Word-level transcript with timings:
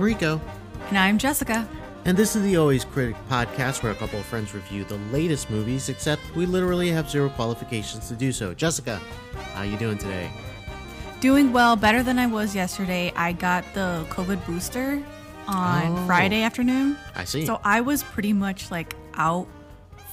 I'm 0.00 0.06
Rico. 0.06 0.40
And 0.88 0.96
I'm 0.96 1.18
Jessica. 1.18 1.68
And 2.06 2.16
this 2.16 2.34
is 2.34 2.42
the 2.42 2.56
Always 2.56 2.86
Critic 2.86 3.16
podcast 3.28 3.82
where 3.82 3.92
a 3.92 3.94
couple 3.94 4.18
of 4.18 4.24
friends 4.24 4.54
review 4.54 4.82
the 4.84 4.96
latest 5.12 5.50
movies, 5.50 5.90
except 5.90 6.22
we 6.34 6.46
literally 6.46 6.88
have 6.90 7.10
zero 7.10 7.28
qualifications 7.28 8.08
to 8.08 8.14
do 8.14 8.32
so. 8.32 8.54
Jessica, 8.54 8.98
how 9.52 9.60
are 9.60 9.66
you 9.66 9.76
doing 9.76 9.98
today? 9.98 10.30
Doing 11.20 11.52
well, 11.52 11.76
better 11.76 12.02
than 12.02 12.18
I 12.18 12.26
was 12.28 12.54
yesterday. 12.54 13.12
I 13.14 13.32
got 13.32 13.62
the 13.74 14.06
COVID 14.08 14.46
booster 14.46 15.02
on 15.46 15.98
Oh. 15.98 16.06
Friday 16.06 16.44
afternoon. 16.44 16.96
I 17.14 17.24
see. 17.24 17.44
So 17.44 17.60
I 17.62 17.82
was 17.82 18.02
pretty 18.02 18.32
much 18.32 18.70
like 18.70 18.96
out 19.16 19.48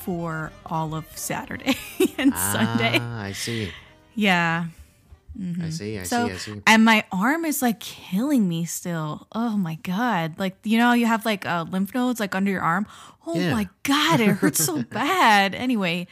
for 0.01 0.51
all 0.65 0.95
of 0.95 1.05
Saturday 1.17 1.77
and 2.17 2.33
Sunday. 2.35 2.97
Ah, 2.99 3.21
I 3.21 3.31
see. 3.31 3.71
Yeah. 4.15 4.65
I 5.61 5.69
see. 5.69 5.99
I 5.99 6.03
So 6.03 6.27
see. 6.27 6.33
I 6.33 6.37
see. 6.37 6.61
and 6.65 6.83
my 6.85 7.03
arm 7.11 7.45
is 7.45 7.61
like 7.61 7.79
killing 7.79 8.47
me 8.47 8.65
still. 8.65 9.27
Oh 9.33 9.55
my 9.57 9.75
god. 9.83 10.39
Like 10.39 10.57
you 10.63 10.77
know 10.77 10.93
you 10.93 11.05
have 11.05 11.25
like 11.25 11.45
uh, 11.45 11.65
lymph 11.69 11.93
nodes 11.93 12.19
like 12.19 12.33
under 12.35 12.49
your 12.51 12.61
arm. 12.61 12.87
Oh 13.25 13.37
Yeah. 13.39 13.51
my 13.51 13.69
god, 13.83 14.19
it 14.19 14.29
hurts 14.29 14.63
so 14.65 14.81
bad. 14.89 15.53
Anyway, 15.53 16.07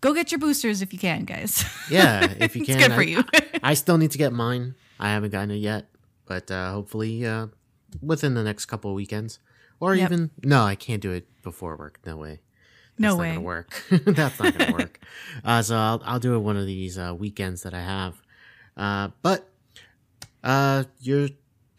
go 0.00 0.14
get 0.14 0.32
your 0.32 0.38
boosters 0.38 0.80
if 0.82 0.92
you 0.92 0.98
can, 0.98 1.24
guys. 1.24 1.64
Yeah, 1.90 2.24
if 2.40 2.54
you 2.56 2.62
It's 2.62 2.70
can. 2.70 2.78
good 2.78 2.92
for 2.92 3.00
I- 3.00 3.04
you. 3.04 3.24
I 3.62 3.74
still 3.74 3.98
need 3.98 4.12
to 4.12 4.18
get 4.18 4.32
mine. 4.32 4.74
I 4.98 5.10
haven't 5.10 5.30
gotten 5.30 5.50
it 5.50 5.56
yet, 5.56 5.88
but 6.26 6.50
uh, 6.50 6.72
hopefully 6.72 7.26
uh, 7.26 7.48
within 8.00 8.34
the 8.34 8.42
next 8.44 8.66
couple 8.66 8.90
of 8.90 8.94
weekends, 8.96 9.40
or 9.80 9.94
Yep. 9.94 10.10
even 10.12 10.30
no, 10.44 10.62
I 10.62 10.74
can't 10.74 11.02
do 11.02 11.10
it 11.12 11.26
before 11.42 11.76
work. 11.76 11.98
No 12.06 12.16
way. 12.16 12.40
no 12.98 13.08
That's 13.16 13.18
way. 13.20 13.28
not 13.28 13.34
gonna 13.34 13.46
work. 13.46 13.82
That's 14.06 14.38
not 14.40 14.56
gonna 14.58 14.72
work. 14.72 15.00
Uh, 15.44 15.62
so 15.62 15.76
I'll 15.76 16.02
I'll 16.04 16.20
do 16.20 16.34
it 16.34 16.38
one 16.38 16.56
of 16.56 16.66
these 16.66 16.96
uh, 16.98 17.14
weekends 17.18 17.62
that 17.64 17.74
I 17.74 17.80
have. 17.82 18.20
Uh, 18.80 19.10
but 19.22 19.46
uh, 20.42 20.84
you're. 21.00 21.28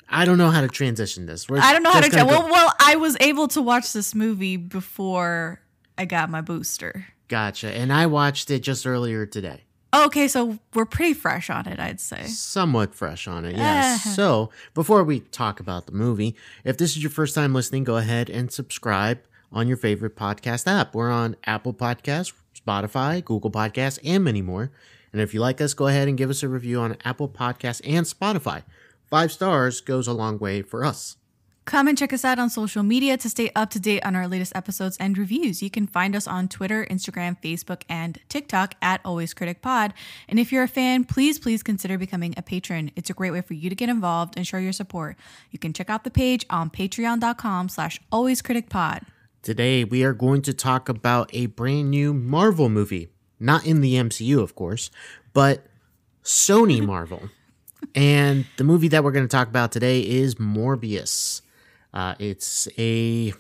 I 0.07 0.25
don't 0.25 0.37
know 0.37 0.49
how 0.49 0.61
to 0.61 0.67
transition 0.67 1.25
this. 1.25 1.49
We're 1.49 1.59
I 1.59 1.71
don't 1.71 1.83
know 1.83 1.91
how 1.91 2.01
to 2.01 2.09
tell. 2.09 2.27
Well, 2.27 2.49
well, 2.51 2.73
I 2.79 2.97
was 2.97 3.15
able 3.21 3.47
to 3.49 3.61
watch 3.61 3.93
this 3.93 4.13
movie 4.13 4.57
before 4.57 5.61
I 5.97 6.05
got 6.05 6.29
my 6.29 6.41
booster. 6.41 7.07
Gotcha. 7.29 7.71
And 7.71 7.93
I 7.93 8.07
watched 8.07 8.51
it 8.51 8.59
just 8.59 8.85
earlier 8.85 9.25
today. 9.25 9.61
Okay, 9.93 10.27
so 10.27 10.59
we're 10.73 10.85
pretty 10.85 11.13
fresh 11.13 11.49
on 11.49 11.67
it, 11.67 11.79
I'd 11.79 11.99
say. 11.99 12.23
Somewhat 12.23 12.93
fresh 12.93 13.27
on 13.27 13.45
it, 13.45 13.55
yes. 13.55 14.15
So 14.15 14.49
before 14.73 15.03
we 15.03 15.19
talk 15.19 15.59
about 15.59 15.85
the 15.85 15.91
movie, 15.91 16.35
if 16.63 16.77
this 16.77 16.91
is 16.91 17.03
your 17.03 17.09
first 17.09 17.35
time 17.35 17.53
listening, 17.53 17.83
go 17.83 17.97
ahead 17.97 18.29
and 18.29 18.51
subscribe 18.51 19.19
on 19.51 19.67
your 19.67 19.77
favorite 19.77 20.15
podcast 20.15 20.65
app. 20.67 20.93
We're 20.93 21.11
on 21.11 21.35
Apple 21.45 21.73
Podcasts, 21.73 22.33
Spotify, 22.55 23.23
Google 23.23 23.51
Podcasts, 23.51 23.99
and 24.03 24.23
many 24.23 24.41
more. 24.41 24.71
And 25.11 25.21
if 25.21 25.33
you 25.33 25.41
like 25.41 25.61
us, 25.61 25.73
go 25.73 25.87
ahead 25.87 26.07
and 26.07 26.17
give 26.17 26.29
us 26.29 26.43
a 26.43 26.47
review 26.47 26.79
on 26.79 26.97
Apple 27.03 27.27
Podcasts 27.27 27.81
and 27.85 28.05
Spotify. 28.05 28.63
Five 29.09 29.31
stars 29.31 29.81
goes 29.81 30.07
a 30.07 30.13
long 30.13 30.39
way 30.39 30.61
for 30.61 30.85
us. 30.85 31.17
Come 31.65 31.87
and 31.87 31.97
check 31.97 32.11
us 32.11 32.25
out 32.25 32.39
on 32.39 32.49
social 32.49 32.81
media 32.81 33.17
to 33.17 33.29
stay 33.29 33.51
up 33.55 33.69
to 33.69 33.79
date 33.79 34.03
on 34.03 34.15
our 34.15 34.27
latest 34.27 34.51
episodes 34.55 34.97
and 34.99 35.17
reviews. 35.17 35.61
You 35.61 35.69
can 35.69 35.85
find 35.85 36.15
us 36.15 36.27
on 36.27 36.47
Twitter, 36.47 36.87
Instagram, 36.89 37.39
Facebook, 37.41 37.83
and 37.87 38.17
TikTok 38.29 38.75
at 38.81 38.99
Always 39.05 39.33
Critic 39.33 39.61
Pod. 39.61 39.93
And 40.27 40.39
if 40.39 40.51
you're 40.51 40.63
a 40.63 40.67
fan, 40.67 41.03
please, 41.03 41.37
please 41.37 41.61
consider 41.61 41.97
becoming 41.99 42.33
a 42.35 42.41
patron. 42.41 42.91
It's 42.95 43.11
a 43.11 43.13
great 43.13 43.31
way 43.31 43.41
for 43.41 43.53
you 43.53 43.69
to 43.69 43.75
get 43.75 43.89
involved 43.89 44.33
and 44.37 44.47
show 44.47 44.57
your 44.57 44.73
support. 44.73 45.17
You 45.51 45.59
can 45.59 45.71
check 45.71 45.89
out 45.89 46.03
the 46.03 46.09
page 46.09 46.45
on 46.49 46.71
patreon.com 46.71 47.69
slash 47.69 48.01
Always 48.11 48.41
Critic 48.41 48.69
Pod. 48.69 49.03
Today, 49.43 49.83
we 49.83 50.03
are 50.03 50.13
going 50.13 50.41
to 50.43 50.53
talk 50.53 50.89
about 50.89 51.29
a 51.33 51.45
brand 51.45 51.91
new 51.91 52.13
Marvel 52.13 52.69
movie. 52.69 53.09
Not 53.41 53.65
in 53.65 53.81
the 53.81 53.95
MCU, 53.95 54.41
of 54.41 54.55
course, 54.55 54.91
but 55.33 55.65
Sony 56.23 56.85
Marvel. 56.85 57.29
and 57.95 58.45
the 58.57 58.63
movie 58.63 58.87
that 58.89 59.03
we're 59.03 59.11
going 59.11 59.25
to 59.27 59.31
talk 59.31 59.47
about 59.47 59.71
today 59.71 60.01
is 60.01 60.35
Morbius. 60.35 61.41
Uh, 61.93 62.15
it's 62.19 62.67
a. 62.77 63.33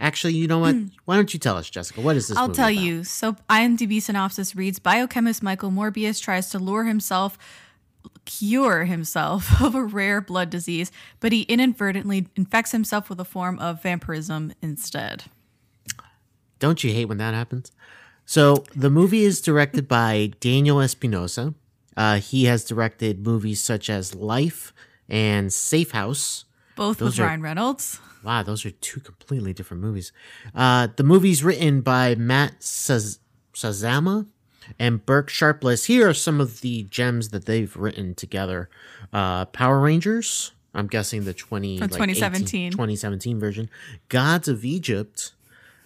Actually, 0.00 0.34
you 0.34 0.46
know 0.46 0.58
what? 0.58 0.76
Why 1.06 1.16
don't 1.16 1.32
you 1.32 1.40
tell 1.40 1.56
us, 1.56 1.68
Jessica? 1.68 2.00
What 2.00 2.16
is 2.16 2.28
this? 2.28 2.36
Hmm. 2.36 2.42
I'll 2.44 2.52
tell 2.52 2.68
about? 2.68 2.82
you. 2.82 3.04
So, 3.04 3.36
IMDb 3.48 4.00
synopsis 4.02 4.54
reads 4.54 4.78
Biochemist 4.78 5.42
Michael 5.42 5.70
Morbius 5.70 6.20
tries 6.20 6.50
to 6.50 6.58
lure 6.58 6.84
himself, 6.84 7.38
cure 8.24 8.84
himself 8.84 9.60
of 9.62 9.74
a 9.74 9.82
rare 9.82 10.20
blood 10.20 10.50
disease, 10.50 10.92
but 11.20 11.32
he 11.32 11.42
inadvertently 11.42 12.28
infects 12.36 12.72
himself 12.72 13.08
with 13.08 13.18
a 13.18 13.24
form 13.24 13.58
of 13.58 13.82
vampirism 13.82 14.52
instead. 14.62 15.24
Don't 16.58 16.82
you 16.82 16.92
hate 16.92 17.06
when 17.06 17.18
that 17.18 17.34
happens? 17.34 17.72
So 18.28 18.64
the 18.76 18.90
movie 18.90 19.24
is 19.24 19.40
directed 19.40 19.88
by 19.88 20.32
Daniel 20.38 20.82
Espinosa. 20.82 21.54
Uh, 21.96 22.16
he 22.20 22.44
has 22.44 22.62
directed 22.62 23.24
movies 23.24 23.58
such 23.58 23.88
as 23.88 24.14
Life 24.14 24.74
and 25.08 25.50
Safe 25.50 25.92
House. 25.92 26.44
Both 26.76 26.98
Those 26.98 27.12
with 27.12 27.20
are- 27.20 27.28
Ryan 27.28 27.40
Reynolds. 27.40 28.00
Wow, 28.22 28.42
those 28.42 28.66
are 28.66 28.70
two 28.70 29.00
completely 29.00 29.54
different 29.54 29.82
movies. 29.82 30.12
Uh, 30.54 30.88
the 30.94 31.04
movie's 31.04 31.42
written 31.42 31.80
by 31.80 32.16
Matt 32.16 32.60
Saz- 32.60 33.18
Sazama 33.54 34.26
and 34.78 35.06
Burke 35.06 35.30
Sharpless. 35.30 35.86
Here 35.86 36.06
are 36.06 36.12
some 36.14 36.38
of 36.38 36.60
the 36.60 36.82
gems 36.82 37.30
that 37.30 37.46
they've 37.46 37.74
written 37.74 38.14
together. 38.14 38.68
Uh, 39.10 39.46
Power 39.46 39.80
Rangers. 39.80 40.52
I'm 40.74 40.86
guessing 40.86 41.24
the 41.24 41.32
20 41.32 41.78
From 41.78 41.88
like 41.88 41.94
18 42.02 42.14
2017. 42.14 42.72
2017 42.72 43.40
version. 43.40 43.70
Gods 44.10 44.48
of 44.48 44.66
Egypt. 44.66 45.32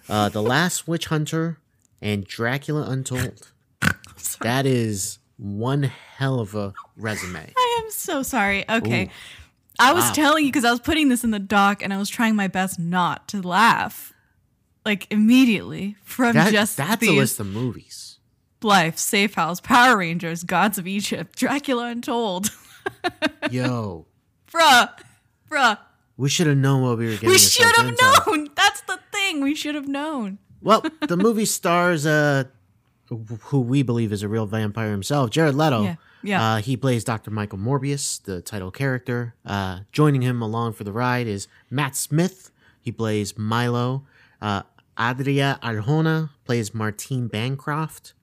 Uh, 0.09 0.28
the 0.28 0.42
Last 0.42 0.88
Witch 0.88 1.06
Hunter 1.06 1.59
and 2.02 2.26
Dracula 2.26 2.82
Untold. 2.90 3.50
that 4.40 4.66
is 4.66 5.18
one 5.38 5.84
hell 5.84 6.40
of 6.40 6.54
a 6.54 6.74
resume. 6.96 7.52
I 7.56 7.80
am 7.82 7.90
so 7.90 8.22
sorry. 8.22 8.68
Okay. 8.68 9.04
Ooh. 9.06 9.10
I 9.78 9.94
was 9.94 10.04
Wow. 10.04 10.12
telling 10.12 10.44
you 10.44 10.50
because 10.52 10.66
I 10.66 10.70
was 10.70 10.80
putting 10.80 11.08
this 11.08 11.24
in 11.24 11.30
the 11.30 11.38
doc 11.38 11.82
and 11.82 11.92
I 11.94 11.96
was 11.98 12.10
trying 12.10 12.36
my 12.36 12.46
best 12.48 12.78
not 12.78 13.26
to 13.28 13.41
laugh. 13.41 14.12
Like 14.84 15.06
immediately 15.10 15.96
from 16.02 16.34
That, 16.34 16.52
just 16.52 16.76
that's 16.76 17.00
these 17.00 17.10
a 17.10 17.12
list 17.14 17.41
of 17.41 17.46
movies. 17.46 18.18
Life, 18.62 18.98
Safe 18.98 19.34
House, 19.34 19.60
Power 19.60 19.96
Rangers, 19.96 20.44
Gods 20.44 20.76
of 20.78 20.86
Egypt, 20.86 21.38
Dracula 21.38 21.86
Untold. 21.86 22.50
Yo, 23.50 24.06
Bruh. 24.52 24.91
Bruh. 25.50 25.78
we 26.16 26.28
should 26.28 26.46
have 26.48 26.56
known 26.56 26.82
what 26.82 26.98
we 26.98 27.06
were 27.06 27.12
getting. 27.12 27.28
We 27.30 27.38
should 27.38 27.74
have 27.76 27.94
known. 28.00 28.50
That's 28.54 28.80
the 28.82 28.98
thing. 29.12 29.41
We 29.41 29.54
should 29.54 29.74
have 29.74 29.88
known. 29.88 30.38
Well, 30.62 30.84
the 31.08 31.16
movie 31.16 31.44
stars 31.44 32.06
uh, 32.06 32.44
who 33.08 33.60
we 33.60 33.82
believe 33.82 34.12
is 34.12 34.22
a 34.22 34.28
real 34.28 34.46
vampire 34.46 34.90
himself, 34.90 35.30
Jared 35.30 35.54
Leto. 35.54 35.82
Yeah, 35.82 35.94
yeah. 36.22 36.54
Uh, 36.54 36.56
he 36.58 36.76
plays 36.76 37.04
Dr. 37.04 37.30
Michael 37.30 37.58
Morbius, 37.58 38.22
the 38.22 38.40
title 38.40 38.70
character. 38.70 39.34
Uh, 39.44 39.80
joining 39.92 40.22
him 40.22 40.40
along 40.40 40.74
for 40.74 40.84
the 40.84 40.92
ride 40.92 41.26
is 41.26 41.48
Matt 41.70 41.96
Smith. 41.96 42.50
He 42.80 42.92
plays 42.92 43.36
Milo. 43.36 44.06
Uh, 44.40 44.62
Adria 44.98 45.58
Arjona 45.62 46.30
plays 46.44 46.74
Martine 46.74 47.28
Bancroft. 47.28 48.14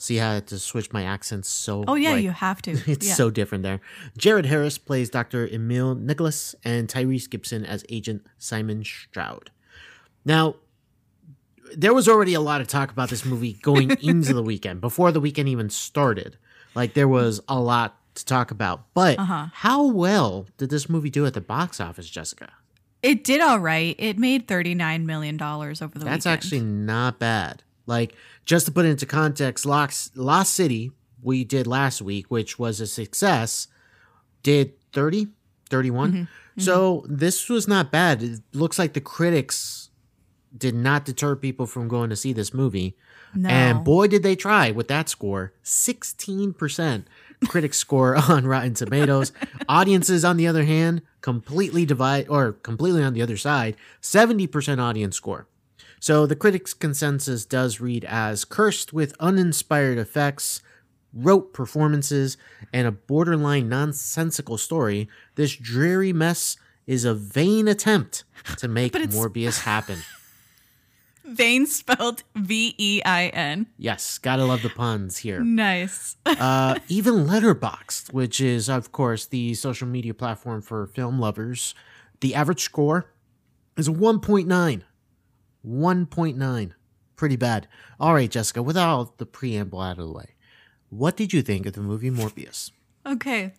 See 0.00 0.16
how 0.16 0.30
I 0.30 0.34
had 0.34 0.46
to 0.48 0.58
switch 0.58 0.92
my 0.92 1.02
accents 1.02 1.48
so. 1.48 1.84
Oh 1.88 1.96
yeah, 1.96 2.12
like, 2.12 2.22
you 2.22 2.30
have 2.30 2.62
to. 2.62 2.70
It's 2.86 3.08
yeah. 3.08 3.14
so 3.14 3.30
different 3.30 3.64
there. 3.64 3.80
Jared 4.16 4.46
Harris 4.46 4.78
plays 4.78 5.10
Dr. 5.10 5.48
Emil 5.48 5.96
Nicholas 5.96 6.54
and 6.64 6.88
Tyrese 6.88 7.28
Gibson 7.28 7.64
as 7.64 7.84
Agent 7.88 8.24
Simon 8.38 8.84
Stroud. 8.84 9.50
Now, 10.24 10.56
there 11.76 11.94
was 11.94 12.08
already 12.08 12.34
a 12.34 12.40
lot 12.40 12.60
of 12.60 12.66
talk 12.68 12.90
about 12.90 13.10
this 13.10 13.24
movie 13.24 13.54
going 13.62 13.90
into 14.02 14.32
the 14.32 14.42
weekend, 14.42 14.80
before 14.80 15.12
the 15.12 15.20
weekend 15.20 15.48
even 15.48 15.70
started. 15.70 16.36
Like, 16.74 16.94
there 16.94 17.08
was 17.08 17.40
a 17.48 17.58
lot 17.58 17.96
to 18.14 18.24
talk 18.24 18.50
about. 18.50 18.86
But 18.94 19.18
Uh-huh. 19.18 19.46
how 19.52 19.86
well 19.86 20.46
did 20.56 20.70
this 20.70 20.88
movie 20.88 21.10
do 21.10 21.24
at 21.26 21.34
the 21.34 21.40
box 21.40 21.80
office, 21.80 22.08
Jessica? 22.10 22.52
It 23.02 23.22
did 23.24 23.40
all 23.40 23.60
right. 23.60 23.94
It 23.98 24.18
made 24.18 24.48
thirty 24.48 24.74
nine 24.74 25.06
million 25.06 25.36
dollars 25.36 25.80
over 25.80 25.96
the 25.98 26.04
That's 26.04 26.24
weekend. 26.24 26.36
That's 26.38 26.46
actually 26.46 26.60
not 26.62 27.18
bad. 27.20 27.62
Like, 27.86 28.14
just 28.44 28.66
to 28.66 28.72
put 28.72 28.84
it 28.84 28.88
into 28.88 29.06
context, 29.06 29.64
Lost, 29.64 30.16
Lost 30.16 30.52
City, 30.52 30.90
we 31.22 31.44
did 31.44 31.66
last 31.66 32.02
week, 32.02 32.26
which 32.28 32.58
was 32.58 32.80
a 32.80 32.86
success, 32.86 33.68
did 34.42 34.72
30, 34.92 35.28
31. 35.70 36.12
Mm-hmm. 36.12 36.60
So 36.60 37.04
this 37.08 37.48
was 37.48 37.68
not 37.68 37.92
bad. 37.92 38.22
It 38.22 38.40
looks 38.52 38.78
like 38.80 38.92
the 38.94 39.00
critics 39.00 39.87
did 40.56 40.74
not 40.74 41.04
deter 41.04 41.36
people 41.36 41.66
from 41.66 41.88
going 41.88 42.10
to 42.10 42.16
see 42.16 42.32
this 42.32 42.54
movie. 42.54 42.96
no. 43.34 43.48
And 43.48 43.84
boy, 43.84 44.06
did 44.06 44.22
they 44.22 44.36
try 44.36 44.70
with 44.70 44.88
that 44.88 45.08
score 45.08 45.52
16% 45.62 47.04
critic 47.46 47.74
score 47.74 48.16
on 48.16 48.46
Rotten 48.46 48.74
Tomatoes. 48.74 49.32
Audiences, 49.68 50.24
on 50.24 50.36
the 50.36 50.46
other 50.46 50.64
hand, 50.64 51.02
completely 51.20 51.84
divide 51.84 52.28
or 52.28 52.52
completely 52.52 53.02
on 53.02 53.14
the 53.14 53.22
other 53.22 53.36
side, 53.36 53.76
70% 54.02 54.78
audience 54.78 55.16
score. 55.16 55.46
So 56.00 56.26
the 56.26 56.36
critics' 56.36 56.74
consensus 56.74 57.44
does 57.44 57.80
read 57.80 58.04
as 58.04 58.44
cursed 58.44 58.92
with 58.92 59.16
uninspired 59.18 59.98
effects, 59.98 60.62
rote 61.12 61.52
performances, 61.52 62.36
and 62.72 62.86
a 62.86 62.92
borderline 62.92 63.68
nonsensical 63.68 64.58
story. 64.58 65.08
This 65.34 65.56
dreary 65.56 66.12
mess 66.12 66.56
is 66.86 67.04
a 67.04 67.14
vain 67.14 67.66
attempt 67.68 68.24
to 68.58 68.68
make 68.68 68.92
Morbius 68.92 69.62
happen. 69.62 69.98
Vein 71.28 71.66
spelled 71.66 72.22
V 72.34 72.74
E 72.78 73.02
I 73.04 73.26
N. 73.28 73.66
Yes, 73.76 74.18
gotta 74.18 74.44
love 74.44 74.62
the 74.62 74.70
puns 74.70 75.18
here. 75.18 75.40
Nice. 75.40 76.16
uh, 76.26 76.78
even 76.88 77.26
Letterboxd, 77.26 78.12
which 78.12 78.40
is 78.40 78.68
of 78.68 78.92
course 78.92 79.26
the 79.26 79.54
social 79.54 79.86
media 79.88 80.14
platform 80.14 80.62
for 80.62 80.86
film 80.86 81.18
lovers, 81.18 81.74
The 82.20 82.34
average 82.34 82.62
score 82.62 83.12
is 83.76 83.88
a 83.88 83.92
1.9. 83.92 84.82
1.9. 85.66 86.72
Pretty 87.16 87.36
bad. 87.36 87.68
All 88.00 88.14
right, 88.14 88.30
Jessica, 88.30 88.62
without 88.62 89.18
the 89.18 89.26
preamble 89.26 89.80
out 89.80 89.98
of 89.98 90.06
the 90.06 90.12
way, 90.12 90.34
what 90.88 91.16
did 91.16 91.32
you 91.32 91.42
think 91.42 91.66
of 91.66 91.74
the 91.74 91.80
movie 91.80 92.10
Morbius? 92.10 92.70
Okay. 93.04 93.54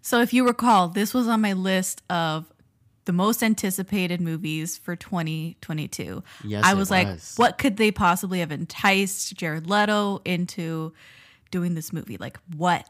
So 0.00 0.20
if 0.20 0.32
you 0.32 0.46
recall, 0.46 0.88
this 0.88 1.14
was 1.14 1.28
on 1.28 1.40
my 1.40 1.52
list 1.52 2.02
of 2.10 2.52
the 3.04 3.12
most 3.12 3.42
anticipated 3.42 4.20
movies 4.20 4.76
for 4.76 4.94
2022. 4.96 6.22
Yes, 6.44 6.64
I 6.64 6.72
it 6.72 6.76
was 6.76 6.90
like, 6.90 7.06
was. 7.06 7.34
what 7.36 7.58
could 7.58 7.76
they 7.76 7.90
possibly 7.90 8.40
have 8.40 8.52
enticed 8.52 9.34
Jared 9.36 9.68
Leto 9.68 10.20
into 10.24 10.92
doing 11.50 11.74
this 11.74 11.92
movie? 11.92 12.16
Like, 12.16 12.38
what 12.56 12.88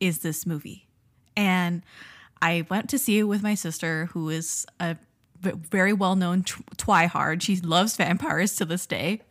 is 0.00 0.20
this 0.20 0.46
movie? 0.46 0.88
And 1.36 1.82
I 2.42 2.66
went 2.68 2.90
to 2.90 2.98
see 2.98 3.18
it 3.18 3.24
with 3.24 3.42
my 3.42 3.54
sister, 3.54 4.06
who 4.12 4.28
is 4.28 4.66
a 4.80 4.96
very 5.40 5.92
well 5.92 6.16
known 6.16 6.42
tw- 6.42 6.64
twihard. 6.76 7.42
She 7.42 7.56
loves 7.56 7.96
vampires 7.96 8.56
to 8.56 8.64
this 8.64 8.86
day. 8.86 9.22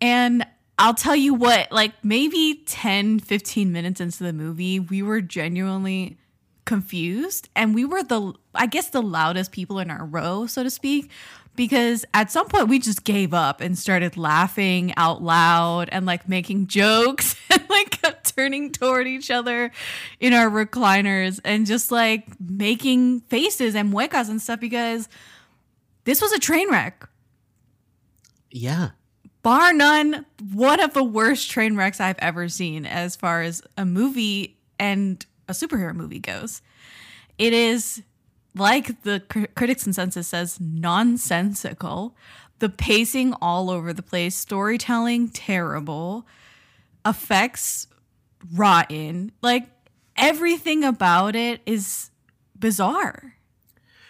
And 0.00 0.46
I'll 0.78 0.94
tell 0.94 1.16
you 1.16 1.34
what, 1.34 1.72
like 1.72 1.92
maybe 2.04 2.62
10, 2.66 3.18
15 3.20 3.72
minutes 3.72 4.00
into 4.00 4.22
the 4.22 4.32
movie, 4.32 4.78
we 4.78 5.02
were 5.02 5.20
genuinely 5.20 6.18
confused. 6.68 7.48
And 7.56 7.74
we 7.74 7.84
were 7.84 8.02
the, 8.04 8.34
I 8.54 8.66
guess, 8.66 8.90
the 8.90 9.02
loudest 9.02 9.50
people 9.52 9.78
in 9.80 9.90
our 9.90 10.04
row, 10.04 10.46
so 10.46 10.62
to 10.62 10.70
speak, 10.70 11.10
because 11.56 12.04
at 12.14 12.30
some 12.30 12.46
point 12.46 12.68
we 12.68 12.78
just 12.78 13.02
gave 13.04 13.34
up 13.34 13.60
and 13.60 13.76
started 13.76 14.16
laughing 14.16 14.92
out 14.96 15.22
loud 15.22 15.88
and 15.90 16.06
like 16.06 16.28
making 16.28 16.68
jokes 16.68 17.34
and 17.50 17.64
like 17.68 17.90
kept 18.02 18.36
turning 18.36 18.70
toward 18.70 19.08
each 19.08 19.30
other 19.30 19.72
in 20.20 20.32
our 20.32 20.48
recliners 20.48 21.40
and 21.44 21.66
just 21.66 21.90
like 21.90 22.28
making 22.40 23.20
faces 23.22 23.74
and 23.74 23.92
muecas 23.92 24.28
and 24.28 24.40
stuff 24.40 24.60
because 24.60 25.08
this 26.04 26.22
was 26.22 26.30
a 26.32 26.38
train 26.38 26.70
wreck 26.70 27.08
Yeah. 28.50 28.90
bar 29.42 29.72
none, 29.72 30.26
one 30.52 30.80
of 30.80 30.92
the 30.94 31.02
worst 31.02 31.50
train 31.50 31.76
wrecks 31.76 32.00
I've 32.00 32.18
ever 32.20 32.48
seen 32.48 32.86
as 32.86 33.16
far 33.16 33.42
as 33.42 33.62
a 33.76 33.84
movie 33.84 34.58
and 34.78 35.24
a 35.48 35.52
superhero 35.52 35.94
movie 35.94 36.18
goes. 36.18 36.62
It 37.38 37.52
is, 37.52 38.02
like 38.54 39.02
the 39.02 39.20
cr- 39.28 39.44
critics' 39.54 39.84
consensus 39.84 40.28
says, 40.28 40.58
nonsensical. 40.60 42.16
The 42.58 42.68
pacing 42.68 43.34
all 43.40 43.70
over 43.70 43.92
the 43.92 44.02
place, 44.02 44.34
storytelling 44.34 45.28
terrible, 45.28 46.26
effects 47.06 47.86
rotten. 48.52 49.32
Like 49.42 49.68
everything 50.16 50.84
about 50.84 51.36
it 51.36 51.60
is 51.66 52.10
bizarre. 52.58 53.34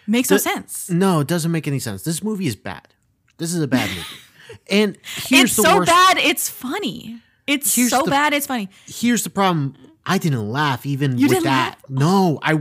Makes 0.07 0.31
no 0.31 0.37
sense. 0.37 0.89
No, 0.89 1.19
it 1.19 1.27
doesn't 1.27 1.51
make 1.51 1.67
any 1.67 1.77
sense. 1.79 2.01
This 2.03 2.23
movie 2.23 2.47
is 2.47 2.55
bad. 2.55 2.87
This 3.37 3.53
is 3.53 3.61
a 3.61 3.67
bad 3.67 3.89
movie. 3.89 4.01
And 4.67 4.97
here's 5.27 5.43
It's 5.51 5.55
the 5.57 5.61
so 5.61 5.77
worst. 5.77 5.91
bad, 5.91 6.17
it's 6.17 6.49
funny. 6.49 7.21
It's 7.45 7.75
Here's 7.75 7.91
so 7.91 8.01
the- 8.03 8.09
bad, 8.09 8.33
it's 8.33 8.47
funny. 8.47 8.67
Here's 8.87 9.23
the 9.23 9.29
problem. 9.29 9.75
I 10.09 10.17
didn't 10.17 10.49
laugh 10.49 10.85
even 10.87 11.17
You 11.19 11.27
with 11.27 11.43
that. 11.43 11.77
No, 11.87 12.39
I 12.41 12.59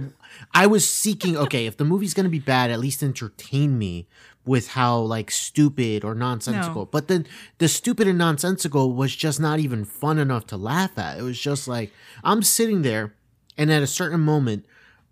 I 0.53 0.67
was 0.67 0.89
seeking 0.89 1.37
okay, 1.37 1.67
if 1.67 1.79
the 1.79 1.85
movie's 1.85 2.13
going 2.15 2.25
to 2.25 2.31
be 2.31 2.39
bad, 2.39 2.71
at 2.71 2.79
least 2.79 3.03
entertain 3.03 3.79
me 3.79 4.07
with 4.45 4.69
how 4.69 4.99
like 4.99 5.31
stupid 5.31 6.05
or 6.05 6.15
nonsensical. 6.15 6.83
No. 6.83 6.87
But 6.87 7.09
then 7.09 7.27
the 7.57 7.69
stupid 7.69 8.07
and 8.07 8.19
nonsensical 8.19 8.93
was 8.93 9.17
just 9.17 9.41
not 9.41 9.61
even 9.61 9.85
fun 9.85 10.19
enough 10.19 10.47
to 10.49 10.57
laugh 10.59 10.99
at. 10.99 11.19
It 11.19 11.23
was 11.23 11.41
just 11.41 11.67
like 11.67 11.91
I'm 12.23 12.43
sitting 12.43 12.83
there 12.83 13.15
and 13.57 13.73
at 13.73 13.83
a 13.83 13.87
certain 13.87 14.21
moment 14.21 14.67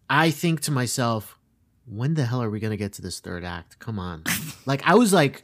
I 0.09 0.31
think 0.31 0.61
to 0.63 0.71
myself, 0.71 1.39
when 1.87 2.15
the 2.15 2.27
hell 2.27 2.43
are 2.43 2.51
we 2.51 2.61
going 2.61 2.71
to 2.71 2.77
get 2.77 2.93
to 2.95 3.03
this 3.03 3.19
third 3.19 3.45
act? 3.45 3.79
Come 3.79 3.99
on. 3.99 4.25
like 4.67 4.83
I 4.87 4.95
was 4.95 5.13
like 5.13 5.43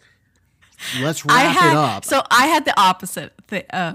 let's 1.00 1.24
wrap 1.24 1.38
I 1.38 1.42
had 1.44 1.70
it 1.72 1.76
up. 1.76 2.04
so 2.04 2.22
I 2.30 2.46
had 2.48 2.64
the 2.64 2.78
opposite 2.78 3.32
th- 3.48 3.66
uh, 3.72 3.94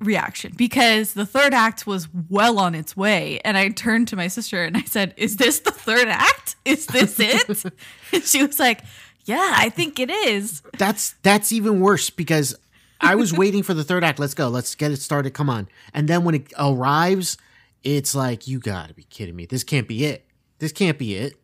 reaction 0.00 0.52
because 0.56 1.12
the 1.12 1.26
third 1.26 1.54
act 1.54 1.86
was 1.86 2.08
well 2.28 2.58
on 2.58 2.74
its 2.74 2.96
way, 2.96 3.40
and 3.44 3.56
I 3.56 3.68
turned 3.68 4.08
to 4.08 4.16
my 4.16 4.28
sister 4.28 4.64
and 4.64 4.76
I 4.76 4.82
said, 4.82 5.14
"Is 5.16 5.36
this 5.36 5.60
the 5.60 5.70
third 5.70 6.08
act? 6.08 6.56
Is 6.64 6.86
this 6.86 7.18
it?" 7.20 7.48
and 8.12 8.24
she 8.24 8.44
was 8.44 8.58
like, 8.58 8.82
"Yeah, 9.24 9.54
I 9.56 9.68
think 9.68 9.98
it 9.98 10.10
is." 10.10 10.62
That's 10.78 11.14
that's 11.22 11.52
even 11.52 11.80
worse 11.80 12.10
because 12.10 12.56
I 13.00 13.14
was 13.14 13.32
waiting 13.32 13.62
for 13.62 13.74
the 13.74 13.84
third 13.84 14.04
act. 14.04 14.18
Let's 14.18 14.34
go. 14.34 14.48
Let's 14.48 14.74
get 14.74 14.90
it 14.90 15.00
started. 15.00 15.32
Come 15.32 15.48
on. 15.48 15.68
And 15.94 16.08
then 16.08 16.24
when 16.24 16.34
it 16.34 16.52
arrives, 16.58 17.38
it's 17.82 18.14
like 18.14 18.46
you 18.46 18.58
got 18.58 18.88
to 18.88 18.94
be 18.94 19.04
kidding 19.04 19.36
me. 19.36 19.46
This 19.46 19.64
can't 19.64 19.88
be 19.88 20.04
it. 20.04 20.26
This 20.58 20.72
can't 20.72 20.98
be 20.98 21.14
it. 21.14 21.34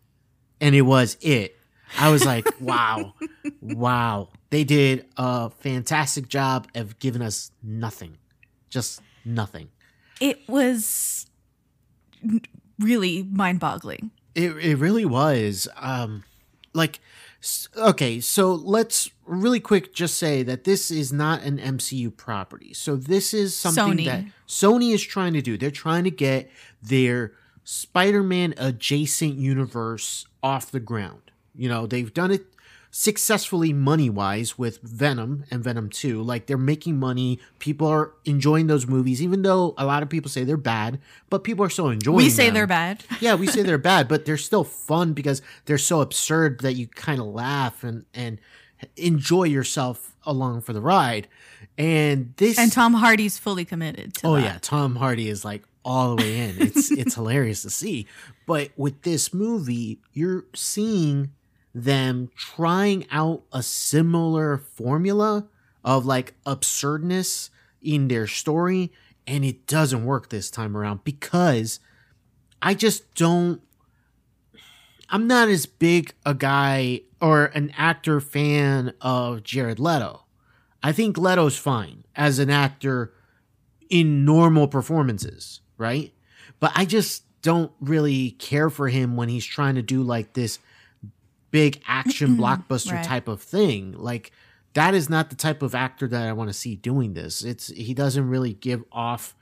And 0.61 0.75
it 0.75 0.83
was 0.83 1.17
it. 1.21 1.57
I 1.99 2.11
was 2.11 2.25
like, 2.25 2.47
wow. 2.61 3.15
Wow. 3.61 4.29
They 4.51 4.65
did 4.65 5.07
a 5.17 5.51
fantastic 5.51 6.29
job 6.29 6.69
of 6.75 6.99
giving 6.99 7.23
us 7.23 7.51
nothing. 7.63 8.19
Just 8.77 9.01
nothing. 9.25 9.71
It 10.21 10.47
was 10.47 11.27
really 12.79 13.23
mind-boggling. 13.23 14.11
It 14.35 14.51
it 14.59 14.77
really 14.77 15.07
was. 15.07 15.67
Um 15.77 16.25
like 16.75 17.01
okay, 17.79 18.21
so 18.21 18.53
let's 18.53 19.11
really 19.25 19.61
quick 19.61 19.95
just 19.95 20.19
say 20.19 20.43
that 20.43 20.65
this 20.65 20.91
is 20.91 21.11
not 21.11 21.41
an 21.43 21.57
MCU 21.57 22.15
property. 22.15 22.75
So 22.75 22.97
this 22.97 23.33
is 23.33 23.57
something 23.57 23.97
Sony. 23.97 24.05
that 24.05 24.25
Sony 24.47 24.93
is 24.93 25.03
trying 25.03 25.33
to 25.33 25.41
do. 25.41 25.57
They're 25.57 25.71
trying 25.71 26.05
to 26.05 26.11
get 26.11 26.51
their 26.83 27.33
Spider-Man 27.65 28.53
adjacent 28.59 29.37
universe 29.37 30.27
off 30.43 30.71
the 30.71 30.81
ground. 30.81 31.31
You 31.55 31.71
know, 31.71 31.87
they've 31.87 32.13
done 32.13 32.31
it 32.31 32.45
successfully 32.99 33.75
money 33.75 34.09
wise 34.09 34.57
with 34.57 34.81
Venom 34.81 35.45
and 35.51 35.63
Venom 35.63 35.91
2. 35.91 36.23
Like 36.23 36.47
they're 36.47 36.57
making 36.57 36.99
money. 36.99 37.39
People 37.59 37.87
are 37.89 38.13
enjoying 38.25 38.69
those 38.69 38.87
movies, 38.87 39.21
even 39.21 39.43
though 39.43 39.75
a 39.77 39.85
lot 39.85 40.03
of 40.03 40.09
people 40.09 40.31
say 40.31 40.45
they're 40.45 40.57
bad, 40.57 40.99
but 41.29 41.45
people 41.45 41.63
are 41.63 41.69
still 41.69 41.91
enjoying 41.91 42.17
We 42.17 42.31
say 42.31 42.47
them. 42.47 42.55
they're 42.55 42.67
bad. 42.67 43.05
Yeah, 43.21 43.35
we 43.35 43.49
say 43.49 43.63
they're 43.63 43.77
bad, 43.77 44.09
but 44.09 44.25
they're 44.25 44.39
still 44.39 44.65
fun 44.65 45.13
because 45.13 45.43
they're 45.67 45.77
so 45.77 46.01
absurd 46.01 46.61
that 46.61 46.73
you 46.73 46.87
kind 46.87 47.21
of 47.21 47.27
laugh 47.27 47.85
and 47.85 48.07
and 48.15 48.39
enjoy 48.97 49.45
yourself 49.45 50.17
along 50.25 50.63
for 50.63 50.73
the 50.73 50.81
ride. 50.81 51.29
And 51.77 52.33
this 52.39 52.59
And 52.59 52.73
Tom 52.73 52.95
Hardy's 52.95 53.37
fully 53.37 53.67
committed 53.67 54.15
to 54.15 54.27
Oh 54.27 54.35
that. 54.37 54.43
yeah, 54.43 54.59
Tom 54.63 54.97
Hardy 54.97 55.29
is 55.29 55.45
like 55.45 55.65
all 55.85 56.17
the 56.17 56.23
way 56.23 56.39
in. 56.49 56.63
It's 56.63 56.91
it's 56.91 57.15
hilarious 57.21 57.61
to 57.63 57.71
see. 57.71 58.07
But 58.47 58.71
with 58.77 59.03
this 59.03 59.35
movie, 59.35 59.99
you're 60.15 60.47
seeing 60.55 61.33
them 61.77 62.31
trying 62.35 63.07
out 63.11 63.43
a 63.53 63.63
similar 63.63 64.57
formula 64.57 65.47
of 65.85 66.07
like 66.07 66.33
absurdness 66.47 67.51
in 67.83 68.09
their 68.09 68.27
story 68.27 68.91
and 69.27 69.45
it 69.45 69.67
doesn't 69.67 70.07
work 70.07 70.31
this 70.31 70.51
time 70.51 70.75
around 70.75 71.05
because 71.05 71.79
I 72.63 72.73
just 72.73 73.15
don't 73.15 73.61
I'm 75.11 75.27
not 75.27 75.49
as 75.49 75.67
big 75.67 76.15
a 76.25 76.33
guy 76.33 77.03
or 77.21 77.47
an 77.47 77.71
actor 77.77 78.21
fan 78.21 78.95
of 79.03 79.43
Jared 79.45 79.79
Leto. 79.79 80.25
I 80.83 80.93
think 80.93 81.19
Leto's 81.19 81.59
fine 81.59 82.05
as 82.17 82.39
an 82.39 82.49
actor 82.49 83.13
in 83.91 84.25
normal 84.25 84.67
performances, 84.67 85.61
right? 85.77 86.15
But 86.59 86.73
I 86.75 86.87
just 86.87 87.25
don't 87.43 87.73
really 87.81 88.31
care 88.31 88.71
for 88.71 88.89
him 88.89 89.15
when 89.15 89.29
he's 89.29 89.45
trying 89.45 89.75
to 89.75 89.83
do 89.83 90.03
like 90.03 90.33
this 90.33 90.59
big 91.51 91.81
action 91.87 92.37
mm-hmm. 92.37 92.43
blockbuster 92.43 92.93
Right. 92.93 93.05
type 93.05 93.29
of 93.29 93.43
thing. 93.43 93.93
Like 93.93 94.33
that 94.75 94.95
is 94.95 95.09
not 95.09 95.31
the 95.31 95.37
type 95.37 95.63
of 95.63 95.75
actor 95.75 96.07
that 96.09 96.29
I 96.29 96.33
want 96.33 96.51
to 96.51 96.55
see 96.55 96.77
doing 96.77 97.15
this. 97.15 97.43
It's 97.43 97.69
he 97.69 97.95
doesn't 97.95 98.29
really 98.29 98.53
give 98.53 98.85
off 98.93 99.35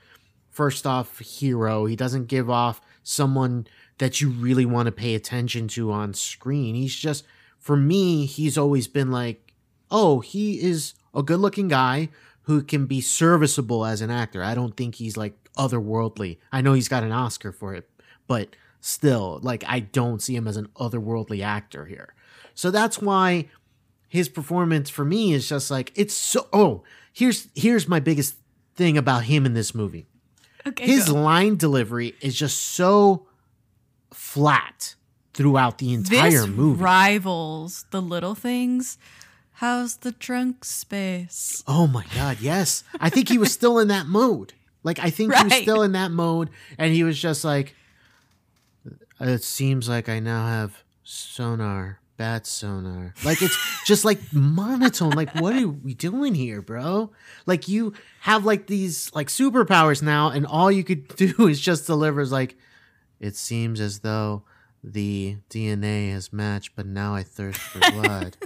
first 0.51 0.87
off 0.87 1.19
hero. 1.19 1.87
He 1.87 1.97
doesn't 1.97 2.29
give 2.29 2.49
off 2.49 2.81
someone 3.03 3.67
that 3.99 4.21
you 4.21 4.31
really 4.31 4.65
want 4.65 4.87
to 4.87 4.93
pay 4.93 5.15
attention 5.15 5.69
to 5.69 5.91
on 5.91 6.15
screen. 6.15 6.75
He's 6.75 6.95
just 6.95 7.25
for 7.59 7.77
me, 7.77 8.27
he's 8.27 8.59
always 8.59 8.87
been 8.87 9.11
like, 9.11 9.53
"Oh, 9.91 10.21
he 10.21 10.63
is 10.63 10.95
a 11.15 11.23
good-looking 11.23 11.69
guy 11.69 12.11
who 12.43 12.63
can 12.63 12.87
be 12.87 13.01
serviceable 13.01 13.85
as 13.85 14.01
an 14.01 14.11
actor." 14.11 14.43
I 14.43 14.55
don't 14.55 14.77
think 14.77 14.97
he's 14.97 15.17
like 15.17 15.35
otherworldly. 15.57 16.39
I 16.53 16.61
know 16.61 16.75
he's 16.75 16.89
got 16.89 17.05
an 17.05 17.13
Oscar 17.13 17.53
for 17.53 17.75
it, 17.75 17.89
but 18.27 18.55
still, 18.87 19.39
like 19.43 19.65
I 19.67 19.81
don't 19.81 20.21
see 20.21 20.37
him 20.37 20.47
as 20.47 20.59
an 20.59 20.69
otherworldly 20.77 21.43
actor 21.43 21.87
here. 21.87 22.13
So 22.55 22.71
that's 22.71 23.01
why 23.01 23.49
his 24.09 24.29
performance 24.29 24.91
for 24.91 25.05
me 25.05 25.33
is 25.33 25.49
just 25.49 25.71
like 25.71 25.91
it's 25.95 26.13
so 26.15 26.47
oh, 26.53 26.83
here's 27.13 27.49
here's 27.55 27.89
my 27.89 27.99
biggest 27.99 28.37
thing 28.77 28.99
about 28.99 29.25
him 29.25 29.47
in 29.47 29.55
this 29.55 29.75
movie 29.75 30.07
Okay. 30.67 30.85
his 30.87 31.09
go. 31.09 31.15
line 31.15 31.57
delivery 31.57 32.15
is 32.21 32.35
just 32.35 32.59
so 32.59 33.27
flat 34.13 34.95
throughout 35.33 35.79
the 35.79 35.93
entire 35.95 36.31
this 36.31 36.47
movie. 36.47 36.83
rivals 36.83 37.85
the 37.91 38.03
little 38.03 38.35
things. 38.35 38.99
How's 39.59 39.97
the 39.99 40.13
trunk 40.13 40.65
space? 40.65 41.63
oh 41.67 41.87
my 41.87 42.05
god, 42.15 42.39
yes. 42.41 42.85
I 43.01 43.09
think 43.11 43.29
he 43.29 43.39
was 43.39 43.53
still 43.53 43.79
in 43.79 43.89
that 43.89 44.07
mode. 44.07 44.53
Like 44.83 44.99
I 44.99 45.11
think 45.11 45.35
he 45.35 45.45
was 45.45 45.55
still 45.63 45.83
in 45.83 45.93
that 45.93 46.11
mode 46.11 46.51
and 46.79 46.93
he 46.93 47.03
was 47.05 47.19
just 47.19 47.45
like 47.45 47.75
It 49.21 49.43
seems 49.43 49.89
like 49.89 50.09
I 50.09 50.19
now 50.19 50.47
have 50.47 50.83
sonar, 51.05 52.01
bat 52.17 52.47
sonar. 52.47 53.15
Like 53.25 53.43
it's 53.43 53.57
just 53.87 54.05
like 54.05 54.19
monotone. 54.33 55.11
Like 55.11 55.35
what 55.37 55.55
are 55.55 55.69
we 55.69 55.95
doing 55.95 56.35
here, 56.35 56.61
bro? 56.61 57.11
Like 57.47 57.69
you 57.69 57.93
have 58.21 58.45
like 58.45 58.67
these 58.67 59.13
like 59.15 59.29
superpowers 59.29 60.03
now, 60.03 60.31
and 60.31 60.47
all 60.47 60.71
you 60.71 60.85
could 60.85 61.09
do 61.17 61.49
is 61.49 61.61
just 61.61 61.87
deliver. 61.87 62.21
Is 62.21 62.33
like 62.33 62.57
it 63.21 63.37
seems 63.37 63.81
as 63.81 64.01
though 64.01 64.43
the 64.83 65.37
DNA 65.49 66.13
has 66.13 66.33
matched, 66.33 66.77
but 66.77 66.87
now 66.87 67.15
I 67.15 67.23
thirst 67.23 67.59
for 67.59 67.79
blood. 67.93 68.37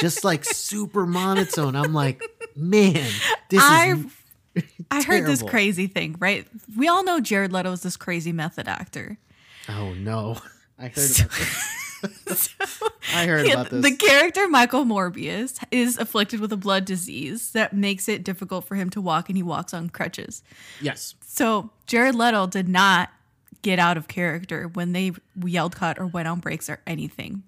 just 0.00 0.24
like 0.24 0.44
super 0.44 1.06
monotone. 1.06 1.74
I'm 1.74 1.92
like, 1.92 2.22
man, 2.54 3.10
this 3.48 3.62
I 3.62 3.94
is. 3.94 4.64
I 4.90 5.02
heard 5.02 5.26
this 5.26 5.42
crazy 5.42 5.86
thing, 5.86 6.16
right? 6.18 6.46
We 6.76 6.88
all 6.88 7.04
know 7.04 7.20
Jared 7.20 7.52
Leto 7.52 7.72
is 7.72 7.82
this 7.82 7.96
crazy 7.96 8.32
method 8.32 8.68
actor. 8.68 9.18
Oh 9.72 9.94
no, 9.94 10.36
I 10.78 10.88
heard 10.88 11.20
about 11.20 11.30
this. 12.24 12.54
I 13.14 13.26
heard 13.26 13.46
Yeah, 13.46 13.52
about 13.54 13.70
this. 13.70 13.82
The 13.82 13.96
character 13.96 14.48
Michael 14.48 14.84
Morbius 14.84 15.62
is 15.70 15.98
afflicted 15.98 16.40
with 16.40 16.52
a 16.52 16.56
blood 16.56 16.84
disease 16.84 17.52
that 17.52 17.72
makes 17.72 18.08
it 18.08 18.24
difficult 18.24 18.64
for 18.64 18.74
him 18.74 18.88
to 18.90 19.00
walk 19.00 19.28
and 19.28 19.36
he 19.36 19.42
walks 19.42 19.74
on 19.74 19.90
crutches. 19.90 20.42
yes. 20.80 21.14
So 21.26 21.70
Jared 21.86 22.14
Leto 22.14 22.46
did 22.46 22.68
not 22.68 23.10
get 23.62 23.78
out 23.78 23.96
of 23.96 24.08
character 24.08 24.68
when 24.68 24.92
they 24.92 25.12
yelled 25.44 25.76
cut 25.76 25.98
or 25.98 26.06
went 26.06 26.26
on 26.26 26.40
breaks 26.40 26.68
or 26.70 26.80
anything. 26.86 27.42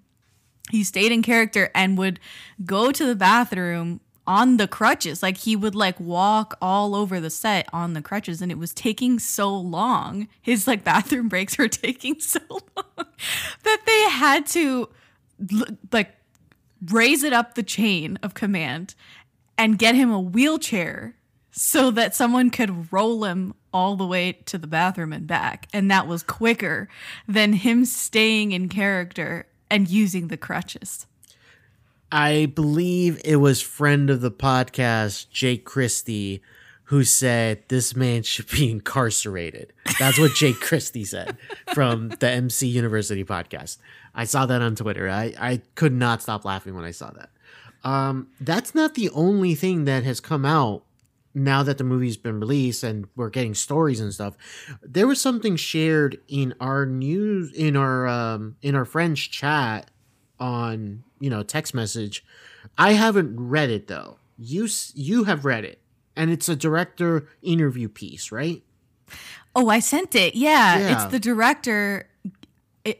He 0.71 0.83
stayed 0.83 1.11
in 1.11 1.23
character 1.23 1.69
and 1.75 1.97
would 1.97 2.19
go 2.65 2.91
to 2.91 3.05
the 3.05 3.15
bathroom 3.15 3.99
on 4.25 4.57
the 4.57 4.67
crutches. 4.67 5.21
Like 5.21 5.37
he 5.37 5.55
would 5.55 5.75
like 5.75 5.99
walk 5.99 6.57
all 6.61 6.95
over 6.95 7.19
the 7.19 7.29
set 7.29 7.67
on 7.73 7.93
the 7.93 8.01
crutches 8.01 8.41
and 8.41 8.51
it 8.51 8.57
was 8.57 8.73
taking 8.73 9.19
so 9.19 9.55
long. 9.55 10.27
His 10.41 10.67
like 10.67 10.83
bathroom 10.83 11.27
breaks 11.27 11.57
were 11.57 11.67
taking 11.69 12.19
so 12.19 12.39
long 12.49 13.07
that 13.63 13.81
they 13.85 14.09
had 14.09 14.45
to 14.47 14.89
like 15.91 16.15
raise 16.89 17.23
it 17.23 17.33
up 17.33 17.55
the 17.55 17.63
chain 17.63 18.17
of 18.23 18.33
command 18.33 18.95
and 19.57 19.77
get 19.77 19.95
him 19.95 20.11
a 20.11 20.19
wheelchair 20.19 21.15
so 21.51 21.91
that 21.91 22.15
someone 22.15 22.49
could 22.49 22.91
roll 22.91 23.23
him 23.23 23.53
all 23.71 23.95
the 23.95 24.07
way 24.07 24.33
to 24.45 24.57
the 24.57 24.67
bathroom 24.67 25.13
and 25.13 25.27
back. 25.27 25.67
And 25.71 25.89
that 25.91 26.07
was 26.07 26.23
quicker 26.23 26.89
than 27.27 27.53
him 27.53 27.85
staying 27.85 28.51
in 28.51 28.69
character 28.69 29.47
and 29.69 29.87
using 29.87 30.27
the 30.27 30.37
crutches. 30.37 31.05
I 32.13 32.45
believe 32.45 33.19
it 33.25 33.37
was 33.37 33.59
friend 33.59 34.11
of 34.11 34.21
the 34.21 34.29
podcast, 34.29 35.31
Jake 35.31 35.65
Christie, 35.65 36.43
who 36.83 37.03
said 37.03 37.63
this 37.69 37.95
man 37.95 38.21
should 38.21 38.47
be 38.51 38.69
incarcerated. 38.71 39.73
That's 39.97 40.19
what 40.19 40.35
Jake 40.35 40.59
Christie 40.59 41.05
said 41.05 41.35
from 41.73 42.09
the 42.09 42.29
MC 42.29 42.67
University 42.67 43.25
podcast. 43.25 43.77
I 44.13 44.25
saw 44.25 44.45
that 44.45 44.61
on 44.61 44.75
Twitter. 44.75 45.09
I, 45.09 45.33
I 45.39 45.61
could 45.73 45.91
not 45.91 46.21
stop 46.21 46.45
laughing 46.45 46.75
when 46.75 46.85
I 46.85 46.91
saw 46.91 47.09
that. 47.09 47.31
Um, 47.83 48.27
that's 48.39 48.75
not 48.75 48.93
the 48.93 49.09
only 49.09 49.55
thing 49.55 49.85
that 49.85 50.03
has 50.03 50.19
come 50.19 50.45
out 50.45 50.83
now 51.33 51.63
that 51.63 51.79
the 51.79 51.83
movie's 51.83 52.17
been 52.17 52.39
released 52.39 52.83
and 52.83 53.07
we're 53.15 53.31
getting 53.31 53.55
stories 53.55 53.99
and 53.99 54.13
stuff. 54.13 54.37
There 54.83 55.07
was 55.07 55.19
something 55.19 55.55
shared 55.55 56.19
in 56.27 56.53
our 56.59 56.85
news 56.85 57.51
in 57.53 57.75
our 57.75 58.05
um, 58.05 58.55
in 58.61 58.75
our 58.75 58.85
friends 58.85 59.19
chat 59.19 59.89
on 60.39 61.03
you 61.19 61.29
know 61.29 61.43
text 61.43 61.73
message. 61.73 62.23
I 62.77 62.93
haven't 62.93 63.35
read 63.39 63.69
it 63.69 63.87
though. 63.87 64.17
You 64.37 64.67
you 64.93 65.25
have 65.25 65.45
read 65.45 65.63
it, 65.65 65.79
and 66.15 66.31
it's 66.31 66.49
a 66.49 66.55
director 66.55 67.27
interview 67.41 67.87
piece, 67.89 68.31
right? 68.31 68.63
Oh, 69.55 69.69
I 69.69 69.79
sent 69.79 70.15
it. 70.15 70.35
Yeah, 70.35 70.79
Yeah. 70.79 70.93
it's 71.03 71.11
the 71.11 71.19
director, 71.19 72.09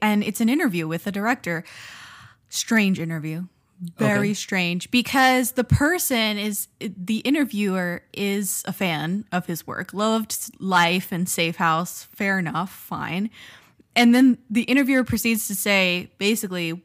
and 0.02 0.24
it's 0.24 0.40
an 0.42 0.50
interview 0.50 0.88
with 0.88 1.06
the 1.06 1.12
director. 1.12 1.64
Strange 2.50 3.00
interview. 3.00 3.48
Very 3.98 4.30
Okay. 4.30 4.34
strange 4.36 4.92
because 4.92 5.54
the 5.54 5.64
person 5.66 6.38
is 6.38 6.68
the 6.80 7.18
interviewer 7.18 8.04
is 8.14 8.64
a 8.66 8.72
fan 8.72 9.26
of 9.32 9.48
his 9.48 9.68
work, 9.68 9.94
loved 9.94 10.38
life 10.62 11.12
and 11.12 11.28
safe 11.28 11.58
house. 11.58 12.04
Fair 12.16 12.40
enough, 12.40 12.72
fine. 12.72 13.30
And 13.96 14.16
then 14.16 14.38
the 14.50 14.62
interviewer 14.64 15.04
proceeds 15.04 15.48
to 15.48 15.56
say 15.56 16.12
basically, 16.18 16.82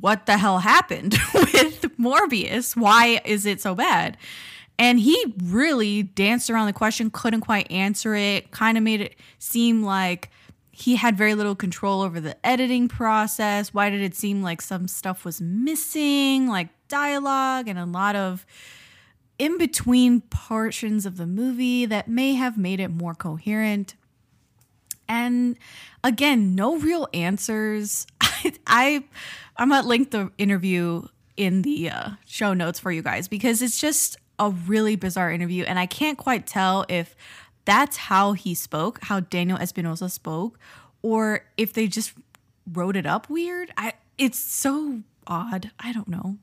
what 0.00 0.26
the 0.26 0.36
hell 0.36 0.58
happened 0.58 1.16
with 1.34 1.82
Morbius? 1.98 2.76
Why 2.76 3.20
is 3.24 3.46
it 3.46 3.60
so 3.60 3.74
bad? 3.74 4.16
And 4.78 4.98
he 4.98 5.34
really 5.42 6.02
danced 6.02 6.50
around 6.50 6.66
the 6.66 6.72
question, 6.72 7.10
couldn't 7.10 7.42
quite 7.42 7.70
answer 7.70 8.14
it, 8.14 8.50
kind 8.50 8.76
of 8.76 8.84
made 8.84 9.00
it 9.00 9.16
seem 9.38 9.82
like 9.82 10.30
he 10.72 10.96
had 10.96 11.16
very 11.16 11.34
little 11.34 11.54
control 11.54 12.00
over 12.00 12.18
the 12.18 12.44
editing 12.44 12.88
process. 12.88 13.72
Why 13.74 13.90
did 13.90 14.00
it 14.00 14.16
seem 14.16 14.42
like 14.42 14.62
some 14.62 14.88
stuff 14.88 15.24
was 15.24 15.40
missing, 15.40 16.48
like 16.48 16.68
dialogue 16.88 17.68
and 17.68 17.78
a 17.78 17.84
lot 17.84 18.16
of 18.16 18.46
in 19.38 19.58
between 19.58 20.22
portions 20.22 21.06
of 21.06 21.16
the 21.16 21.26
movie 21.26 21.86
that 21.86 22.08
may 22.08 22.34
have 22.34 22.56
made 22.56 22.80
it 22.80 22.88
more 22.88 23.14
coherent? 23.14 23.94
And 25.08 25.58
again, 26.02 26.54
no 26.54 26.78
real 26.78 27.06
answers. 27.12 28.06
I, 28.66 29.04
I'm 29.56 29.70
gonna 29.70 29.86
link 29.86 30.10
the 30.10 30.30
interview 30.38 31.02
in 31.36 31.62
the 31.62 31.90
uh, 31.90 32.10
show 32.26 32.54
notes 32.54 32.78
for 32.78 32.92
you 32.92 33.02
guys 33.02 33.28
because 33.28 33.62
it's 33.62 33.80
just 33.80 34.16
a 34.38 34.50
really 34.50 34.96
bizarre 34.96 35.30
interview, 35.30 35.64
and 35.64 35.78
I 35.78 35.86
can't 35.86 36.18
quite 36.18 36.46
tell 36.46 36.84
if 36.88 37.14
that's 37.64 37.96
how 37.96 38.32
he 38.32 38.54
spoke, 38.54 38.98
how 39.02 39.20
Daniel 39.20 39.58
Espinosa 39.58 40.08
spoke, 40.08 40.58
or 41.02 41.44
if 41.56 41.72
they 41.72 41.86
just 41.86 42.12
wrote 42.70 42.96
it 42.96 43.06
up 43.06 43.28
weird. 43.28 43.72
I 43.76 43.94
it's 44.18 44.38
so 44.38 45.02
odd. 45.26 45.70
I 45.78 45.92
don't 45.92 46.08
know. 46.08 46.38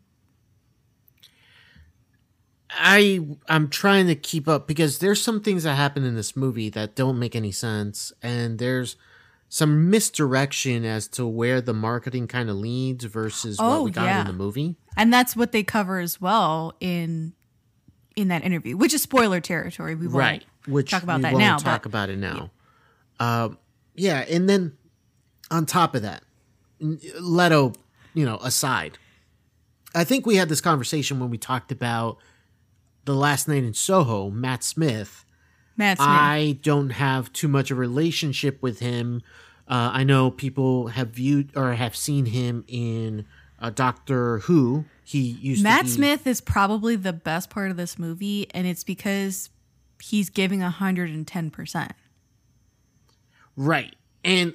I 2.72 3.26
I'm 3.48 3.70
trying 3.70 4.08
to 4.08 4.16
keep 4.16 4.48
up 4.48 4.68
because 4.68 5.00
there's 5.00 5.22
some 5.22 5.42
things 5.42 5.64
that 5.64 5.76
happen 5.76 6.04
in 6.04 6.16
this 6.16 6.36
movie 6.36 6.70
that 6.70 6.96
don't 6.96 7.20
make 7.20 7.36
any 7.36 7.52
sense, 7.52 8.14
and 8.22 8.60
there's 8.60 8.96
some 9.52 9.90
misdirection 9.90 10.86
as 10.86 11.08
to 11.08 11.26
where 11.26 11.60
the 11.60 11.74
marketing 11.74 12.28
kind 12.28 12.50
of 12.50 12.56
leads 12.58 13.04
versus 13.06 13.58
what 13.58 13.66
Oh, 13.66 13.84
we 13.84 13.92
got 13.92 14.06
yeah. 14.06 14.22
in 14.22 14.28
the 14.28 14.34
movie. 14.34 14.76
And 14.96 15.12
that's 15.12 15.36
what 15.36 15.52
they 15.52 15.64
cover 15.64 16.00
as 16.00 16.22
well 16.22 16.74
in 16.80 17.34
in 18.16 18.28
that 18.28 18.44
interview, 18.44 18.76
which 18.78 18.94
is 18.94 19.02
spoiler 19.02 19.40
territory. 19.40 19.96
We 19.96 20.06
won't 20.08 20.18
right 20.18 20.46
which 20.68 20.92
talk 20.92 21.04
about 21.04 21.18
we 21.18 21.24
that 21.24 21.34
won't 21.34 21.44
now. 21.44 21.58
talk 21.58 21.84
but 21.84 21.90
about 21.90 22.10
it 22.10 22.18
now 22.18 22.52
Um 23.20 23.58
yeah 23.96 24.20
and 24.30 24.48
then 24.48 24.78
on 25.50 25.66
top 25.66 25.96
of 25.96 26.02
that 26.04 26.24
leto 27.20 27.74
you 28.14 28.26
know 28.26 28.38
aside 28.44 28.98
i 29.96 30.04
think 30.04 30.26
we 30.26 30.36
had 30.36 30.48
this 30.50 30.62
conversation 30.62 31.20
when 31.20 31.30
we 31.30 31.38
talked 31.38 31.72
about 31.72 32.18
the 33.06 33.16
last 33.16 33.48
night 33.48 33.64
in 33.64 33.74
soho 33.74 34.30
matt 34.30 34.64
smith 34.64 35.26
Matt 35.80 35.98
Smith. 35.98 36.08
i 36.08 36.60
don't 36.62 36.92
have 36.92 37.34
too 37.34 37.48
much 37.48 37.72
of 37.72 37.78
a 37.78 37.80
relationship 37.80 38.62
with 38.62 38.80
him 38.80 39.24
uh, 39.68 39.90
i 39.94 40.04
know 40.04 40.30
people 40.30 40.88
have 40.90 41.10
viewed 41.10 41.50
or 41.58 41.74
have 41.74 41.96
seen 41.96 42.28
him 42.28 42.64
in 42.68 43.26
uh, 43.62 43.70
doctor 43.72 44.40
who 44.40 44.86
he 45.04 45.20
used 45.20 45.64
Matt 45.64 45.80
to 45.80 45.86
be 45.86 45.92
Smith 45.92 46.28
is 46.28 46.40
probably 46.40 46.96
the 46.96 47.12
best 47.14 47.50
part 47.50 47.72
of 47.72 47.78
this 47.78 47.98
movie, 47.98 48.48
and 48.54 48.68
it's 48.68 48.84
because 48.84 49.50
he's 50.02 50.30
giving 50.30 50.62
hundred 50.62 51.10
and 51.10 51.26
ten 51.28 51.50
percent. 51.50 51.92
right 53.56 53.96
and 54.24 54.54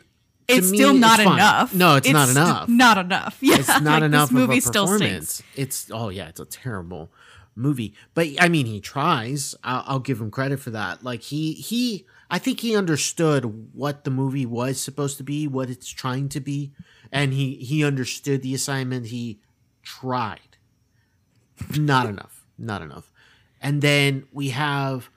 It's 0.49 0.71
me, 0.71 0.76
still 0.78 0.95
not 0.95 1.19
fine. 1.21 1.35
enough. 1.35 1.75
no 1.75 1.97
it's, 1.97 2.09
not 2.09 2.28
enough 2.28 2.69
Not 2.69 2.99
enough. 2.99 3.38
Yeah, 3.43 3.57
it's 3.59 3.69
not 3.81 4.00
like, 4.00 4.02
enough 4.04 4.28
This 4.28 4.35
movie 4.35 4.59
of 4.59 4.59
a 4.59 4.61
still 4.69 4.87
performance. 4.87 5.35
stinks. 5.35 5.59
It's 5.59 5.90
oh 5.93 6.09
yeah, 6.11 6.28
it's 6.28 6.40
a 6.40 6.45
terrible 6.47 7.11
movie. 7.54 7.94
But 8.14 8.28
I 8.40 8.49
mean, 8.49 8.66
he 8.66 8.80
tries. 8.80 9.54
I'll, 9.64 9.84
I'll 9.87 9.99
give 10.00 10.20
him 10.20 10.30
credit 10.30 10.61
for 10.61 10.70
that. 10.70 11.04
Like 11.04 11.23
he 11.23 11.52
he, 11.52 12.06
I 12.30 12.38
think 12.38 12.61
he 12.61 12.76
understood 12.76 13.70
what 13.75 14.04
the 14.04 14.11
movie 14.11 14.46
was 14.46 14.80
supposed 14.80 15.16
to 15.18 15.25
be, 15.25 15.46
what 15.46 15.70
it's 15.70 15.88
trying 15.90 16.28
to 16.30 16.40
be, 16.40 16.73
and 17.12 17.32
he 17.32 17.56
he 17.56 17.84
understood 17.84 18.42
the 18.42 18.54
assignment. 18.54 19.06
He 19.06 19.40
tried. 19.82 20.56
Not 21.78 22.08
enough. 22.08 22.44
Not 22.58 22.82
enough. 22.82 23.11
And 23.61 23.80
then 23.80 24.26
we 24.32 24.50
have 24.50 25.08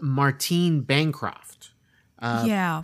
Martine 0.00 0.80
Bancroft 0.82 1.70
Uh, 2.18 2.44
yeah, 2.46 2.82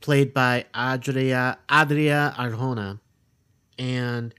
played 0.00 0.32
by 0.32 0.64
Adria 0.74 1.58
Adria 1.68 2.34
Arjona, 2.38 3.00
and 3.78 4.34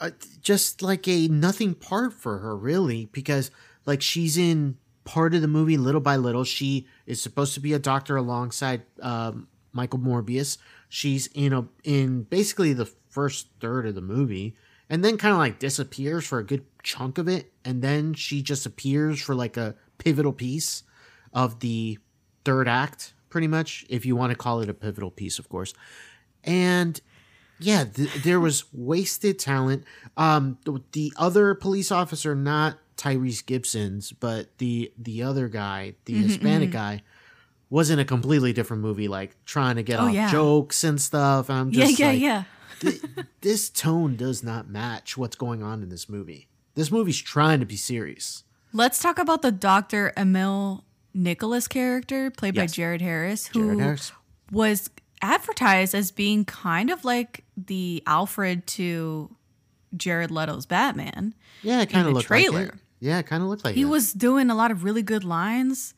uh, 0.00 0.10
just 0.40 0.82
like 0.82 1.06
a 1.06 1.28
nothing 1.28 1.74
part 1.74 2.12
for 2.12 2.38
her 2.38 2.56
really 2.56 3.06
because 3.06 3.50
like 3.86 4.02
she's 4.02 4.36
in 4.36 4.76
part 5.04 5.34
of 5.34 5.42
the 5.42 5.48
movie 5.48 5.76
little 5.76 6.00
by 6.00 6.16
little. 6.16 6.44
She 6.44 6.86
is 7.06 7.20
supposed 7.20 7.54
to 7.54 7.60
be 7.60 7.72
a 7.72 7.78
doctor 7.78 8.16
alongside 8.16 8.82
um, 9.02 9.48
Michael 9.72 9.98
Morbius. 9.98 10.58
She's 10.88 11.26
in 11.28 11.52
a 11.52 11.66
in 11.84 12.22
basically 12.24 12.72
the 12.72 12.86
first 12.86 13.48
third 13.60 13.86
of 13.86 13.94
the 13.94 14.00
movie, 14.00 14.54
and 14.88 15.04
then 15.04 15.16
kind 15.16 15.32
of 15.32 15.38
like 15.38 15.58
disappears 15.58 16.26
for 16.26 16.38
a 16.38 16.44
good 16.44 16.64
chunk 16.82 17.18
of 17.18 17.28
it, 17.28 17.52
and 17.64 17.82
then 17.82 18.14
she 18.14 18.42
just 18.42 18.66
appears 18.66 19.20
for 19.20 19.34
like 19.34 19.56
a 19.56 19.74
pivotal 19.98 20.32
piece 20.32 20.82
of 21.32 21.60
the 21.60 21.98
third 22.44 22.68
act 22.68 23.14
pretty 23.28 23.46
much, 23.46 23.86
if 23.88 24.04
you 24.04 24.16
want 24.16 24.30
to 24.30 24.36
call 24.36 24.60
it 24.60 24.68
a 24.68 24.74
pivotal 24.74 25.10
piece, 25.10 25.38
of 25.38 25.48
course. 25.48 25.72
And 26.44 27.00
yeah, 27.60 27.84
th- 27.84 28.12
there 28.22 28.40
was 28.40 28.64
wasted 28.72 29.38
talent. 29.38 29.84
Um, 30.16 30.58
the, 30.64 30.82
the 30.92 31.12
other 31.16 31.54
police 31.54 31.90
officer, 31.92 32.34
not 32.34 32.78
Tyrese 32.96 33.44
Gibson's, 33.44 34.12
but 34.12 34.56
the 34.58 34.92
the 34.98 35.22
other 35.22 35.48
guy, 35.48 35.94
the 36.04 36.14
Mm-hmm, 36.14 36.22
Hispanic 36.24 36.70
guy, 36.70 37.02
was 37.70 37.90
in 37.90 37.98
a 37.98 38.04
completely 38.04 38.52
different 38.52 38.82
movie, 38.82 39.08
like 39.08 39.36
trying 39.44 39.76
to 39.76 39.82
get 39.82 40.00
Oh, 40.00 40.06
off 40.08 40.12
yeah. 40.14 40.30
jokes 40.30 40.84
and 40.84 41.00
stuff. 41.00 41.48
And 41.48 41.58
I'm 41.58 41.70
Yeah, 41.70 41.86
just 41.86 41.98
yeah, 41.98 42.06
like, 42.08 42.20
yeah. 42.20 42.42
th- 42.80 43.00
this 43.40 43.70
tone 43.70 44.16
does 44.16 44.42
not 44.42 44.68
match 44.68 45.16
what's 45.16 45.36
going 45.36 45.62
on 45.62 45.82
in 45.82 45.88
this 45.88 46.08
movie. 46.08 46.48
This 46.74 46.90
movie's 46.90 47.18
trying 47.20 47.60
to 47.60 47.66
be 47.66 47.76
serious. 47.76 48.44
Let's 48.72 49.00
talk 49.02 49.18
about 49.18 49.42
the 49.42 49.50
Dr. 49.52 50.12
Emil 50.16 50.84
Nicholas 51.12 51.66
character 51.68 52.30
played 52.30 52.54
by 52.54 52.66
Jared 52.66 53.00
Harris, 53.02 53.46
who 53.48 53.64
Jared 53.64 53.80
Harris. 53.80 54.12
was 54.52 54.90
advertised 55.22 55.94
as 55.94 56.10
being 56.10 56.44
kind 56.44 56.90
of 56.90 57.04
like 57.04 57.44
the 57.56 58.02
Alfred 58.06 58.66
to 58.68 59.34
Jared 59.96 60.30
Leto's 60.30 60.66
Batman. 60.66 61.34
Yeah, 61.62 61.80
it 61.82 61.90
kind 61.90 62.06
of 62.06 62.14
looked 62.14 62.30
like 62.30 62.44
trailer. 62.44 62.62
it. 62.66 62.74
Yeah, 63.00 63.18
it 63.18 63.26
kind 63.26 63.42
of 63.42 63.48
looked 63.48 63.64
like 63.64 63.74
He 63.74 63.82
it. 63.82 63.86
was 63.86 64.12
doing 64.12 64.50
a 64.50 64.54
lot 64.54 64.70
of 64.70 64.84
really 64.84 65.02
good 65.02 65.24
lines. 65.24 65.94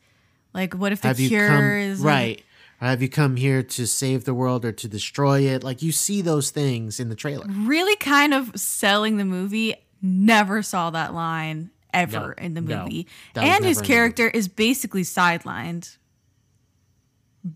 Like, 0.53 0.73
what 0.73 0.91
if 0.91 1.01
the 1.01 1.09
have 1.09 1.17
cure 1.17 1.47
come 1.47 1.63
is 1.65 1.99
right? 1.99 2.43
Have 2.79 3.01
you 3.01 3.07
come 3.09 3.37
here 3.37 3.63
to 3.63 3.87
save 3.87 4.25
the 4.25 4.33
world 4.33 4.65
or 4.65 4.71
to 4.73 4.87
destroy 4.89 5.41
it? 5.41 5.63
Like 5.63 5.81
you 5.81 5.91
see 5.93 6.21
those 6.21 6.49
things 6.51 6.99
in 6.99 7.07
the 7.09 7.15
trailer. 7.15 7.45
really 7.49 7.95
kind 7.95 8.33
of 8.33 8.51
selling 8.59 9.17
the 9.17 9.25
movie. 9.25 9.75
Never 10.01 10.61
saw 10.61 10.89
that 10.89 11.13
line 11.13 11.69
ever 11.93 12.35
No, 12.37 12.43
in 12.43 12.55
the 12.55 12.61
movie. 12.61 13.07
Was 13.35 13.43
and 13.43 13.63
his 13.63 13.77
never 13.77 13.83
in 13.85 13.87
the 13.87 13.93
character 13.93 14.27
is 14.29 14.47
basically 14.49 15.03
sidelined. 15.03 15.97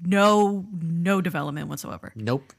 No 0.06 0.66
no 0.82 1.22
development 1.22 1.68
whatsoever. 1.70 2.12
Nope. 2.16 2.54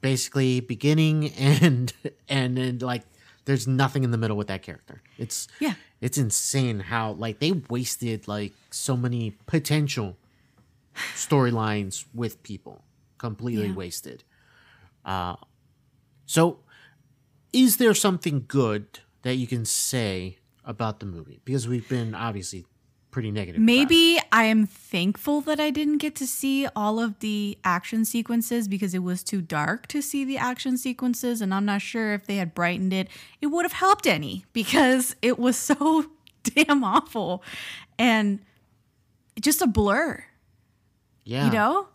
Basically, 0.00 0.60
beginning 0.60 1.30
and 1.38 1.92
and 2.28 2.56
then 2.56 2.78
like 2.78 3.02
there's 3.44 3.66
nothing 3.66 4.04
in 4.04 4.10
the 4.12 4.18
middle 4.18 4.36
with 4.36 4.46
that 4.48 4.62
character. 4.62 5.02
It's 5.18 5.48
Yeah. 5.60 5.74
it's 6.00 6.18
insane 6.18 6.80
how 6.80 7.12
like 7.12 7.38
they 7.38 7.52
wasted 7.70 8.26
like 8.28 8.52
so 8.70 8.96
many 8.96 9.32
potential 9.46 10.16
storylines 11.14 12.04
with 12.14 12.42
people 12.42 12.84
completely 13.18 13.68
Yeah. 13.68 13.74
wasted 13.74 14.24
uh 15.04 15.36
so 16.26 16.58
is 17.52 17.76
there 17.78 17.94
something 17.94 18.44
good 18.48 19.00
that 19.22 19.36
you 19.36 19.46
can 19.46 19.64
say 19.64 20.38
about 20.64 21.00
the 21.00 21.06
movie 21.06 21.40
because 21.44 21.66
we've 21.68 21.88
been 21.88 22.14
obviously 22.14 22.66
pretty 23.12 23.30
negative 23.30 23.60
about. 23.60 23.64
Maybe 23.66 24.18
I 24.32 24.44
am 24.44 24.66
thankful 24.66 25.40
that 25.42 25.60
I 25.60 25.70
didn't 25.70 25.98
get 25.98 26.16
to 26.16 26.26
see 26.26 26.66
all 26.74 26.98
of 26.98 27.20
the 27.20 27.56
action 27.62 28.04
sequences 28.04 28.66
because 28.66 28.94
it 28.94 29.04
was 29.04 29.22
too 29.22 29.40
dark 29.40 29.86
to 29.88 30.02
see 30.02 30.24
the 30.24 30.38
action 30.38 30.76
sequences. 30.76 31.40
And 31.40 31.54
I'm 31.54 31.64
not 31.64 31.82
sure 31.82 32.14
if 32.14 32.26
they 32.26 32.36
had 32.36 32.54
brightened 32.54 32.92
it, 32.92 33.08
it 33.40 33.46
would 33.46 33.64
have 33.64 33.74
helped 33.74 34.08
any 34.08 34.46
because 34.52 35.14
it 35.22 35.38
was 35.38 35.56
so 35.56 36.06
damn 36.42 36.82
awful 36.82 37.44
and 37.98 38.40
just 39.40 39.62
a 39.62 39.66
blur, 39.66 40.24
yeah 41.24 41.46
you 41.46 41.52
know? 41.52 41.88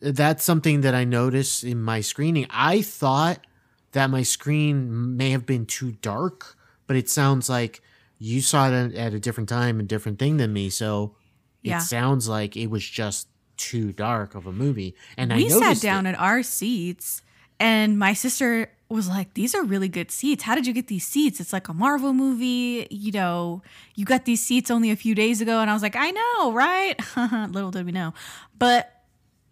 that's 0.00 0.44
something 0.44 0.82
that 0.82 0.94
I 0.94 1.04
noticed 1.04 1.64
in 1.64 1.82
my 1.82 2.00
screening. 2.00 2.46
I 2.50 2.82
thought 2.82 3.46
that 3.92 4.08
my 4.08 4.22
screen 4.22 5.16
may 5.16 5.30
have 5.30 5.44
been 5.44 5.66
too 5.66 5.92
dark, 5.92 6.56
but 6.86 6.96
it 6.96 7.08
sounds 7.08 7.48
like 7.48 7.82
you 8.22 8.40
saw 8.42 8.68
it 8.70 8.94
at 8.94 9.14
a 9.14 9.18
different 9.18 9.48
time 9.48 9.80
and 9.80 9.88
different 9.88 10.18
thing 10.18 10.36
than 10.36 10.52
me. 10.52 10.68
So 10.70 11.16
Yeah. 11.62 11.78
it 11.78 11.82
sounds 11.82 12.28
like 12.28 12.54
it 12.56 12.68
was 12.68 12.84
just 12.86 13.26
too 13.56 13.92
dark 13.92 14.34
of 14.34 14.46
a 14.46 14.52
movie. 14.52 14.94
And 15.16 15.32
I 15.32 15.36
we 15.36 15.48
sat 15.50 15.80
down 15.80 16.06
it. 16.06 16.10
at 16.10 16.20
our 16.20 16.42
seats 16.42 17.22
and 17.58 17.98
my 17.98 18.12
sister 18.12 18.70
was 18.90 19.08
like 19.08 19.34
these 19.34 19.54
are 19.54 19.62
really 19.62 19.86
good 19.88 20.10
seats 20.10 20.42
how 20.42 20.54
did 20.56 20.66
you 20.66 20.72
get 20.72 20.88
these 20.88 21.06
seats 21.06 21.38
it's 21.38 21.52
like 21.52 21.68
a 21.68 21.72
marvel 21.72 22.12
movie 22.12 22.88
you 22.90 23.12
know 23.12 23.62
you 23.94 24.04
got 24.04 24.24
these 24.24 24.42
seats 24.44 24.68
only 24.68 24.90
a 24.90 24.96
few 24.96 25.14
days 25.14 25.40
ago 25.40 25.60
and 25.60 25.70
i 25.70 25.72
was 25.72 25.80
like 25.82 25.94
i 25.94 26.10
know 26.10 26.52
right 26.52 26.96
little 27.52 27.70
did 27.70 27.86
we 27.86 27.92
know 27.92 28.12
but 28.58 28.90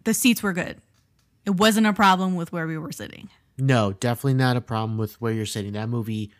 the 0.03 0.13
seats 0.13 0.43
were 0.43 0.51
good 0.51 0.75
it 1.45 1.51
wasn't 1.51 1.87
a 1.87 1.93
problem 1.93 2.35
with 2.35 2.51
where 2.51 2.67
we 2.67 2.77
were 2.77 2.91
sitting 2.91 3.29
No, 3.57 3.93
definitely 3.93 4.33
not 4.33 4.57
a 4.57 4.61
problem 4.61 4.97
with 4.97 5.19
where 5.21 5.31
you're 5.33 5.45
sitting. 5.45 5.71
That 5.73 5.87
movie 5.89 6.31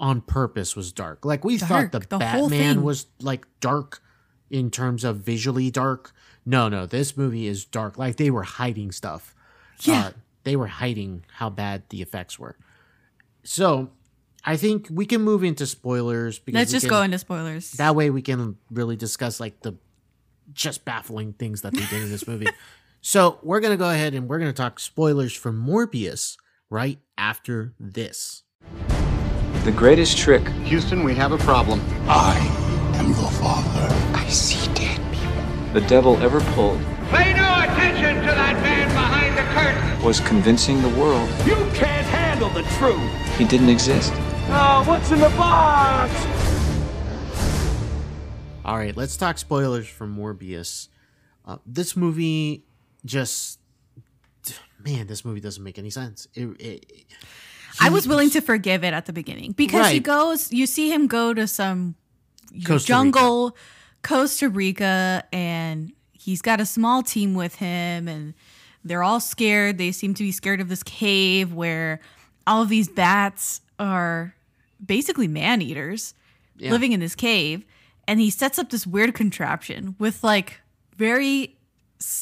on 0.00 0.20
purpose 0.20 0.76
was 0.76 0.92
dark. 0.92 1.24
Like 1.24 1.44
we 1.44 1.58
thought 1.58 1.92
the, 1.92 2.00
the 2.00 2.18
Batman 2.18 2.82
was 2.82 3.06
like 3.20 3.46
dark 3.60 4.02
in 4.50 4.70
terms 4.70 5.04
of 5.04 5.18
visually 5.18 5.70
dark. 5.70 6.12
No, 6.46 6.68
no, 6.68 6.86
this 6.86 7.16
movie 7.16 7.46
is 7.46 7.64
dark. 7.64 7.98
Like 7.98 8.16
they 8.16 8.30
were 8.30 8.42
hiding 8.42 8.92
stuff. 8.92 9.34
Yeah. 9.80 10.06
Uh, 10.06 10.10
they 10.44 10.56
were 10.56 10.66
hiding 10.66 11.24
how 11.32 11.50
bad 11.50 11.84
the 11.88 12.02
effects 12.02 12.38
were. 12.38 12.56
So, 13.42 13.90
I 14.44 14.56
think 14.56 14.88
we 14.90 15.06
can 15.06 15.22
move 15.22 15.42
into 15.42 15.66
spoilers 15.66 16.38
because 16.38 16.58
let's 16.58 16.70
just 16.70 16.84
can- 16.84 16.90
go 16.90 17.02
into 17.02 17.18
spoilers 17.18 17.72
that 17.72 17.94
way 17.96 18.10
we 18.10 18.20
can 18.22 18.58
really 18.70 18.96
discuss 18.96 19.40
like 19.40 19.60
the 19.62 19.74
just 20.52 20.84
baffling 20.84 21.32
things 21.32 21.62
that 21.62 21.72
they 21.72 21.84
did 21.86 22.02
in 22.02 22.10
this 22.10 22.28
movie. 22.28 22.46
so 23.00 23.38
we're 23.42 23.60
gonna 23.60 23.78
go 23.78 23.88
ahead 23.88 24.14
and 24.14 24.28
we're 24.28 24.38
gonna 24.38 24.52
talk 24.52 24.78
spoilers 24.78 25.34
for 25.34 25.52
Morbius 25.52 26.36
right 26.70 26.98
after 27.16 27.72
this. 27.80 28.43
The 29.64 29.72
greatest 29.72 30.18
trick 30.18 30.46
Houston, 30.64 31.04
we 31.04 31.14
have 31.14 31.32
a 31.32 31.38
problem. 31.38 31.80
I 32.06 32.36
am 32.96 33.06
your 33.12 33.30
father. 33.30 33.88
I 34.14 34.28
see 34.28 34.70
dead 34.74 35.00
people. 35.10 35.72
the 35.72 35.80
devil 35.88 36.18
ever 36.22 36.40
pulled 36.52 36.80
Pay 37.10 37.32
no 37.32 37.48
attention 37.62 38.16
to 38.16 38.26
that 38.26 38.60
man 38.62 38.88
behind 38.88 39.38
the 39.38 39.42
curtain. 39.54 40.04
was 40.04 40.20
convincing 40.20 40.82
the 40.82 40.88
world 41.00 41.28
You 41.46 41.54
can't 41.72 42.06
handle 42.06 42.50
the 42.50 42.62
truth. 42.78 43.00
he 43.38 43.44
didn't 43.46 43.70
exist. 43.70 44.12
Oh, 44.48 44.84
what's 44.86 45.10
in 45.10 45.20
the 45.20 45.30
box? 45.30 46.12
All 48.66 48.76
right, 48.76 48.94
let's 48.96 49.16
talk 49.16 49.38
spoilers 49.38 49.88
for 49.88 50.06
Morbius. 50.06 50.88
Uh, 51.46 51.56
this 51.66 51.96
movie 51.96 52.64
just 53.04 53.60
man, 54.84 55.06
this 55.06 55.24
movie 55.24 55.40
doesn't 55.40 55.64
make 55.64 55.78
any 55.78 55.88
sense. 55.90 56.28
It, 56.34 56.48
it, 56.60 57.04
i 57.80 57.88
was 57.88 58.06
willing 58.08 58.30
to 58.30 58.40
forgive 58.40 58.84
it 58.84 58.94
at 58.94 59.06
the 59.06 59.12
beginning 59.12 59.52
because 59.52 59.90
he 59.90 60.00
goes 60.00 60.52
you 60.52 60.66
see 60.66 60.90
him 60.90 61.06
go 61.06 61.34
to 61.34 61.46
some 61.46 61.94
Costa 62.66 62.86
jungle 62.86 63.56
costa 64.02 64.48
rica 64.48 65.24
and 65.32 65.92
he's 66.12 66.40
got 66.40 66.60
a 66.60 66.66
small 66.66 67.02
team 67.02 67.34
with 67.34 67.56
him 67.56 68.08
and 68.08 68.34
they're 68.84 69.02
all 69.02 69.20
scared. 69.20 69.78
They 69.78 69.92
seem 69.92 70.14
to 70.14 70.22
be 70.22 70.32
scared 70.32 70.60
of 70.60 70.68
this 70.68 70.82
cave 70.82 71.52
where 71.52 72.00
all 72.46 72.62
of 72.62 72.68
these 72.68 72.88
bats 72.88 73.60
are 73.78 74.34
basically 74.84 75.26
man 75.26 75.62
eaters 75.62 76.14
living 76.70 76.92
in 76.92 77.00
this 77.00 77.14
cave. 77.14 77.64
And 78.06 78.20
he 78.20 78.30
sets 78.30 78.58
up 78.58 78.70
this 78.70 78.86
weird 78.86 79.14
contraption 79.14 79.96
with 79.98 80.22
like 80.22 80.60
very 80.96 81.56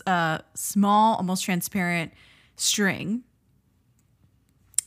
uh, 0.07 0.39
small 0.55 1.17
almost 1.17 1.45
transparent 1.45 2.13
string 2.57 3.25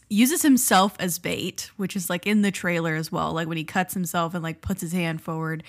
uses 0.10 0.42
himself 0.44 0.96
as 1.00 1.18
bait, 1.20 1.72
which 1.78 1.96
is 1.96 2.10
like 2.10 2.28
in 2.28 2.42
the 2.42 2.52
trailer 2.52 2.96
as 2.96 3.12
well, 3.12 3.34
like 3.34 3.48
when 3.48 3.58
he 3.58 3.64
cuts 3.64 3.94
himself 3.94 4.34
and 4.34 4.44
like 4.44 4.62
puts 4.62 4.82
his 4.82 4.92
hand 4.94 5.22
forward 5.22 5.64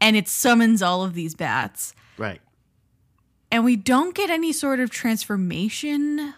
and 0.00 0.16
it 0.16 0.28
summons 0.28 0.82
all 0.82 1.02
of 1.04 1.14
these 1.14 1.34
bats. 1.34 1.94
right. 2.18 2.40
And 3.50 3.64
we 3.64 3.76
don't 3.76 4.12
get 4.14 4.28
any 4.28 4.52
sort 4.52 4.80
of 4.80 4.90
transformation 4.90 6.34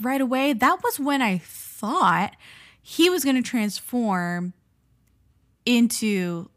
right 0.00 0.20
away. 0.20 0.52
That 0.52 0.82
was 0.82 0.98
when 0.98 1.22
I 1.22 1.38
thought 1.38 2.34
he 2.82 3.08
was 3.08 3.22
going 3.24 3.36
to 3.36 3.42
transform 3.42 4.52
into 5.64 6.50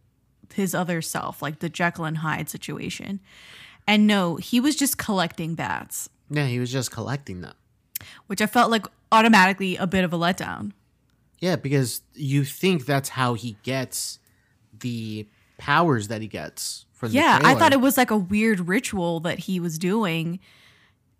his 0.53 0.73
other 0.73 1.01
self, 1.01 1.41
like 1.43 1.59
the 1.59 1.69
Jekyll 1.69 2.05
and 2.05 2.17
Hyde 2.17 2.49
situation. 2.49 3.19
And 3.87 4.07
no, 4.07 4.37
he 4.37 4.59
was 4.59 4.75
just 4.75 4.97
collecting 4.97 5.55
bats, 5.55 6.09
Yeah, 6.29 6.47
he 6.47 6.59
was 6.59 6.71
just 6.71 6.91
collecting 6.91 7.41
them. 7.41 7.53
which 8.25 8.41
I 8.41 8.47
felt 8.47 8.71
like 8.71 8.87
automatically 9.11 9.75
a 9.77 9.87
bit 9.87 10.03
of 10.03 10.13
a 10.13 10.17
letdown. 10.17 10.71
Yeah, 11.39 11.55
because 11.55 12.01
you 12.15 12.43
think 12.43 12.85
that's 12.85 13.09
how 13.09 13.33
he 13.35 13.57
gets 13.63 14.19
the 14.79 15.27
powers 15.57 16.07
that 16.07 16.21
he 16.21 16.27
gets 16.27 16.85
from 16.93 17.11
Yeah, 17.11 17.39
the 17.39 17.47
I 17.47 17.55
thought 17.55 17.73
it 17.73 17.81
was 17.81 17.97
like 17.97 18.11
a 18.11 18.17
weird 18.17 18.67
ritual 18.67 19.19
that 19.21 19.39
he 19.39 19.59
was 19.59 19.77
doing 19.77 20.39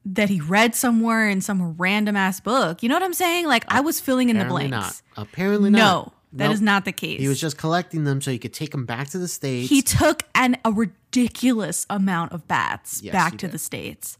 that 0.05 0.29
he 0.29 0.39
read 0.41 0.73
somewhere 0.73 1.27
in 1.29 1.41
some 1.41 1.73
random 1.77 2.15
ass 2.15 2.39
book. 2.39 2.81
You 2.81 2.89
know 2.89 2.95
what 2.95 3.03
I'm 3.03 3.13
saying? 3.13 3.45
Like 3.45 3.65
I 3.67 3.81
was 3.81 3.99
filling 3.99 4.29
in 4.29 4.37
the 4.37 4.43
Apparently 4.45 4.69
blanks. 4.69 5.03
not. 5.17 5.21
Apparently 5.23 5.69
not. 5.69 5.77
No, 5.77 6.13
that 6.33 6.51
is 6.51 6.61
Nope. 6.61 6.65
not 6.65 6.85
the 6.85 6.91
case. 6.93 7.19
He 7.19 7.27
was 7.27 7.39
just 7.39 7.57
collecting 7.57 8.03
them 8.05 8.21
so 8.21 8.31
he 8.31 8.39
could 8.39 8.53
take 8.53 8.71
them 8.71 8.85
back 8.85 9.09
to 9.09 9.17
the 9.19 9.27
states. 9.27 9.69
he 9.69 9.81
took 9.81 10.23
an 10.33 10.57
a 10.65 10.71
ridiculous 10.71 11.85
amount 11.89 12.31
of 12.31 12.47
bats 12.47 13.01
Yes, 13.03 13.11
back 13.13 13.33
to 13.33 13.37
did. 13.47 13.51
the 13.51 13.59
states. 13.59 14.17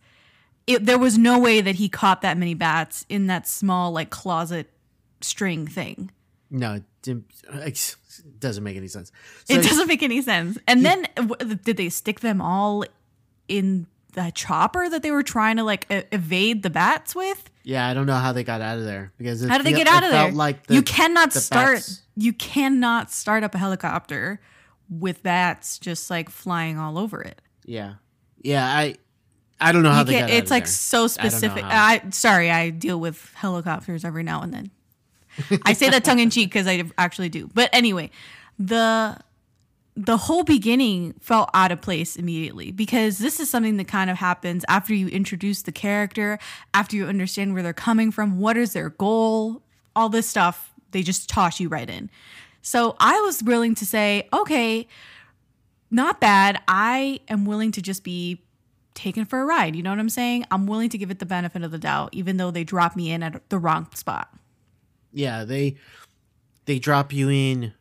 It, 0.67 0.86
there 0.86 0.99
was 0.99 1.17
no 1.17 1.39
way 1.39 1.62
that 1.62 1.75
he 1.75 1.88
caught 1.89 2.21
that 2.21 2.38
many 2.38 2.53
bats 2.53 3.06
in 3.10 3.27
that 3.27 3.47
small 3.47 3.91
like 3.91 4.10
closet 4.10 4.69
string 5.21 5.65
thing. 5.65 6.12
no, 6.51 6.82
it 7.06 7.23
doesn't 8.39 8.63
make 8.63 8.75
any 8.77 8.88
sense. 8.89 9.12
So 9.45 9.53
it 9.56 9.63
doesn't 9.63 9.88
make 9.88 10.03
any 10.03 10.21
sense. 10.21 10.58
And 10.67 10.86
then 10.86 11.08
w- 11.15 11.56
did 11.56 11.77
they 11.77 11.88
stick 11.89 12.19
them 12.19 12.41
all 12.41 12.84
in 13.47 13.88
that 14.13 14.36
chopper 14.36 14.89
that 14.89 15.03
they 15.03 15.12
were 15.12 15.23
trying 15.23 15.56
to 15.58 15.63
like 15.63 15.86
evade 15.89 16.63
the 16.63 16.69
bats 16.69 17.15
with. 17.15 17.49
Yeah, 17.63 17.88
I 17.88 17.93
don't 17.93 18.06
know 18.08 18.15
how 18.15 18.32
they 18.34 18.43
got 18.43 18.62
out 18.62 18.77
of 18.77 18.84
there 18.84 19.12
because 19.17 19.41
it 19.43 19.49
How 19.49 19.58
did 19.58 19.65
they 19.65 19.73
get 19.73 19.88
out 19.88 20.03
of 20.03 20.12
there? 20.12 20.32
Like 20.32 20.67
the, 20.67 20.73
you 20.75 20.82
cannot 20.82 21.32
the 21.32 21.39
start. 21.39 21.75
bats- 21.77 22.01
You 22.15 22.34
cannot 22.34 23.12
start 23.12 23.43
up 23.43 23.53
a 23.56 23.58
helicopter 23.58 24.41
with 24.89 25.21
bats 25.23 25.77
just 25.80 26.10
like 26.10 26.30
flying 26.30 26.77
all 26.77 26.97
over 26.97 27.21
it. 27.21 27.41
Yeah, 27.65 27.95
yeah. 28.41 28.65
I 28.65 28.95
I 29.60 29.72
don't 29.72 29.84
know 29.84 29.91
how 29.91 30.00
You 30.02 30.06
they 30.06 30.38
it's 30.38 30.52
like 30.52 30.63
there. 30.65 30.72
so 30.72 31.04
I 31.04 31.08
specific. 31.08 31.63
how. 31.63 31.86
I, 31.86 32.10
sorry, 32.12 32.52
I 32.52 32.70
deal 32.70 33.00
with 33.00 33.32
helicopters 33.36 34.06
every 34.06 34.24
now 34.24 34.41
and 34.41 34.54
then. 34.54 34.72
I 35.65 35.74
say 35.74 35.89
that 35.89 36.04
tongue 36.04 36.20
in 36.20 36.30
cheek 36.30 36.50
because 36.50 36.67
I 36.67 36.84
actually 36.98 37.30
do. 37.30 37.50
But 37.54 37.70
anyway, 37.74 38.10
the 38.60 39.17
the 39.96 40.17
whole 40.17 40.43
beginning 40.43 41.13
felt 41.20 41.50
out 41.56 41.72
of 41.72 41.82
place 41.82 42.15
immediately 42.15 42.72
because 42.72 43.17
this 43.17 43.39
is 43.39 43.50
something 43.50 43.78
that 43.78 43.88
kind 43.88 44.12
of 44.12 44.17
happens 44.17 44.63
after 44.67 44.93
you 44.93 45.08
introduce 45.08 45.63
the 45.63 45.72
character, 45.72 46.38
after 46.74 46.96
you 46.96 47.08
understand 47.08 47.54
where 47.56 47.63
they're 47.63 47.74
coming 47.74 48.12
from, 48.12 48.39
what 48.39 48.58
is 48.58 48.74
their 48.74 48.89
goal, 48.91 49.63
all 49.96 50.10
this 50.10 50.28
stuff. 50.28 50.72
They 50.91 51.02
just 51.02 51.28
toss 51.30 51.60
you 51.60 51.67
right 51.67 51.89
in. 51.89 52.12
So 52.62 52.96
I 53.00 53.20
was 53.22 53.41
willing 53.41 53.74
to 53.76 53.86
say, 53.86 54.28
okay, 54.32 54.88
not 55.89 56.20
bad. 56.22 56.62
I 56.67 57.22
am 57.28 57.46
willing 57.46 57.72
to 57.72 57.82
just 57.82 58.04
be 58.04 58.41
taken 58.97 59.23
for 59.23 59.39
a 59.39 59.45
ride. 59.45 59.75
You 59.75 59.83
know 59.83 59.91
what 59.91 59.99
I'm 59.99 60.10
saying? 60.10 60.43
I'm 60.51 60.67
willing 60.67 60.89
to 60.89 60.97
give 60.97 61.10
it 61.12 61.19
the 61.19 61.25
benefit 61.25 61.63
of 61.63 61.71
the 61.71 61.77
doubt, 61.77 62.10
even 62.12 62.36
though 62.38 62.51
they 62.51 62.63
drop 62.65 62.95
me 62.97 63.12
in 63.12 63.23
at 63.23 63.49
the 63.49 63.57
wrong 63.60 63.88
spot. 63.93 64.27
yeah, 65.13 65.45
they 65.45 65.75
they 66.65 66.79
drop 66.79 67.13
you 67.13 67.29
in 67.29 67.73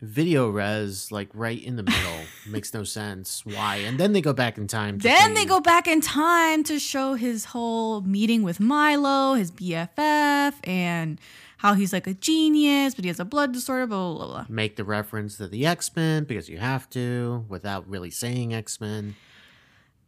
medias 0.00 0.50
res 0.52 1.12
like 1.12 1.28
right 1.34 1.62
in 1.62 1.76
the 1.76 1.82
middle. 1.82 2.20
Makes 2.48 2.72
no 2.74 2.82
sense. 2.84 3.44
Why? 3.44 3.76
And 3.76 3.98
then 3.98 4.12
they 4.12 4.20
go 4.20 4.32
back 4.32 4.58
in 4.58 4.66
time. 4.66 4.98
Then 4.98 5.34
they 5.34 5.42
you- 5.42 5.46
go 5.48 5.60
back 5.60 5.86
in 5.86 6.00
time 6.00 6.64
to 6.64 6.78
show 6.78 7.14
his 7.14 7.44
whole 7.46 8.00
meeting 8.00 8.42
with 8.42 8.58
Milo, 8.60 9.34
his 9.34 9.50
BFF, 9.52 10.54
and 10.64 11.20
how 11.58 11.74
he's 11.74 11.92
like 11.92 12.06
a 12.06 12.14
genius, 12.14 12.94
but 12.94 13.04
he 13.04 13.08
has 13.08 13.18
a 13.18 13.24
blood 13.24 13.52
disorder, 13.52 13.86
blah, 13.88 14.12
blah, 14.14 14.18
blah, 14.26 14.26
blah. 14.34 14.46
make 14.48 14.76
the 14.76 14.84
reference 14.84 15.36
to 15.38 15.48
the 15.48 15.66
X 15.66 15.94
Men 15.96 16.24
because 16.24 16.48
you 16.48 16.58
have 16.58 16.88
to 16.90 17.44
without 17.48 17.88
really 17.88 18.10
saying 18.10 18.54
X 18.54 18.80
Men. 18.80 19.16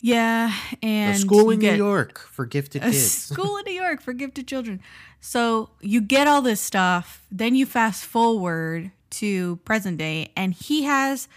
Yeah, 0.03 0.55
and 0.83 1.17
A 1.17 1.19
school 1.19 1.51
in 1.51 1.59
New 1.59 1.73
York 1.75 2.19
for 2.19 2.47
gifted 2.47 2.83
kids. 2.83 3.11
school 3.13 3.57
in 3.59 3.65
New 3.67 3.73
York 3.81 4.01
for 4.01 4.13
gifted 4.13 4.47
children. 4.47 4.81
So 5.21 5.71
you 5.81 6.01
get 6.01 6.27
all 6.27 6.43
this 6.43 6.61
stuff, 6.61 7.27
then 7.31 7.55
you 7.55 7.67
fast 7.67 8.05
forward 8.05 8.91
to 9.11 9.57
present 9.65 9.99
day, 9.99 10.33
and 10.37 10.55
he 10.55 10.85
has 10.85 11.29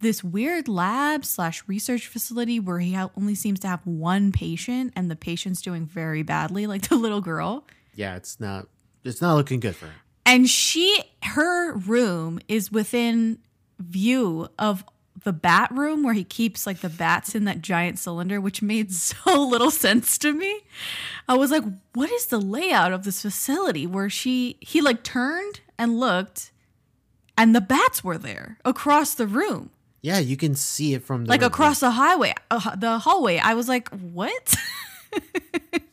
this 0.00 0.24
weird 0.24 0.66
lab 0.66 1.24
slash 1.24 1.62
research 1.66 2.06
facility 2.06 2.58
where 2.58 2.78
he 2.78 2.96
only 3.16 3.34
seems 3.34 3.60
to 3.60 3.68
have 3.68 3.86
one 3.86 4.32
patient, 4.32 4.92
and 4.96 5.10
the 5.10 5.16
patient's 5.16 5.62
doing 5.62 5.86
very 5.86 6.22
badly, 6.22 6.66
like 6.66 6.82
the 6.88 6.96
little 6.96 7.20
girl. 7.20 7.64
yeah, 7.94 8.16
it's 8.16 8.40
not 8.40 8.66
it's 9.04 9.20
not 9.20 9.34
looking 9.36 9.60
good 9.60 9.76
for 9.76 9.86
her. 9.86 9.92
And 10.26 10.48
she, 10.48 11.02
her 11.24 11.74
room 11.74 12.40
is 12.46 12.70
within 12.70 13.38
view 13.78 14.48
of 14.58 14.84
the 15.24 15.32
bat 15.32 15.70
room 15.72 16.02
where 16.02 16.14
he 16.14 16.24
keeps 16.24 16.66
like 16.66 16.80
the 16.80 16.88
bats 16.88 17.34
in 17.34 17.44
that 17.44 17.60
giant 17.62 17.98
cylinder, 17.98 18.40
which 18.40 18.62
made 18.62 18.92
so 18.94 19.42
little 19.42 19.70
sense 19.70 20.16
to 20.18 20.32
me. 20.32 20.60
I 21.28 21.36
was 21.36 21.50
like, 21.50 21.64
what 21.94 22.10
is 22.10 22.26
the 22.26 22.40
layout 22.40 22.92
of 22.92 23.04
this 23.04 23.22
facility 23.22 23.86
where 23.86 24.10
she, 24.10 24.56
he 24.60 24.80
like 24.80 25.02
turned 25.02 25.60
and 25.78 25.98
looked 26.00 26.52
and 27.38 27.54
the 27.54 27.60
bats 27.60 28.02
were 28.04 28.18
there 28.18 28.58
across 28.64 29.14
the 29.14 29.26
room, 29.26 29.70
Yeah, 30.02 30.18
you 30.18 30.36
can 30.36 30.54
see 30.54 30.94
it 30.94 31.02
from 31.04 31.24
the 31.24 31.30
like 31.30 31.40
the- 31.40 31.46
across 31.46 31.80
the 31.80 31.90
highway, 31.92 32.34
uh, 32.50 32.76
the 32.76 32.98
hallway. 32.98 33.38
I 33.38 33.54
was 33.54 33.68
like, 33.68 33.88
what? 33.90 34.56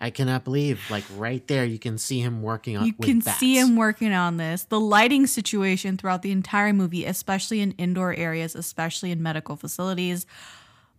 I 0.00 0.10
cannot 0.10 0.44
believe, 0.44 0.80
like 0.90 1.04
right 1.16 1.44
there, 1.48 1.64
you 1.64 1.78
can 1.78 1.98
see 1.98 2.20
him 2.20 2.40
working 2.42 2.76
on. 2.76 2.86
you 2.86 2.92
can 2.92 3.18
bats. 3.18 3.38
see 3.38 3.58
him 3.58 3.74
working 3.74 4.12
on 4.12 4.36
this. 4.36 4.62
The 4.64 4.78
lighting 4.78 5.26
situation 5.26 5.96
throughout 5.96 6.22
the 6.22 6.30
entire 6.30 6.72
movie, 6.72 7.04
especially 7.04 7.60
in 7.60 7.72
indoor 7.72 8.14
areas, 8.14 8.54
especially 8.54 9.10
in 9.10 9.22
medical 9.22 9.56
facilities, 9.56 10.24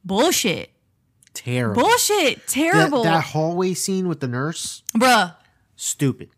bullshit. 0.03 0.71
Terrible. 1.33 1.81
Bullshit. 1.83 2.45
Terrible. 2.47 3.03
that 3.03 3.23
hallway 3.23 3.73
scene 3.73 4.07
with 4.09 4.19
the 4.19 4.27
nurse, 4.27 4.83
Bruh. 4.97 5.35
stupid, 5.77 6.31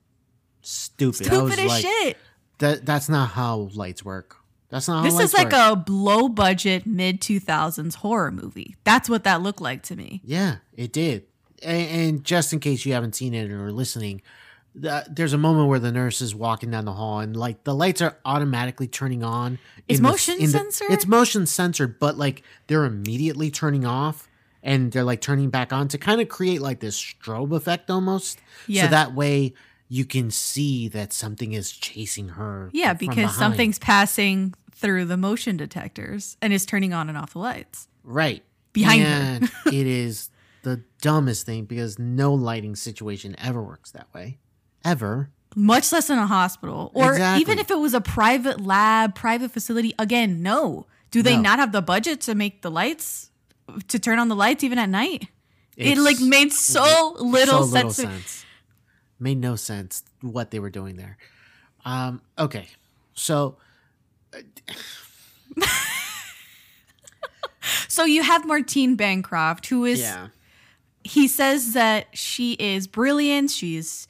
stupid. 0.62 1.26
Stupid 1.26 1.60
as 1.60 1.65
like, 1.65 1.82
shit. 1.82 2.17
That 2.60 2.86
that's 2.86 3.10
not 3.10 3.30
how 3.30 3.69
lights 3.74 4.06
work. 4.06 4.36
That's 4.69 4.88
not 4.88 4.97
how 4.97 5.04
This 5.04 5.19
is 5.19 5.34
like 5.34 5.52
work. 5.52 5.88
a 5.88 5.91
low 5.91 6.30
budget 6.30 6.86
mid 6.86 7.21
2000s 7.21 7.95
horror 7.95 8.32
movie. 8.32 8.76
That's 8.84 9.10
what 9.10 9.24
that 9.24 9.41
looked 9.41 9.62
like 9.62 9.82
to 9.84 9.95
me. 9.95 10.21
Yeah, 10.24 10.58
it 10.76 10.93
did. 10.93 11.26
And, 11.63 11.89
and 11.89 12.24
just 12.24 12.54
in 12.54 12.60
case 12.60 12.86
you 12.86 12.93
haven't 12.93 13.15
seen 13.15 13.34
it 13.34 13.52
or 13.52 13.71
listening, 13.71 14.21
th- 14.80 15.06
there's 15.10 15.34
a 15.34 15.38
moment 15.38 15.69
where 15.69 15.80
the 15.80 15.91
nurse 15.91 16.21
is 16.21 16.34
walking 16.34 16.71
down 16.71 16.86
the 16.86 16.93
hall 16.93 17.19
and 17.19 17.36
like 17.36 17.63
the 17.63 17.76
lights 17.76 18.02
are 18.02 18.17
automatically 18.26 18.88
turning 18.88 19.24
on. 19.24 19.60
It's 19.88 20.00
in 20.00 20.04
the- 20.04 20.10
motion 20.10 20.38
in 20.39 20.52
the-? 20.52 20.88
It's 20.89 21.08
motion 21.08 21.45
censored, 21.45 22.00
but 22.00 22.17
like 22.17 22.43
they're 22.67 22.86
immediately 22.86 23.52
turning 23.52 23.86
off 23.86 24.28
and 24.63 24.91
they're 24.91 25.04
like 25.04 25.21
turning 25.21 25.50
back 25.50 25.74
on 25.74 25.88
to 25.89 25.97
kind 25.97 26.21
of 26.21 26.30
create 26.30 26.62
like 26.62 26.80
this 26.80 27.00
strobe 27.00 27.56
effect 27.56 27.89
almost. 27.89 28.39
Yeah. 28.67 28.84
So 28.84 28.88
that 28.91 29.13
way 29.13 29.54
you 29.88 30.06
can 30.06 30.32
see 30.32 30.88
that 30.88 31.12
something 31.12 31.52
is 31.54 31.71
chasing 31.71 32.30
her. 32.30 32.69
Yeah, 32.71 32.93
because 32.93 33.15
behind. 33.15 33.38
something's 33.38 33.80
passing 33.80 34.54
through 34.74 35.06
the 35.06 35.17
motion 35.17 35.58
detectors 35.58 36.38
and 36.41 36.54
is 36.54 36.65
turning 36.65 36.93
on 36.93 37.10
and 37.10 37.17
off 37.17 37.34
the 37.34 37.39
lights. 37.39 37.88
right 38.04 38.43
behind 38.74 39.04
her. 39.04 39.50
it 39.67 39.86
is 39.86 40.30
the 40.63 40.84
dumbest 41.02 41.45
thing 41.45 41.65
because 41.65 41.97
no 42.00 42.34
lighting 42.34 42.76
situation 42.76 43.36
ever 43.39 43.62
works 43.63 43.91
that 43.91 44.08
way, 44.13 44.38
ever. 44.86 45.30
much 45.56 45.91
less 45.91 46.10
in 46.10 46.17
a 46.17 46.28
hospital 46.28 46.91
or 46.93 47.12
Exactly. 47.13 47.41
even 47.41 47.60
if 47.60 47.69
it 47.71 47.78
was 47.80 47.93
a 47.93 48.02
private 48.02 48.62
lab 48.62 49.13
private 49.15 49.52
facility 49.52 49.93
again 50.00 50.41
no 50.41 50.86
do 51.12 51.21
they 51.21 51.36
No. 51.36 51.41
not 51.41 51.60
have 51.60 51.71
the 51.74 51.82
budget 51.82 52.21
to 52.21 52.36
make 52.36 52.62
the 52.62 52.71
lights 52.71 53.32
to 53.89 54.00
turn 54.00 54.17
on 54.17 54.30
the 54.30 54.36
lights 54.36 54.63
even 54.63 54.78
at 54.80 54.88
night 54.89 55.28
it 55.76 55.97
like 55.97 56.19
made 56.21 56.54
so 56.54 57.15
little, 57.19 57.63
so 57.65 57.71
sense, 57.74 57.74
little 57.74 57.91
sense. 58.12 58.45
Made 59.19 59.39
no 59.39 59.56
sense 59.56 60.04
what 60.21 60.52
they 60.52 60.60
were 60.60 60.69
doing 60.69 60.95
there. 60.95 61.17
Um, 61.86 62.21
okay, 62.38 62.67
so 63.13 63.58
so 67.88 68.06
you 68.06 68.24
have 68.24 68.45
martine 68.45 68.95
bancroft 68.95 69.67
who 69.67 69.86
is 69.86 70.00
yeah, 70.02 70.28
he 71.04 71.28
says 71.28 71.74
that 71.74 72.08
she 72.14 72.54
is 72.54 72.88
brilliant 72.88 73.50
she's 73.50 74.08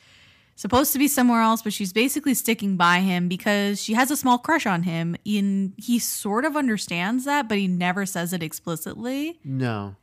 supposed 0.55 0.93
to 0.93 0.99
be 0.99 1.07
somewhere 1.07 1.41
else 1.41 1.61
but 1.61 1.73
she's 1.73 1.91
basically 1.93 2.33
sticking 2.33 2.77
by 2.77 2.99
him 2.99 3.27
because 3.27 3.81
she 3.81 3.93
has 3.93 4.11
a 4.11 4.17
small 4.17 4.37
crush 4.37 4.65
on 4.65 4.83
him 4.83 5.15
in 5.25 5.73
he 5.77 5.97
sort 5.97 6.45
of 6.45 6.55
understands 6.55 7.25
that 7.25 7.47
but 7.49 7.57
he 7.57 7.67
never 7.67 8.05
says 8.05 8.33
it 8.33 8.43
explicitly 8.43 9.39
no, 9.43 9.95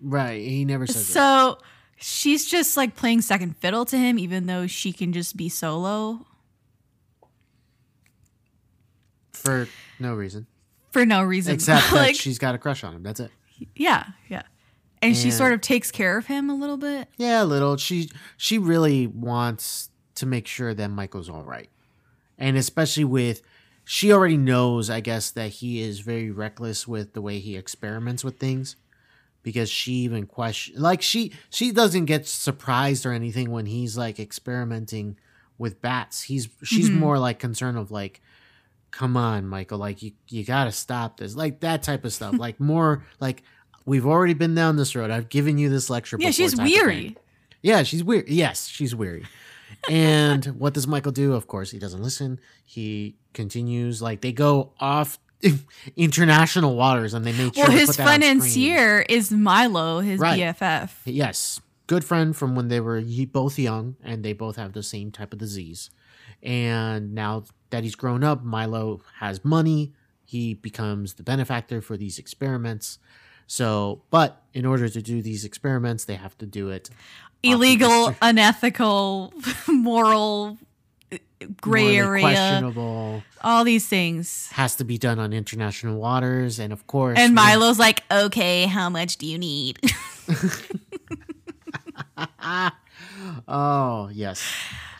right. 0.00 0.40
He 0.40 0.64
never 0.64 0.86
says 0.86 1.02
it. 1.02 1.12
So 1.12 1.58
she's 1.96 2.46
just 2.46 2.76
like 2.76 2.96
playing 2.96 3.22
second 3.22 3.56
fiddle 3.56 3.84
to 3.86 3.96
him, 3.96 4.18
even 4.18 4.46
though 4.46 4.66
she 4.66 4.92
can 4.92 5.12
just 5.12 5.36
be 5.36 5.48
solo 5.48 6.26
for 9.32 9.68
no 9.98 10.14
reason 10.14 10.46
for 10.90 11.04
no 11.04 11.22
reason. 11.22 11.54
except 11.54 11.92
like, 11.92 12.08
that 12.08 12.16
she's 12.16 12.38
got 12.38 12.54
a 12.54 12.58
crush 12.58 12.84
on 12.84 12.94
him. 12.94 13.02
That's 13.02 13.20
it. 13.20 13.30
yeah, 13.74 14.04
yeah. 14.28 14.42
And 15.00 15.16
she 15.16 15.30
sort 15.30 15.52
of 15.52 15.60
takes 15.60 15.90
care 15.90 16.18
of 16.18 16.26
him 16.26 16.50
a 16.50 16.54
little 16.54 16.76
bit. 16.76 17.08
Yeah, 17.16 17.42
a 17.42 17.44
little. 17.44 17.76
She 17.76 18.10
she 18.36 18.58
really 18.58 19.06
wants 19.06 19.90
to 20.16 20.26
make 20.26 20.46
sure 20.46 20.74
that 20.74 20.88
Michael's 20.88 21.28
all 21.28 21.44
right, 21.44 21.70
and 22.36 22.56
especially 22.56 23.04
with 23.04 23.42
she 23.84 24.12
already 24.12 24.36
knows, 24.36 24.90
I 24.90 25.00
guess, 25.00 25.30
that 25.30 25.48
he 25.48 25.80
is 25.80 26.00
very 26.00 26.30
reckless 26.30 26.86
with 26.86 27.14
the 27.14 27.22
way 27.22 27.38
he 27.38 27.56
experiments 27.56 28.22
with 28.22 28.38
things, 28.38 28.76
because 29.42 29.70
she 29.70 29.92
even 29.92 30.26
question 30.26 30.74
like 30.80 31.00
she 31.00 31.32
she 31.48 31.72
doesn't 31.72 32.04
get 32.04 32.26
surprised 32.26 33.06
or 33.06 33.12
anything 33.12 33.50
when 33.50 33.64
he's 33.64 33.96
like 33.96 34.20
experimenting 34.20 35.16
with 35.56 35.80
bats. 35.80 36.22
He's 36.22 36.48
she's 36.62 36.90
mm-hmm. 36.90 36.98
more 36.98 37.18
like 37.18 37.38
concerned 37.38 37.78
of 37.78 37.90
like. 37.90 38.20
Come 38.90 39.18
on, 39.18 39.46
Michael! 39.46 39.76
Like 39.76 40.02
you, 40.02 40.12
you 40.28 40.44
gotta 40.44 40.72
stop 40.72 41.18
this. 41.18 41.36
Like 41.36 41.60
that 41.60 41.82
type 41.82 42.06
of 42.06 42.12
stuff. 42.12 42.34
Like 42.38 42.58
more 42.58 43.04
like 43.20 43.42
we've 43.88 44.06
already 44.06 44.34
been 44.34 44.54
down 44.54 44.76
this 44.76 44.94
road. 44.94 45.10
I've 45.10 45.28
given 45.28 45.58
you 45.58 45.68
this 45.70 45.88
lecture. 45.90 46.16
Yeah, 46.20 46.28
before 46.28 46.32
she's 46.32 46.52
type 46.54 46.66
of 46.66 46.72
thing. 46.72 46.80
weary. 46.82 47.16
Yeah, 47.62 47.82
she's 47.82 48.04
weird. 48.04 48.28
Yes, 48.28 48.68
she's 48.68 48.94
weary. 48.94 49.24
and 49.90 50.44
what 50.58 50.74
does 50.74 50.86
Michael 50.86 51.12
do? 51.12 51.32
Of 51.34 51.46
course, 51.48 51.70
he 51.70 51.78
doesn't 51.78 52.02
listen. 52.02 52.38
He 52.64 53.16
continues. 53.32 54.00
Like 54.00 54.20
they 54.20 54.32
go 54.32 54.72
off 54.78 55.18
international 55.96 56.76
waters, 56.76 57.14
and 57.14 57.24
they 57.24 57.32
make 57.32 57.54
sure 57.54 57.64
Well, 57.64 57.72
his 57.76 57.88
put 57.88 57.96
that 57.98 58.02
on 58.06 58.08
financier 58.20 59.00
is 59.08 59.30
Milo, 59.30 60.00
his 60.00 60.20
Right. 60.20 60.38
BFF. 60.40 60.90
Yes, 61.04 61.60
good 61.86 62.04
friend 62.04 62.36
from 62.36 62.54
when 62.54 62.68
they 62.68 62.80
were 62.80 63.02
both 63.32 63.58
young, 63.58 63.96
and 64.02 64.24
they 64.24 64.32
both 64.32 64.56
have 64.56 64.72
the 64.72 64.82
same 64.82 65.10
type 65.10 65.32
of 65.32 65.38
disease. 65.38 65.90
And 66.42 67.14
now 67.14 67.44
that 67.70 67.82
he's 67.82 67.94
grown 67.96 68.22
up, 68.22 68.44
Milo 68.44 69.00
has 69.18 69.44
money. 69.44 69.92
He 70.24 70.54
becomes 70.54 71.14
the 71.14 71.22
benefactor 71.22 71.80
for 71.80 71.96
these 71.96 72.18
experiments. 72.18 72.98
So, 73.48 74.02
but 74.10 74.42
in 74.54 74.64
order 74.66 74.88
to 74.88 75.02
do 75.02 75.22
these 75.22 75.44
experiments, 75.44 76.04
they 76.04 76.14
have 76.16 76.36
to 76.38 76.46
do 76.46 76.68
it 76.70 76.90
Illegal, 77.42 78.14
unethical, 78.20 79.32
moral, 79.68 80.58
gray 81.60 81.96
area, 81.96 82.20
questionable. 82.20 83.22
all 83.42 83.64
these 83.64 83.86
things. 83.86 84.48
Has 84.52 84.76
to 84.76 84.84
be 84.84 84.98
done 84.98 85.18
on 85.18 85.32
international 85.32 85.98
waters, 85.98 86.58
and 86.58 86.72
of 86.72 86.86
course, 86.86 87.18
And 87.18 87.34
Milo's 87.34 87.78
like, 87.78 88.04
okay, 88.12 88.66
how 88.66 88.88
much 88.90 89.16
do 89.16 89.26
you 89.26 89.38
need? 89.38 89.78
Oh 93.46 94.10
yes, 94.12 94.42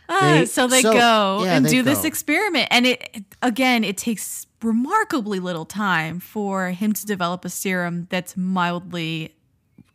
Ah, 0.09 0.39
They- 0.39 0.47
so 0.47 0.67
they 0.67 0.83
so- 0.83 0.93
go 0.93 1.45
yeah, 1.45 1.57
and 1.57 1.67
they 1.67 1.71
do 1.71 1.83
this 1.83 2.05
experiment. 2.05 2.69
And 2.71 2.87
it, 2.87 3.25
again, 3.43 3.85
it 3.85 3.97
takes 3.97 4.47
remarkably 4.63 5.39
little 5.41 5.65
time 5.67 6.19
for 6.21 6.71
him 6.71 6.93
to 6.93 7.07
develop 7.07 7.45
a 7.45 7.51
serum 7.51 8.07
that's 8.11 8.37
mildly 8.37 9.35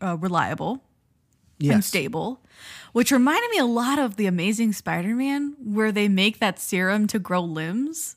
uh, 0.01 0.17
reliable 0.17 0.83
and 1.75 1.83
stable, 1.83 2.41
which 2.91 3.11
reminded 3.11 3.49
me 3.51 3.57
a 3.57 3.65
lot 3.65 3.97
of 3.99 4.15
the 4.17 4.25
Amazing 4.25 4.73
Spider-Man, 4.73 5.55
where 5.63 5.91
they 5.91 6.07
make 6.09 6.39
that 6.39 6.59
serum 6.59 7.07
to 7.07 7.19
grow 7.19 7.41
limbs, 7.41 8.15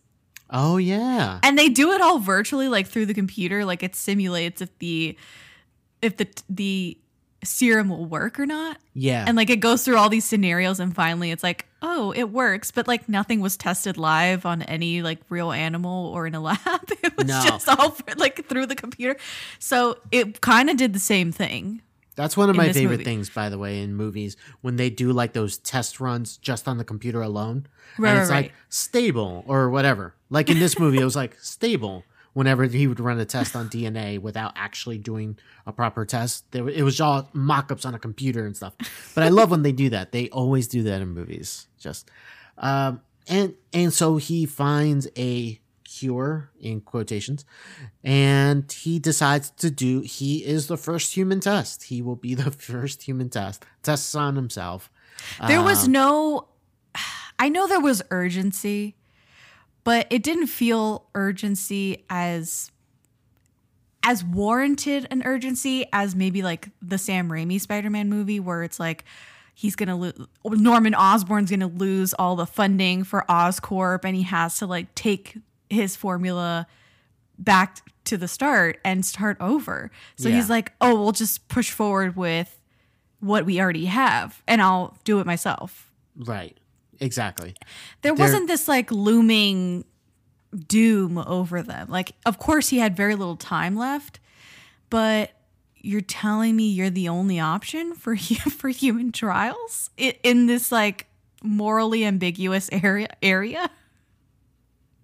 Oh 0.50 0.76
yeah, 0.76 1.40
and 1.42 1.58
they 1.58 1.68
do 1.68 1.92
it 1.92 2.00
all 2.00 2.18
virtually, 2.20 2.68
like 2.68 2.86
through 2.86 3.06
the 3.06 3.14
computer. 3.14 3.64
Like 3.64 3.82
it 3.82 3.96
simulates 3.96 4.60
if 4.62 4.76
the 4.78 5.16
if 6.02 6.16
the 6.18 6.28
the 6.48 6.98
serum 7.44 7.88
will 7.88 8.04
work 8.06 8.38
or 8.40 8.46
not, 8.46 8.78
yeah, 8.94 9.24
and 9.26 9.36
like 9.36 9.50
it 9.50 9.60
goes 9.60 9.84
through 9.84 9.96
all 9.96 10.08
these 10.08 10.24
scenarios, 10.24 10.80
and 10.80 10.94
finally 10.94 11.30
it's 11.30 11.42
like, 11.42 11.66
oh, 11.82 12.12
it 12.16 12.24
works, 12.30 12.70
but 12.70 12.88
like 12.88 13.08
nothing 13.08 13.40
was 13.40 13.56
tested 13.56 13.96
live 13.98 14.44
on 14.46 14.62
any 14.62 15.02
like 15.02 15.18
real 15.28 15.52
animal 15.52 16.08
or 16.08 16.26
in 16.26 16.34
a 16.34 16.40
lab. 16.48 16.58
It 17.02 17.16
was 17.16 17.26
No. 17.26 17.42
just 17.44 17.68
all 17.68 17.96
like 18.16 18.46
through 18.48 18.66
the 18.66 18.74
computer, 18.74 19.16
so 19.58 19.98
it 20.10 20.40
kind 20.40 20.70
of 20.70 20.76
did 20.76 20.92
the 20.92 21.00
same 21.00 21.32
thing. 21.32 21.82
That's 22.16 22.34
one 22.34 22.48
of 22.48 22.56
my 22.56 22.72
favorite 22.72 22.92
movie. 22.98 23.04
things, 23.04 23.28
by 23.28 23.50
the 23.50 23.58
way, 23.58 23.82
in 23.82 23.94
movies 23.94 24.38
when 24.62 24.76
they 24.76 24.88
do 24.88 25.12
like 25.12 25.34
those 25.34 25.58
test 25.58 26.00
runs 26.00 26.38
just 26.38 26.66
on 26.66 26.78
the 26.78 26.84
computer 26.84 27.20
alone, 27.20 27.66
Right, 27.98 28.10
and 28.12 28.18
it's 28.20 28.30
right, 28.30 28.36
like 28.36 28.44
right. 28.46 28.52
stable 28.70 29.44
or 29.46 29.68
whatever. 29.68 30.14
Like 30.30 30.48
in 30.48 30.58
this 30.58 30.78
movie, 30.78 30.98
it 30.98 31.04
was 31.04 31.14
like 31.14 31.36
stable. 31.40 32.04
Whenever 32.36 32.64
he 32.64 32.86
would 32.86 33.00
run 33.00 33.18
a 33.18 33.24
test 33.24 33.56
on 33.56 33.66
DNA 33.70 34.18
without 34.20 34.52
actually 34.56 34.98
doing 34.98 35.38
a 35.66 35.72
proper 35.72 36.04
test, 36.04 36.44
there, 36.52 36.68
it 36.68 36.82
was 36.82 37.00
all 37.00 37.30
mock-ups 37.32 37.86
on 37.86 37.94
a 37.94 37.98
computer 37.98 38.44
and 38.44 38.54
stuff. 38.54 38.74
But 39.14 39.24
I 39.24 39.30
love 39.30 39.50
when 39.50 39.62
they 39.62 39.72
do 39.72 39.88
that. 39.88 40.12
They 40.12 40.28
always 40.28 40.68
do 40.68 40.82
that 40.82 41.00
in 41.00 41.08
movies. 41.14 41.66
Just 41.78 42.10
um, 42.58 43.00
and 43.26 43.54
and 43.72 43.90
so 43.90 44.18
he 44.18 44.44
finds 44.44 45.08
a 45.16 45.58
cure 45.84 46.50
in 46.60 46.82
quotations 46.82 47.46
and 48.04 48.70
he 48.70 48.98
decides 48.98 49.48
to 49.50 49.70
do 49.70 50.00
he 50.02 50.44
is 50.44 50.66
the 50.66 50.76
first 50.76 51.14
human 51.14 51.40
test 51.40 51.84
he 51.84 52.02
will 52.02 52.16
be 52.16 52.34
the 52.44 52.50
first 52.50 53.04
human 53.04 53.30
test 53.30 53.64
tests 53.82 54.14
on 54.14 54.36
himself 54.36 54.90
There 55.46 55.62
was 55.62 55.86
Um, 55.86 55.92
no, 55.92 56.48
I 57.38 57.48
know 57.48 57.66
there 57.66 57.80
was 57.80 58.02
urgency, 58.10 58.96
but 59.86 60.08
it 60.10 60.24
didn't 60.24 60.48
feel 60.48 61.06
urgency 61.14 62.04
as 62.10 62.72
as 64.02 64.24
warranted 64.24 65.06
an 65.12 65.22
urgency 65.24 65.86
as 65.92 66.16
maybe 66.16 66.42
like 66.42 66.68
the 66.82 66.98
Sam 66.98 67.28
Raimi 67.30 67.60
Spider-Man 67.60 68.08
movie 68.08 68.40
where 68.40 68.64
it's 68.64 68.80
like 68.80 69.04
he's 69.54 69.76
gonna 69.76 69.96
lose 69.96 70.14
Norman 70.44 70.96
Osborn's 70.96 71.50
gonna 71.50 71.68
lose 71.68 72.14
all 72.14 72.34
the 72.34 72.46
funding 72.46 73.04
for 73.04 73.24
Oscorp 73.28 74.04
and 74.04 74.16
he 74.16 74.24
has 74.24 74.58
to 74.58 74.66
like 74.66 74.92
take 74.96 75.38
his 75.70 75.94
formula 75.94 76.66
back 77.38 77.78
to 78.06 78.16
the 78.16 78.26
start 78.26 78.80
and 78.84 79.06
start 79.06 79.36
over. 79.40 79.92
So 80.16 80.28
he's 80.30 80.50
like, 80.50 80.72
oh, 80.80 81.00
we'll 81.00 81.12
just 81.12 81.46
push 81.46 81.70
forward 81.70 82.16
with 82.16 82.60
what 83.20 83.46
we 83.46 83.60
already 83.60 83.84
have 83.86 84.42
and 84.48 84.60
I'll 84.60 84.96
do 85.04 85.20
it 85.20 85.26
myself. 85.26 85.92
right 86.16 86.58
exactly 87.00 87.54
There 88.02 88.14
There- 88.14 88.24
wasn't 88.24 88.46
this 88.48 88.68
like 88.68 88.90
looming 88.90 89.84
doom 90.68 91.18
over 91.18 91.62
them. 91.62 91.88
Like, 91.90 92.12
of 92.24 92.38
course, 92.38 92.68
he 92.70 92.78
had 92.78 92.96
very 92.96 93.14
little 93.14 93.36
time 93.36 93.76
left, 93.76 94.20
but 94.88 95.32
you're 95.76 96.00
telling 96.00 96.56
me 96.56 96.68
you're 96.70 96.88
the 96.90 97.08
only 97.08 97.38
option 97.38 97.94
for 97.94 98.16
for 98.50 98.68
human 98.70 99.12
trials 99.12 99.90
in 99.96 100.46
this 100.46 100.72
like 100.72 101.06
morally 101.42 102.04
ambiguous 102.04 102.68
area 102.72 103.08
area. 103.22 103.68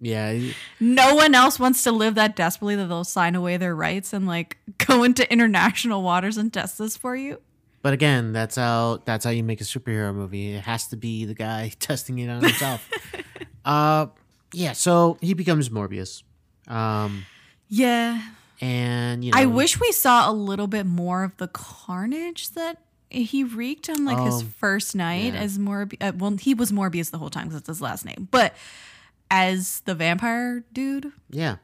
yeah 0.01 0.37
No 0.79 1.15
one 1.15 1.35
else 1.35 1.59
wants 1.59 1.83
to 1.83 1.91
live 1.91 2.15
that 2.15 2.35
desperately 2.35 2.75
that 2.75 2.87
they'll 2.87 3.03
sign 3.05 3.35
away 3.35 3.57
their 3.57 3.75
rights 3.75 4.11
and 4.13 4.25
like 4.27 4.57
go 4.87 5.03
into 5.03 5.31
international 5.31 6.01
waters 6.01 6.37
and 6.37 6.51
test 6.51 6.77
this 6.77 6.97
for 6.97 7.15
you. 7.15 7.39
But 7.83 7.93
again 7.93 8.33
that's 8.33 8.55
how 8.55 8.99
that's 9.05 9.23
how 9.23 9.29
you 9.31 9.43
make 9.43 9.61
a 9.61 9.63
superhero 9.63 10.13
movie 10.13 10.53
it 10.55 10.61
has 10.61 10.87
to 10.87 10.97
be 10.97 11.25
the 11.25 11.35
guy 11.35 11.71
testing 11.79 12.17
it 12.17 12.27
on 12.29 12.41
himself 12.43 12.89
uh 13.65 14.07
yeah 14.53 14.71
so 14.73 15.17
he 15.21 15.35
becomes 15.35 15.69
morbius 15.69 16.23
um 16.67 17.25
Yeah. 17.69 18.21
and 18.61 19.23
you 19.23 19.31
know 19.31 19.37
I 19.37 19.45
wish 19.45 19.79
we 19.79 19.91
saw 19.91 20.29
a 20.29 20.33
little 20.33 20.67
bit 20.67 20.85
more 20.87 21.23
of 21.23 21.37
the 21.37 21.47
carnage 21.49 22.49
that 22.51 22.77
he 23.09 23.43
wreaked 23.43 23.89
on 23.89 24.05
like 24.05 24.17
his 24.25 24.41
Oh, 24.41 24.45
first 24.57 24.95
night 24.95 25.33
yeah. 25.35 25.41
as 25.41 25.59
Morbius. 25.59 25.97
Uh, 26.01 26.13
well, 26.17 26.31
he 26.37 26.55
was 26.55 26.71
Morbius 26.71 27.11
the 27.11 27.19
whole 27.19 27.29
time 27.29 27.45
because 27.45 27.59
it's 27.59 27.67
his 27.67 27.79
last 27.81 28.05
name, 28.05 28.27
but 28.31 28.55
as 29.29 29.81
the 29.81 29.93
vampire 29.93 30.63
dude, 30.73 31.11
Yeah. 31.29 31.57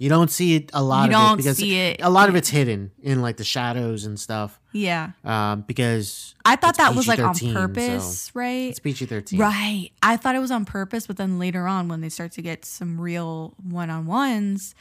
You 0.00 0.08
don't 0.08 0.30
see 0.30 0.56
it 0.56 0.70
a 0.74 0.82
lot 0.82 1.10
You 1.10 1.16
of 1.16 1.34
it 1.34 1.36
because 1.36 1.62
it, 1.62 2.00
a 2.02 2.10
lot 2.10 2.28
of 2.28 2.34
it's 2.34 2.48
hidden 2.48 2.90
in 3.00 3.22
like 3.22 3.36
the 3.36 3.44
shadows 3.44 4.04
and 4.06 4.18
stuff. 4.18 4.58
yeah. 4.72 5.12
Um, 5.24 5.60
because 5.62 6.34
I 6.44 6.56
thought 6.56 6.78
that 6.78 6.96
was 6.96 7.06
like 7.06 7.20
on 7.20 7.34
purpose, 7.34 8.22
so 8.22 8.30
right? 8.34 8.70
It's 8.70 8.80
PG 8.80 9.06
thirteen. 9.06 9.38
Right. 9.38 9.90
I 10.02 10.16
thought 10.16 10.34
it 10.34 10.40
was 10.40 10.50
on 10.50 10.64
purpose, 10.64 11.06
but 11.06 11.16
then 11.16 11.38
later 11.38 11.68
on, 11.68 11.86
when 11.88 12.00
they 12.00 12.08
start 12.08 12.32
to 12.32 12.42
get 12.42 12.64
some 12.64 13.00
real 13.00 13.54
one 13.62 13.88
on 13.88 14.06
ones, 14.06 14.74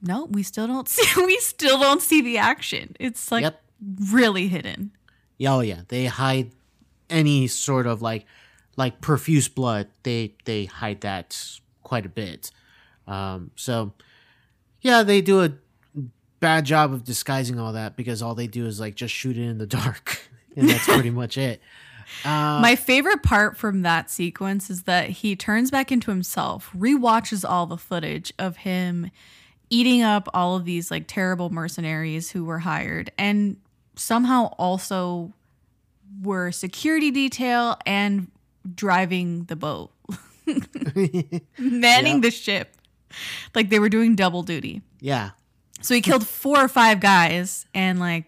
no, 0.00 0.24
we 0.30 0.42
still 0.42 0.66
don't 0.66 0.88
see. 0.94 1.04
We 1.26 1.36
still 1.38 1.78
don't 1.78 2.00
see 2.00 2.22
the 2.22 2.38
action. 2.38 2.96
It's 2.98 3.30
like 3.30 3.42
Yep. 3.42 3.62
really 4.10 4.48
hidden. 4.48 4.92
Yeah, 5.36 5.54
oh 5.56 5.60
yeah. 5.60 5.82
They 5.88 6.06
hide 6.06 6.52
any 7.10 7.46
sort 7.46 7.86
of 7.86 8.00
like 8.00 8.24
like 8.76 9.00
profuse 9.02 9.48
blood. 9.48 9.88
They 10.02 10.34
they 10.46 10.64
hide 10.64 11.02
that 11.02 11.58
quite 11.82 12.06
a 12.06 12.08
bit. 12.08 12.50
Um, 13.08 13.50
so 13.56 13.92
yeah, 14.82 15.02
they 15.02 15.20
do 15.20 15.42
a 15.42 15.52
bad 16.40 16.64
job 16.64 16.92
of 16.92 17.02
disguising 17.04 17.58
all 17.58 17.72
that 17.72 17.96
because 17.96 18.22
all 18.22 18.34
they 18.36 18.46
do 18.46 18.66
is 18.66 18.78
like 18.78 18.94
just 18.94 19.12
shoot 19.14 19.36
it 19.36 19.42
in 19.42 19.58
the 19.58 19.66
dark, 19.78 20.20
and 20.56 20.68
that's 20.68 20.84
pretty 20.86 21.10
much 21.10 21.36
it. 21.38 21.60
Uh, 22.24 22.58
My 22.60 22.74
favorite 22.76 23.22
part 23.22 23.56
from 23.56 23.82
that 23.82 24.10
sequence 24.10 24.70
is 24.70 24.82
that 24.84 25.10
he 25.10 25.36
turns 25.36 25.70
back 25.70 25.90
into 25.92 26.10
himself, 26.10 26.70
rewatches 26.76 27.48
all 27.48 27.66
the 27.66 27.76
footage 27.76 28.32
of 28.38 28.58
him 28.58 29.10
eating 29.70 30.02
up 30.02 30.28
all 30.32 30.56
of 30.56 30.64
these 30.64 30.90
like 30.90 31.04
terrible 31.06 31.50
mercenaries 31.50 32.30
who 32.30 32.44
were 32.44 32.60
hired 32.60 33.12
and 33.18 33.56
somehow 33.96 34.46
also 34.58 35.32
were 36.22 36.50
security 36.50 37.10
detail 37.10 37.76
and 37.84 38.30
driving 38.74 39.44
the 39.44 39.56
boat. 39.56 39.90
Manning 41.58 42.14
Yep. 42.14 42.22
the 42.22 42.30
ship. 42.30 42.74
Like 43.54 43.70
they 43.70 43.78
were 43.78 43.88
doing 43.88 44.14
double 44.16 44.42
duty. 44.42 44.82
yeah, 45.00 45.30
So 45.80 45.94
he 45.94 46.00
killed 46.00 46.26
four 46.26 46.58
or 46.58 46.68
five 46.68 47.00
guys 47.00 47.66
and 47.74 47.98
like 48.00 48.24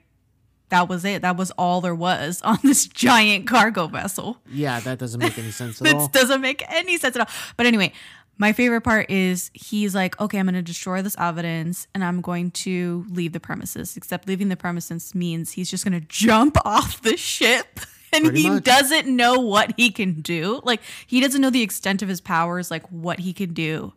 that 0.71 0.89
was 0.89 1.05
it. 1.05 1.23
That 1.23 1.37
was 1.37 1.51
all 1.53 1.81
there 1.81 1.95
was 1.95 2.41
on 2.45 2.59
this 2.63 2.87
giant 2.87 3.47
cargo 3.49 3.87
vessel. 3.89 4.39
yeah. 4.51 4.81
That 4.81 4.99
doesn't 4.99 5.19
make 5.21 5.37
any 5.39 5.51
sense 5.51 5.81
at 5.83 5.89
all. 5.95 6.01
This 6.01 6.09
doesn't 6.09 6.41
make 6.41 6.63
any 6.69 6.97
sense 6.97 7.17
at 7.17 7.21
all. 7.23 7.35
But 7.57 7.67
anyway, 7.67 7.93
my 8.39 8.53
favorite 8.53 8.81
part 8.83 9.11
is 9.11 9.51
he's 9.53 9.95
like, 9.95 10.19
okay, 10.21 10.39
I'm 10.39 10.47
going 10.47 10.55
to 10.55 10.63
destroy 10.63 11.03
this 11.03 11.17
evidence 11.19 11.87
and 11.95 12.03
I'm 12.05 12.21
going 12.23 12.53
to 12.53 13.05
leave 13.11 13.33
the 13.33 13.41
premises. 13.41 13.97
Except 13.97 14.27
leaving 14.29 14.49
the 14.49 14.57
premises 14.57 15.15
means 15.15 15.53
he's 15.53 15.69
just 15.71 15.85
going 15.85 16.01
to 16.01 16.07
jump 16.09 16.57
off 16.65 17.03
the 17.03 17.17
ship. 17.17 17.81
And 18.13 18.25
Pretty 18.25 18.43
he 18.43 18.49
much. 18.51 18.65
doesn't 18.65 19.07
know 19.07 19.39
what 19.41 19.75
he 19.77 19.91
can 19.91 20.21
do. 20.21 20.61
Like, 20.65 20.81
he 21.07 21.21
doesn't 21.21 21.41
know 21.41 21.51
the 21.51 21.63
extent 21.63 22.03
of 22.03 22.09
his 22.09 22.21
powers, 22.21 22.69
like 22.71 22.85
what 22.89 23.21
he 23.21 23.33
can 23.33 23.53
do, 23.53 23.93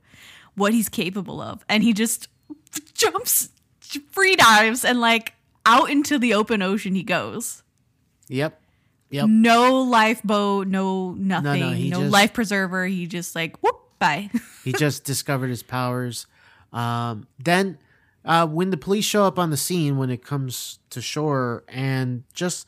what 0.55 0.73
he's 0.73 0.89
capable 0.89 1.41
of. 1.41 1.63
And 1.69 1.83
he 1.83 1.93
just 1.93 2.27
jumps, 2.93 3.49
free 4.11 4.35
dives, 4.35 4.83
and 4.85 4.99
like 5.01 5.33
out 5.65 5.89
into 5.89 6.19
the 6.19 6.33
open 6.33 6.61
ocean 6.61 6.93
he 6.95 7.03
goes 7.03 7.63
Yep. 8.27 8.59
Yep. 9.09 9.27
no 9.29 9.81
lifeboat, 9.83 10.67
no 10.67 11.11
nothing, 11.11 11.59
no, 11.59 11.69
he 11.71 11.89
just- 11.91 12.11
life 12.11 12.33
preserver. 12.33 12.85
He 12.87 13.05
just 13.05 13.35
like 13.35 13.61
whoop 13.61 13.79
bye. 13.99 14.29
he 14.63 14.71
just 14.73 15.03
discovered 15.03 15.49
his 15.49 15.61
powers. 15.63 16.25
Um, 16.71 17.27
then, 17.37 17.77
uh, 18.25 18.47
when 18.47 18.71
the 18.71 18.77
police 18.77 19.05
show 19.05 19.25
up 19.25 19.37
on 19.37 19.51
the 19.51 19.57
scene, 19.57 19.97
when 19.97 20.09
it 20.09 20.25
comes 20.25 20.79
to 20.89 20.99
shore, 21.01 21.63
and 21.67 22.23
just 22.33 22.65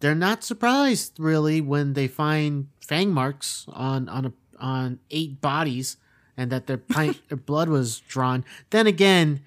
they're 0.00 0.14
not 0.16 0.42
surprised 0.42 1.20
really 1.20 1.60
when 1.60 1.92
they 1.92 2.08
find 2.08 2.68
fang 2.80 3.12
marks 3.12 3.64
on 3.68 4.08
on 4.08 4.26
a, 4.26 4.32
on 4.58 4.98
eight 5.12 5.40
bodies, 5.40 5.96
and 6.38 6.52
that 6.52 6.68
their 6.68 6.78
pint 6.78 7.20
their 7.28 7.36
blood 7.36 7.68
was 7.68 7.98
drawn. 8.00 8.44
Then 8.70 8.86
again, 8.86 9.42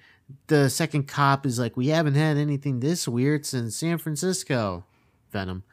the 0.46 0.68
second 0.68 1.08
cop 1.08 1.44
is 1.44 1.58
like, 1.58 1.76
"We 1.76 1.88
haven't 1.88 2.14
had 2.14 2.36
anything 2.36 2.78
this 2.78 3.08
weird 3.08 3.44
since 3.44 3.74
San 3.74 3.98
Francisco." 3.98 4.84
Venom, 5.32 5.64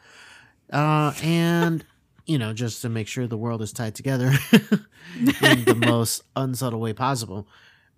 uh, 0.72 1.14
and 1.22 1.86
you 2.26 2.40
know, 2.40 2.54
just 2.54 2.82
to 2.82 2.90
make 2.90 3.08
sure 3.08 3.28
the 3.28 3.38
world 3.38 3.62
is 3.62 3.74
tied 3.74 3.94
together 3.94 4.32
in 5.42 5.66
the 5.66 5.78
most 5.86 6.24
unsubtle 6.36 6.80
way 6.80 6.94
possible. 6.94 7.48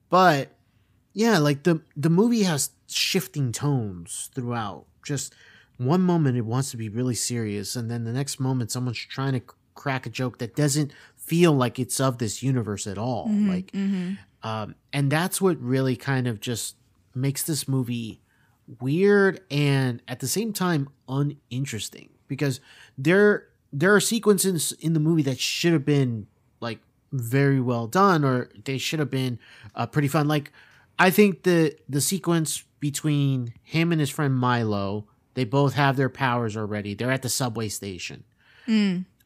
But 0.10 0.51
yeah, 1.13 1.38
like 1.38 1.63
the 1.63 1.81
the 1.95 2.10
movie 2.10 2.43
has 2.43 2.71
shifting 2.88 3.51
tones 3.51 4.29
throughout. 4.34 4.86
Just 5.05 5.34
one 5.77 6.01
moment 6.01 6.38
it 6.38 6.45
wants 6.45 6.71
to 6.71 6.77
be 6.77 6.89
really 6.89 7.15
serious, 7.15 7.75
and 7.75 7.91
then 7.91 8.03
the 8.03 8.13
next 8.13 8.39
moment 8.39 8.71
someone's 8.71 8.97
trying 8.97 9.34
to 9.34 9.41
crack 9.75 10.05
a 10.05 10.10
joke 10.10 10.39
that 10.39 10.55
doesn't 10.55 10.91
feel 11.31 11.53
like 11.53 11.79
it's 11.79 11.99
of 11.99 12.17
this 12.17 12.43
universe 12.43 12.85
at 12.93 12.97
all. 12.97 13.25
like, 13.53 13.71
um, 14.43 14.75
and 14.91 15.09
that's 15.11 15.39
what 15.39 15.57
really 15.61 15.95
kind 15.95 16.27
of 16.27 16.39
just 16.41 16.75
makes 17.15 17.43
this 17.43 17.67
movie 17.67 18.19
weird 18.79 19.39
and 19.49 20.01
at 20.07 20.19
the 20.19 20.27
same 20.27 20.51
time 20.53 20.87
uninteresting 21.07 22.09
because 22.27 22.59
there 22.97 23.47
there 23.73 23.93
are 23.95 23.99
sequences 24.01 24.73
in 24.79 24.93
the 24.93 24.99
movie 24.99 25.21
that 25.23 25.39
should 25.39 25.73
have 25.73 25.85
been 25.85 26.27
like 26.59 26.79
very 27.11 27.59
well 27.61 27.87
done 27.87 28.23
or 28.23 28.49
they 28.65 28.77
should 28.77 28.99
have 28.99 29.09
been 29.09 29.39
uh, 29.75 29.85
pretty 29.85 30.07
fun. 30.07 30.27
Like 30.27 30.51
i 30.99 31.09
think 31.09 31.43
the 31.43 31.73
the 31.89 32.01
sequence 32.01 32.63
between 32.79 33.53
him 33.63 33.91
and 33.93 33.99
his 34.01 34.09
friend 34.09 34.33
milo 34.35 35.05
they 35.33 35.45
both 35.45 35.73
have 35.75 35.95
their 35.95 36.09
powers 36.09 36.57
already. 36.57 36.93
They're 36.93 37.15
at 37.17 37.21
the 37.21 37.29
subway 37.29 37.69
station 37.69 38.23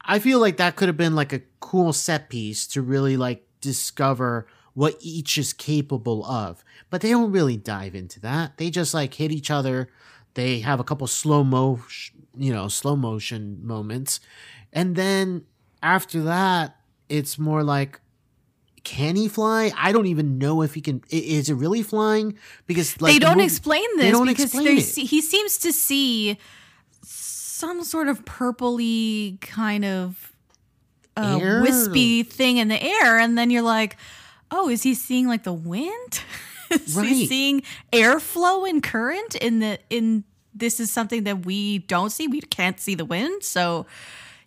i 0.05 0.19
feel 0.19 0.39
like 0.39 0.57
that 0.57 0.75
could 0.75 0.87
have 0.87 0.97
been 0.97 1.15
like 1.15 1.33
a 1.33 1.41
cool 1.59 1.91
set 1.93 2.29
piece 2.29 2.65
to 2.67 2.81
really 2.81 3.17
like 3.17 3.45
discover 3.61 4.47
what 4.73 4.95
each 4.99 5.37
is 5.37 5.53
capable 5.53 6.25
of 6.25 6.63
but 6.89 7.01
they 7.01 7.09
don't 7.09 7.31
really 7.31 7.57
dive 7.57 7.95
into 7.95 8.19
that. 8.21 8.57
They 8.57 8.69
just 8.69 8.93
like 8.93 9.13
hit 9.15 9.31
each 9.31 9.49
other. 9.51 9.89
They 10.35 10.59
have 10.59 10.79
a 10.79 10.83
couple 10.83 11.07
slow 11.07 11.43
mo 11.43 11.79
you 12.37 12.53
know 12.53 12.67
slow 12.67 12.95
motion 12.95 13.65
moments. 13.65 14.19
And 14.71 14.95
then 14.95 15.43
after 15.81 16.21
that 16.23 16.75
it's 17.09 17.39
more 17.39 17.63
like 17.63 17.99
can 18.83 19.15
he 19.15 19.27
fly? 19.27 19.71
I 19.75 19.91
don't 19.91 20.05
even 20.05 20.37
know 20.37 20.61
if 20.61 20.73
he 20.75 20.81
can 20.81 21.01
is 21.09 21.49
it 21.49 21.55
really 21.55 21.81
flying? 21.81 22.37
Because 22.67 23.01
like 23.01 23.13
they 23.13 23.19
don't 23.19 23.37
movie- 23.37 23.45
explain 23.45 23.97
they 23.97 24.03
this 24.03 24.11
don't 24.11 24.27
because 24.27 24.45
explain 24.45 24.77
it. 24.77 25.09
he 25.09 25.21
seems 25.21 25.57
to 25.59 25.73
see 25.73 26.37
some 27.55 27.83
sort 27.83 28.07
of 28.07 28.25
purpley 28.25 29.39
kind 29.41 29.85
of 29.85 30.31
uh, 31.17 31.39
Air? 31.41 31.61
wispy 31.61 32.23
thing 32.23 32.57
in 32.57 32.67
the 32.67 32.81
air, 32.81 33.17
and 33.17 33.37
then 33.37 33.49
you're 33.49 33.61
like, 33.61 33.95
oh, 34.51 34.69
is 34.69 34.83
he 34.83 34.93
seeing 34.93 35.27
like 35.27 35.43
the 35.43 35.53
wind? 35.53 36.21
is 36.71 36.93
he 36.95 36.99
Right. 37.01 37.27
seeing 37.29 37.63
airflow 37.93 38.67
and 38.69 38.81
current 38.83 39.35
in 39.35 39.59
the 39.59 39.79
in 39.89 40.23
this 40.53 40.79
is 40.79 40.91
something 40.91 41.23
that 41.25 41.45
we 41.45 41.79
don't 41.79 42.11
see. 42.11 42.27
We 42.27 42.41
can't 42.41 42.79
see 42.79 42.95
the 42.95 43.05
wind, 43.05 43.43
so 43.43 43.85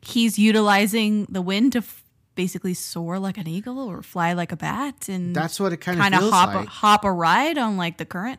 he's 0.01 0.39
utilizing 0.39 1.27
the 1.31 1.43
wind 1.43 1.73
to 1.73 1.79
f- 1.79 2.03
basically 2.35 2.73
soar 2.75 3.19
like 3.19 3.37
an 3.37 3.47
eagle 3.49 3.79
or 3.79 4.01
fly 4.03 4.33
like 4.33 4.53
a 4.53 4.57
bat 4.57 5.09
and 5.09 5.35
that's 5.35 5.59
what 5.59 5.73
it 5.73 5.79
kind 5.79 5.99
of 5.99 6.03
kind 6.03 6.15
of 6.15 6.31
hop 6.31 6.55
like. 6.55 6.69
hop 6.69 7.05
a 7.05 7.11
ride 7.13 7.59
on 7.59 7.77
like 7.77 7.97
the 7.99 8.05
current. 8.05 8.39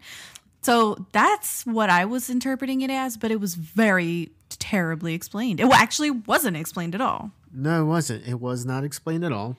So 0.62 1.06
that's 1.12 1.65
what 1.65 1.89
I 1.89 2.06
was 2.06 2.30
interpreting 2.30 2.82
it 2.82 2.89
as, 2.91 3.17
but 3.17 3.32
it 3.32 3.39
was 3.39 3.56
very 3.56 4.32
terribly 4.50 5.13
explained. 5.13 5.60
It 5.60 5.72
actually 5.72 6.12
wasn't 6.12 6.58
explained 6.58 6.95
at 6.95 7.02
all. 7.02 7.32
no 7.52 7.82
it 7.82 7.86
wasn't 7.86 8.28
it 8.28 8.39
was 8.39 8.65
not 8.65 8.84
explained 8.84 9.24
at 9.24 9.32
all 9.32 9.58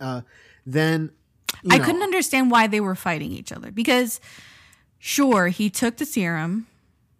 uh 0.00 0.22
then 0.64 1.10
I 1.70 1.78
know, 1.78 1.84
couldn't 1.84 2.02
understand 2.02 2.50
why 2.50 2.66
they 2.66 2.80
were 2.80 2.94
fighting 2.94 3.32
each 3.32 3.52
other 3.52 3.70
because 3.70 4.20
sure, 4.98 5.48
he 5.48 5.68
took 5.70 5.98
the 5.98 6.06
serum 6.06 6.66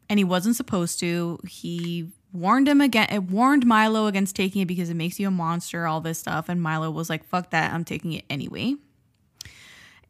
and 0.08 0.18
he 0.18 0.24
wasn't 0.24 0.56
supposed 0.56 0.98
to. 1.00 1.38
He 1.46 2.10
warned 2.32 2.66
him 2.68 2.80
again 2.80 3.08
it 3.10 3.24
warned 3.24 3.64
Milo 3.66 4.06
against 4.06 4.34
taking 4.34 4.62
it 4.62 4.66
because 4.66 4.90
it 4.90 4.94
makes 4.94 5.20
you 5.20 5.28
a 5.28 5.30
monster, 5.30 5.86
all 5.86 6.00
this 6.00 6.18
stuff, 6.18 6.48
and 6.48 6.62
Milo 6.62 6.90
was 6.90 7.08
like, 7.10 7.24
fuck 7.24 7.50
that, 7.50 7.72
I'm 7.72 7.84
taking 7.84 8.12
it 8.12 8.24
anyway. 8.30 8.74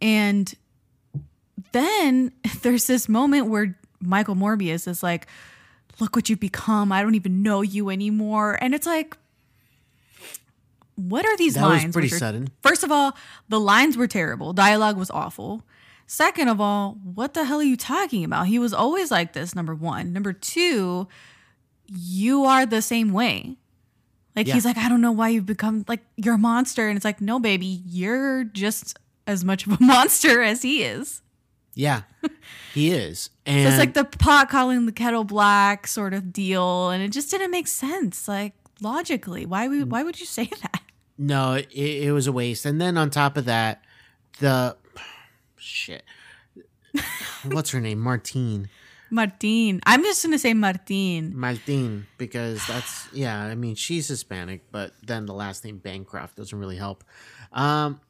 And 0.01 0.53
then 1.72 2.33
there's 2.62 2.87
this 2.87 3.09
moment 3.09 3.46
where 3.46 3.79
Michael 4.00 4.35
Morbius 4.37 4.87
is 4.88 5.03
like, 5.03 5.27
look 6.00 6.14
what 6.16 6.29
you've 6.29 6.40
become. 6.40 6.92
I 6.92 7.03
don't 7.03 7.14
even 7.14 7.42
know 7.42 7.62
you 7.62 7.90
anymore. 7.90 8.59
And 8.61 8.74
it's 8.74 8.87
like, 8.87 9.16
what 10.96 11.24
are 11.27 11.37
these 11.37 11.55
That 11.55 11.68
was 11.68 11.83
lines? 11.83 11.92
pretty 11.92 12.07
which 12.07 12.12
are- 12.14 12.18
sudden. 12.18 12.48
First 12.62 12.85
of 12.85 12.92
all, 12.92 13.16
the 13.48 13.59
lines 13.61 13.96
were 13.96 14.07
terrible. 14.07 14.53
Dialogue 14.53 14.96
was 14.96 15.11
awful. 15.11 15.62
Second 16.07 16.48
of 16.48 16.61
all, 16.61 16.98
what 17.03 17.35
the 17.35 17.44
hell 17.44 17.59
are 17.61 17.62
you 17.64 17.77
talking 17.77 18.24
about? 18.24 18.46
He 18.46 18.59
was 18.59 18.74
always 18.74 19.11
like 19.11 19.33
this, 19.33 19.55
number 19.55 19.74
one. 19.74 20.12
Number 20.12 20.33
two, 20.33 21.09
you 21.88 22.44
are 22.44 22.66
the 22.66 22.83
same 22.83 23.12
way. 23.12 23.57
Like 24.37 24.46
Yeah. 24.46 24.55
he's 24.55 24.64
like, 24.64 24.77
I 24.77 24.88
don't 24.88 25.00
know 25.00 25.12
why 25.12 25.31
you've 25.31 25.46
become 25.46 25.85
like 25.88 26.00
you're 26.16 26.35
a 26.35 26.38
monster. 26.38 26.88
And 26.88 26.96
it's 26.96 27.05
like, 27.05 27.20
no, 27.20 27.38
baby, 27.40 27.83
you're 27.87 28.44
just 28.44 28.98
as 29.27 29.44
much 29.44 29.66
of 29.66 29.72
a 29.72 29.79
monster 29.85 30.42
as 30.42 30.62
he 30.62 30.83
is. 30.85 31.22
Yeah 31.75 32.03
he 32.73 32.93
is 32.93 33.31
and 33.47 33.63
So 33.65 33.69
it's 33.71 33.79
like 33.79 33.95
the 33.95 34.05
pot 34.05 34.49
calling 34.49 34.87
the 34.87 34.93
kettle 34.93 35.25
black 35.25 35.87
sort 35.87 36.15
of 36.15 36.33
deal, 36.33 36.91
and 36.91 37.03
it 37.03 37.09
just 37.09 37.31
didn't 37.31 37.51
make 37.51 37.69
sense, 37.69 38.27
like 38.29 38.53
logically. 38.81 39.47
Why 39.47 39.69
would 39.69 39.91
why 39.91 40.03
would 40.03 40.21
you 40.21 40.27
say 40.39 40.51
that? 40.63 40.83
No, 41.17 41.55
it, 41.55 41.69
it 41.71 42.13
was 42.13 42.27
a 42.27 42.33
waste. 42.33 42.67
And 42.67 42.81
then 42.81 42.97
on 42.97 43.11
top 43.11 43.37
of 43.37 43.45
that, 43.45 43.83
the 44.41 44.77
shit. 45.57 46.05
What's 47.45 47.71
her 47.71 47.81
name? 47.81 47.99
Martine. 47.99 48.69
Martine. 49.11 49.81
I'm 49.87 50.03
just 50.03 50.25
gonna 50.25 50.39
say 50.39 50.55
Martine. 50.55 51.39
Martine, 51.39 52.07
because 52.19 52.67
that's 52.67 53.09
yeah. 53.13 53.41
I 53.43 53.55
mean, 53.55 53.75
she's 53.75 54.09
Hispanic, 54.09 54.63
but 54.73 54.93
then 55.07 55.27
the 55.27 55.35
last 55.35 55.65
name 55.65 55.79
Bancroft 55.79 56.37
doesn't 56.37 56.59
really 56.59 56.77
help. 56.77 57.05
Um, 57.53 58.01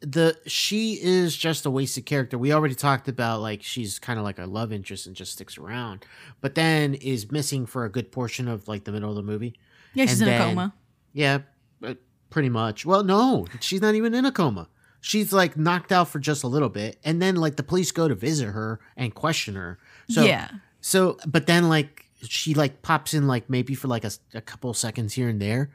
the 0.00 0.36
she 0.46 0.94
is 0.94 1.36
just 1.36 1.66
a 1.66 1.70
wasted 1.70 2.06
character. 2.06 2.38
We 2.38 2.52
already 2.52 2.74
talked 2.74 3.08
about 3.08 3.40
like 3.40 3.62
she's 3.62 3.98
kind 3.98 4.18
of 4.18 4.24
like 4.24 4.38
a 4.38 4.46
love 4.46 4.72
interest 4.72 5.06
and 5.06 5.14
just 5.14 5.32
sticks 5.32 5.58
around, 5.58 6.04
but 6.40 6.54
then 6.54 6.94
is 6.94 7.30
missing 7.30 7.66
for 7.66 7.84
a 7.84 7.90
good 7.90 8.10
portion 8.10 8.48
of 8.48 8.66
like 8.66 8.84
the 8.84 8.92
middle 8.92 9.10
of 9.10 9.16
the 9.16 9.22
movie. 9.22 9.54
Yeah, 9.92 10.06
she's 10.06 10.20
And 10.22 10.30
in 10.30 10.40
a 10.40 10.44
coma. 10.44 10.74
Yeah, 11.12 11.38
uh, 11.84 11.94
pretty 12.30 12.48
much. 12.48 12.86
Well, 12.86 13.04
no, 13.04 13.46
she's 13.60 13.82
not 13.82 13.94
even 13.94 14.14
in 14.14 14.24
a 14.24 14.32
coma. 14.32 14.68
She's 15.02 15.32
like 15.32 15.56
knocked 15.56 15.92
out 15.92 16.08
for 16.08 16.18
just 16.18 16.44
a 16.44 16.48
little 16.48 16.68
bit, 16.68 16.98
and 17.04 17.20
then 17.20 17.36
like 17.36 17.56
the 17.56 17.62
police 17.62 17.92
go 17.92 18.08
to 18.08 18.14
visit 18.14 18.48
her 18.48 18.80
and 18.96 19.14
question 19.14 19.54
her. 19.54 19.78
So 20.08 20.24
Yeah. 20.24 20.48
So, 20.80 21.18
but 21.26 21.46
then 21.46 21.68
like 21.68 22.06
she 22.22 22.54
like 22.54 22.80
pops 22.80 23.12
in 23.12 23.26
like 23.26 23.50
maybe 23.50 23.74
for 23.74 23.88
like 23.88 24.04
a, 24.04 24.12
a 24.32 24.40
couple 24.40 24.72
seconds 24.72 25.12
here 25.12 25.28
and 25.28 25.40
there, 25.40 25.70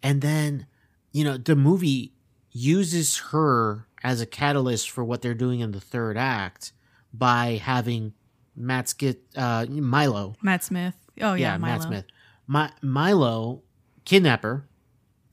and 0.00 0.20
then 0.20 0.66
you 1.12 1.24
know 1.24 1.36
the 1.36 1.56
movie 1.56 2.12
uses 2.54 3.18
her 3.32 3.86
as 4.02 4.20
a 4.22 4.26
catalyst 4.26 4.88
for 4.88 5.04
what 5.04 5.20
they're 5.20 5.34
doing 5.34 5.60
in 5.60 5.72
the 5.72 5.80
third 5.80 6.16
act 6.16 6.72
by 7.12 7.60
having 7.62 8.14
Matt 8.56 8.88
Skit 8.88 9.20
uh, 9.36 9.66
Milo 9.68 10.34
Matt 10.40 10.64
Smith. 10.64 10.94
Oh 11.20 11.34
yeah, 11.34 11.58
Milo. 11.58 11.72
Matt 11.72 11.82
Smith. 11.82 12.04
My, 12.46 12.70
Milo 12.80 13.62
kidnap 14.04 14.42
her 14.42 14.66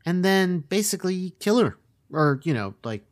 and 0.06 0.26
then 0.26 0.60
basically 0.60 1.34
kill 1.40 1.60
her. 1.60 1.78
Or, 2.12 2.42
you 2.44 2.54
know, 2.54 2.74
like, 2.84 3.06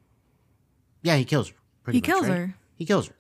yeah, 1.04 1.16
he 1.16 1.24
kills 1.26 1.50
her. 1.50 1.56
Pretty 1.84 1.98
He 1.98 2.02
much, 2.02 2.06
kills 2.06 2.28
right? 2.28 2.38
her. 2.38 2.56
He 2.76 2.86
kills 2.86 3.08
her. 3.08 3.14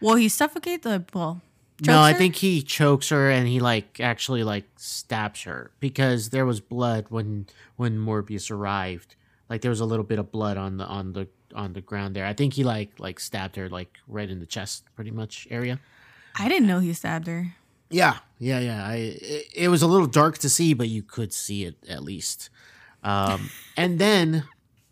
Well, 0.00 0.16
he 0.16 0.28
suffocates 0.28 0.84
the 0.84 1.04
well. 1.14 1.40
no, 1.86 2.00
I 2.00 2.12
her? 2.12 2.18
think 2.18 2.36
he 2.36 2.62
chokes 2.62 3.10
her 3.10 3.30
and 3.30 3.46
he 3.46 3.60
like 3.60 4.00
actually 4.00 4.42
like 4.42 4.64
stabs 4.76 5.42
her 5.44 5.70
because 5.80 6.30
there 6.30 6.44
was 6.44 6.60
blood 6.60 7.06
when 7.08 7.46
when 7.76 7.98
Morbius 7.98 8.50
arrived. 8.50 9.14
Like 9.52 9.60
there 9.60 9.68
was 9.70 9.80
a 9.80 9.84
little 9.84 10.02
bit 10.02 10.18
of 10.18 10.32
blood 10.32 10.56
on 10.56 10.78
the 10.78 10.86
on 10.86 11.12
the 11.12 11.28
on 11.54 11.74
the 11.74 11.82
ground 11.82 12.16
there. 12.16 12.24
I 12.24 12.32
think 12.32 12.54
he 12.54 12.64
like 12.64 12.98
like 12.98 13.20
stabbed 13.20 13.56
her 13.56 13.68
like 13.68 13.98
right 14.08 14.30
in 14.30 14.40
the 14.40 14.46
chest, 14.46 14.84
pretty 14.96 15.10
much 15.10 15.46
area. 15.50 15.78
I 16.38 16.48
didn't 16.48 16.66
know 16.66 16.78
he 16.78 16.94
stabbed 16.94 17.26
her. 17.26 17.54
Yeah, 17.90 18.16
yeah, 18.38 18.60
yeah. 18.60 18.82
I 18.82 18.94
it, 18.94 19.48
it 19.54 19.68
was 19.68 19.82
a 19.82 19.86
little 19.86 20.06
dark 20.06 20.38
to 20.38 20.48
see, 20.48 20.72
but 20.72 20.88
you 20.88 21.02
could 21.02 21.34
see 21.34 21.66
it 21.66 21.76
at 21.86 22.02
least. 22.02 22.48
Um, 23.04 23.50
and 23.76 23.98
then 23.98 24.44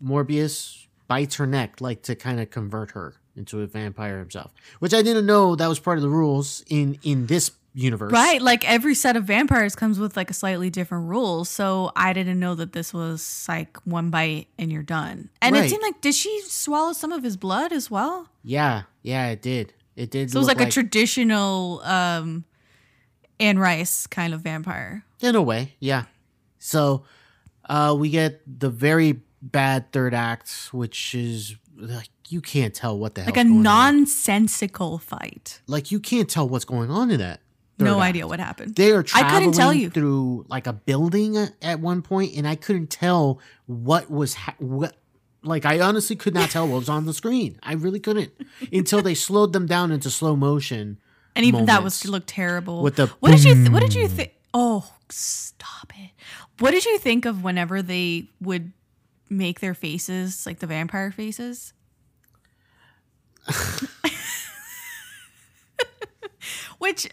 Morbius 0.05 0.89
bites 1.09 1.37
her 1.37 1.47
neck, 1.47 1.81
like 1.81 2.03
to 2.03 2.15
kind 2.15 2.39
of 2.39 2.51
convert 2.51 2.91
her 2.91 3.15
into 3.35 3.63
a 3.63 3.67
vampire 3.67 4.19
himself, 4.19 4.53
which 4.79 4.93
I 4.93 5.01
didn't 5.01 5.25
know 5.25 5.57
that 5.57 5.69
was 5.71 5.79
part 5.79 5.97
of 5.97 6.03
the 6.03 6.11
rules 6.11 6.63
in 6.69 6.99
in 7.03 7.29
this 7.29 7.51
universe. 7.75 8.13
Right, 8.13 8.41
like 8.43 8.69
every 8.69 8.95
set 8.95 9.17
of 9.17 9.25
vampires 9.25 9.77
comes 9.77 9.99
with 9.99 10.17
like 10.17 10.31
a 10.31 10.35
slightly 10.35 10.71
different 10.71 11.09
rules. 11.09 11.49
So 11.49 11.93
I 11.97 12.13
didn't 12.13 12.41
know 12.41 12.55
that 12.55 12.73
this 12.73 12.93
was 12.93 13.47
like 13.49 13.79
one 13.85 14.11
bite 14.11 14.49
and 14.59 14.73
you're 14.73 14.83
done. 14.83 15.31
And 15.41 15.57
it 15.57 15.71
seemed 15.71 15.83
like 15.83 16.01
did 16.01 16.15
she 16.15 16.41
swallow 16.43 16.93
some 16.93 17.13
of 17.13 17.23
his 17.23 17.37
blood 17.37 17.73
as 17.73 17.91
well? 17.91 18.29
Yeah, 18.43 18.83
yeah, 19.03 19.29
it 19.29 19.43
did. 19.43 19.73
It 19.97 20.11
did. 20.11 20.31
So 20.31 20.37
it 20.37 20.41
was 20.41 20.49
look 20.49 20.59
like, 20.59 20.69
a 20.69 20.71
traditional 20.71 21.81
um 21.85 22.45
Anne 23.39 23.59
Rice 23.59 24.07
kind 24.07 24.35
of 24.35 24.43
vampire. 24.43 25.05
In 25.21 25.35
a 25.35 25.43
way, 25.43 25.75
yeah. 25.81 26.05
So 26.59 27.05
uh, 27.69 27.95
we 27.99 28.11
get 28.11 28.43
the 28.47 28.69
very 28.71 29.21
bad 29.41 29.93
third 29.93 30.13
act, 30.15 30.69
which 30.73 31.15
is 31.15 31.57
like 31.77 32.09
you 32.29 32.41
can't 32.41 32.75
tell 32.75 32.99
what 32.99 33.15
the 33.15 33.23
hell 33.23 33.33
like 33.35 33.45
a 33.45 33.49
nonsensical 33.49 34.99
fight. 34.99 35.61
like 35.67 35.91
you 35.91 35.99
can't 35.99 36.29
tell 36.29 36.49
what's 36.49 36.65
going 36.65 36.91
on 36.91 37.11
in 37.11 37.19
that. 37.19 37.41
No 37.87 38.01
act. 38.01 38.09
idea 38.11 38.27
what 38.27 38.41
happened. 38.41 38.75
They 38.77 38.93
are 38.93 39.01
I 39.01 39.03
traveling 39.03 39.35
couldn't 39.41 39.53
tell 39.55 39.73
you. 39.75 39.91
through 39.91 40.47
like 40.49 40.67
a 40.67 40.73
building 40.73 41.37
at- 41.63 41.81
one 41.81 42.03
point, 42.03 42.35
and 42.37 42.47
I 42.47 42.55
couldn't 42.57 42.91
tell 42.91 43.41
what 43.67 44.11
was 44.11 44.35
ha- 44.35 44.55
what. 44.59 44.97
Like 45.43 45.65
I 45.65 45.81
honestly 45.81 46.17
could 46.17 46.35
not 46.35 46.51
tell 46.51 46.69
what 46.69 46.81
was 46.81 46.89
on 46.91 47.07
the 47.07 47.15
screen. 47.15 47.59
I 47.63 47.73
really 47.73 47.99
couldn't 48.01 48.31
until 48.71 49.01
they 49.01 49.15
slowed 49.15 49.55
them 49.55 49.65
down 49.67 49.91
into 49.91 50.11
slow 50.11 50.37
motion. 50.37 50.99
and 51.35 51.47
even 51.47 51.65
that 51.67 51.83
was 51.83 52.05
looked 52.07 52.29
terrible. 52.29 52.83
With 52.83 52.97
the 52.97 53.07
what 53.21 53.31
did 53.31 53.45
you 53.45 53.55
th- 53.55 53.71
what 53.71 53.81
did 53.81 53.95
you 53.95 54.07
think? 54.07 54.35
Oh, 54.53 54.93
stop 55.09 55.93
it! 55.99 56.11
What 56.59 56.73
did 56.73 56.85
you 56.85 56.99
think 56.99 57.25
of 57.25 57.43
whenever 57.43 57.81
they 57.81 58.29
would 58.41 58.73
make 59.31 59.61
their 59.61 59.73
faces 59.75 60.45
like 60.45 60.59
the 60.59 60.67
vampire 60.67 61.11
faces? 61.11 61.73
Which 66.79 67.09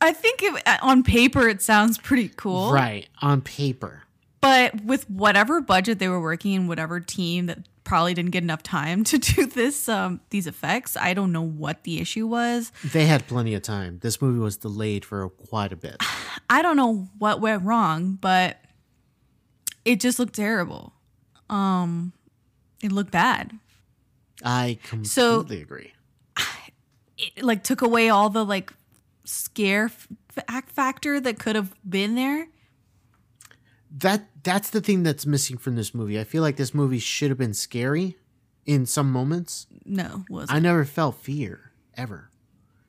I 0.00 0.12
think 0.12 0.42
it, 0.42 0.62
on 0.82 1.02
paper 1.02 1.48
it 1.48 1.62
sounds 1.62 1.98
pretty 1.98 2.28
cool, 2.36 2.72
Right 2.72 3.08
on 3.22 3.40
paper. 3.40 4.02
But 4.40 4.84
with 4.84 5.08
whatever 5.10 5.60
budget 5.60 5.98
they 5.98 6.08
were 6.08 6.20
working 6.20 6.52
in, 6.52 6.68
whatever 6.68 7.00
team 7.00 7.46
that 7.46 7.66
probably 7.82 8.14
didn't 8.14 8.30
get 8.32 8.42
enough 8.42 8.62
time 8.62 9.02
to 9.04 9.18
do 9.34 9.46
this 9.46 9.88
um 9.88 10.20
these 10.30 10.46
effects, 10.46 10.96
I 10.96 11.14
don't 11.14 11.32
know 11.32 11.42
what 11.42 11.84
the 11.84 11.98
issue 12.00 12.26
was. 12.26 12.70
They 12.84 13.06
had 13.06 13.26
plenty 13.26 13.54
of 13.54 13.62
time. 13.62 13.98
This 14.02 14.20
movie 14.20 14.38
was 14.38 14.56
delayed 14.56 15.04
for 15.04 15.28
quite 15.30 15.72
a 15.72 15.76
bit. 15.76 15.96
I 16.50 16.62
don't 16.62 16.76
know 16.76 17.08
what 17.18 17.40
went 17.40 17.62
wrong, 17.64 18.18
but 18.20 18.58
it 19.84 20.00
just 20.00 20.18
looked 20.18 20.34
terrible. 20.34 20.92
Um 21.48 22.12
it 22.82 22.92
looked 22.92 23.10
bad. 23.12 23.52
I 24.44 24.78
completely 24.82 25.08
So- 25.08 25.40
agree. 25.62 25.92
It 27.18 27.42
like 27.42 27.64
took 27.64 27.80
away 27.80 28.10
all 28.10 28.28
the 28.28 28.44
like 28.44 28.74
scare 29.26 29.86
f- 29.86 30.08
act 30.48 30.70
factor 30.70 31.20
that 31.20 31.38
could 31.38 31.56
have 31.56 31.74
been 31.88 32.14
there. 32.14 32.48
That 33.90 34.28
that's 34.42 34.70
the 34.70 34.80
thing 34.80 35.02
that's 35.02 35.26
missing 35.26 35.58
from 35.58 35.76
this 35.76 35.94
movie. 35.94 36.18
I 36.18 36.24
feel 36.24 36.42
like 36.42 36.56
this 36.56 36.74
movie 36.74 36.98
should 36.98 37.30
have 37.30 37.38
been 37.38 37.54
scary 37.54 38.16
in 38.64 38.86
some 38.86 39.10
moments. 39.10 39.66
No, 39.84 40.24
was 40.28 40.48
I 40.50 40.58
never 40.58 40.84
felt 40.84 41.16
fear 41.16 41.72
ever. 41.96 42.30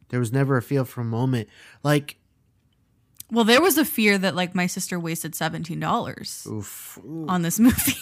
There 0.10 0.20
was 0.20 0.32
never 0.32 0.58
a 0.58 0.62
feel 0.62 0.86
for 0.86 1.02
a 1.02 1.06
moment. 1.06 1.50
Like 1.84 2.18
Well, 3.32 3.46
there 3.46 3.62
was 3.62 3.78
a 3.78 3.86
fear 3.86 4.18
that 4.18 4.36
like 4.36 4.56
my 4.56 4.68
sister 4.68 5.00
wasted 5.00 5.36
seventeen 5.36 5.80
dollars 5.80 6.48
on 7.28 7.42
this 7.42 7.60
movie. 7.60 7.98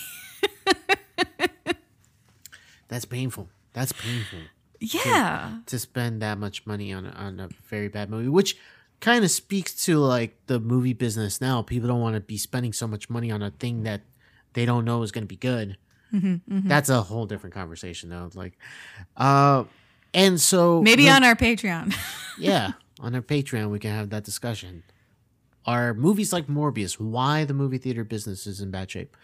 that's 2.88 3.06
painful. 3.06 3.50
That's 3.74 3.92
painful 3.92 4.40
yeah. 4.80 5.60
to 5.66 5.80
spend 5.80 6.22
that 6.22 6.38
much 6.38 6.66
money 6.66 6.92
on 6.94 7.06
a, 7.06 7.10
on 7.12 7.40
a 7.40 7.50
very 7.70 7.88
bad 7.88 8.10
movie, 8.10 8.30
which 8.30 8.58
kind 9.00 9.24
of 9.24 9.32
speaks 9.32 9.86
to 9.86 9.98
like 10.00 10.38
the 10.48 10.60
movie 10.60 10.94
business 10.94 11.40
now. 11.42 11.62
People 11.62 11.88
don't 11.90 12.02
want 12.02 12.16
to 12.16 12.22
be 12.22 12.38
spending 12.38 12.74
so 12.74 12.88
much 12.88 13.10
money 13.10 13.32
on 13.32 13.42
a 13.42 13.52
thing 13.52 13.84
that 13.84 14.02
they 14.54 14.66
don't 14.66 14.86
know 14.86 15.02
is 15.04 15.12
going 15.12 15.24
to 15.24 15.28
be 15.28 15.36
good. 15.36 15.78
Mm-hmm, 16.14 16.68
That's 16.70 16.90
a 16.90 17.02
whole 17.02 17.26
different 17.26 17.54
conversation 17.54 18.10
though. 18.10 18.30
Like, 18.34 18.58
uh, 19.18 19.66
and 20.14 20.40
so 20.40 20.82
Maybe 20.82 21.06
the- 21.06 21.12
on 21.12 21.24
our 21.24 21.36
Patreon. 21.36 21.94
yeah, 22.40 22.72
on 23.02 23.16
our 23.16 23.22
Patreon, 23.22 23.70
we 23.70 23.80
can 23.80 23.92
have 23.92 24.10
that 24.12 24.24
discussion. 24.24 24.84
Are 25.66 25.94
movies 25.94 26.32
like 26.32 26.48
Morbius 26.48 27.00
why 27.00 27.44
the 27.44 27.54
movie 27.54 27.80
theater 27.80 28.04
business 28.04 28.46
is 28.48 28.62
in 28.62 28.72
bad 28.72 28.90
shape? 28.92 29.18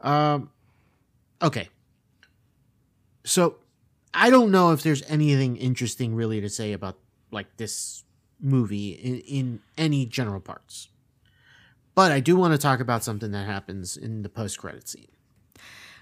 Um, 0.00 0.50
okay. 1.40 1.68
So, 3.24 3.56
I 4.14 4.30
don't 4.30 4.50
know 4.50 4.72
if 4.72 4.82
there's 4.82 5.02
anything 5.08 5.56
interesting 5.56 6.14
really 6.14 6.40
to 6.40 6.48
say 6.48 6.72
about 6.72 6.98
like 7.30 7.56
this 7.56 8.04
movie 8.40 8.90
in, 8.90 9.18
in 9.20 9.60
any 9.76 10.06
general 10.06 10.40
parts. 10.40 10.88
But 11.94 12.12
I 12.12 12.20
do 12.20 12.36
want 12.36 12.52
to 12.52 12.58
talk 12.58 12.80
about 12.80 13.04
something 13.04 13.30
that 13.32 13.46
happens 13.46 13.96
in 13.96 14.22
the 14.22 14.28
post 14.28 14.58
credit 14.58 14.88
scene. 14.88 15.08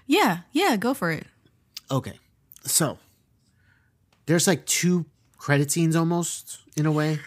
yeah, 0.05 0.39
yeah, 0.51 0.75
go 0.75 0.93
for 0.93 1.11
it. 1.11 1.27
Okay. 1.91 2.19
So 2.63 2.97
there's 4.25 4.47
like 4.47 4.65
two 4.65 5.05
credit 5.37 5.71
scenes 5.71 5.95
almost 5.95 6.59
in 6.75 6.85
a 6.85 6.91
way. 6.91 7.19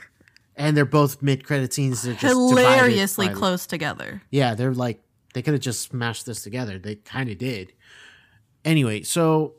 And 0.56 0.74
they're 0.74 0.86
both 0.86 1.20
mid 1.20 1.44
credit 1.44 1.74
scenes. 1.74 2.02
They're 2.02 2.14
just 2.14 2.24
Hilariously 2.24 3.28
close 3.28 3.66
together. 3.66 4.22
Yeah, 4.30 4.54
they're 4.54 4.72
like 4.72 5.02
they 5.34 5.42
could 5.42 5.52
have 5.52 5.60
just 5.60 5.82
smashed 5.82 6.24
this 6.24 6.42
together. 6.42 6.78
They 6.78 6.94
kind 6.94 7.28
of 7.28 7.36
did. 7.36 7.74
Anyway, 8.64 9.02
so 9.02 9.56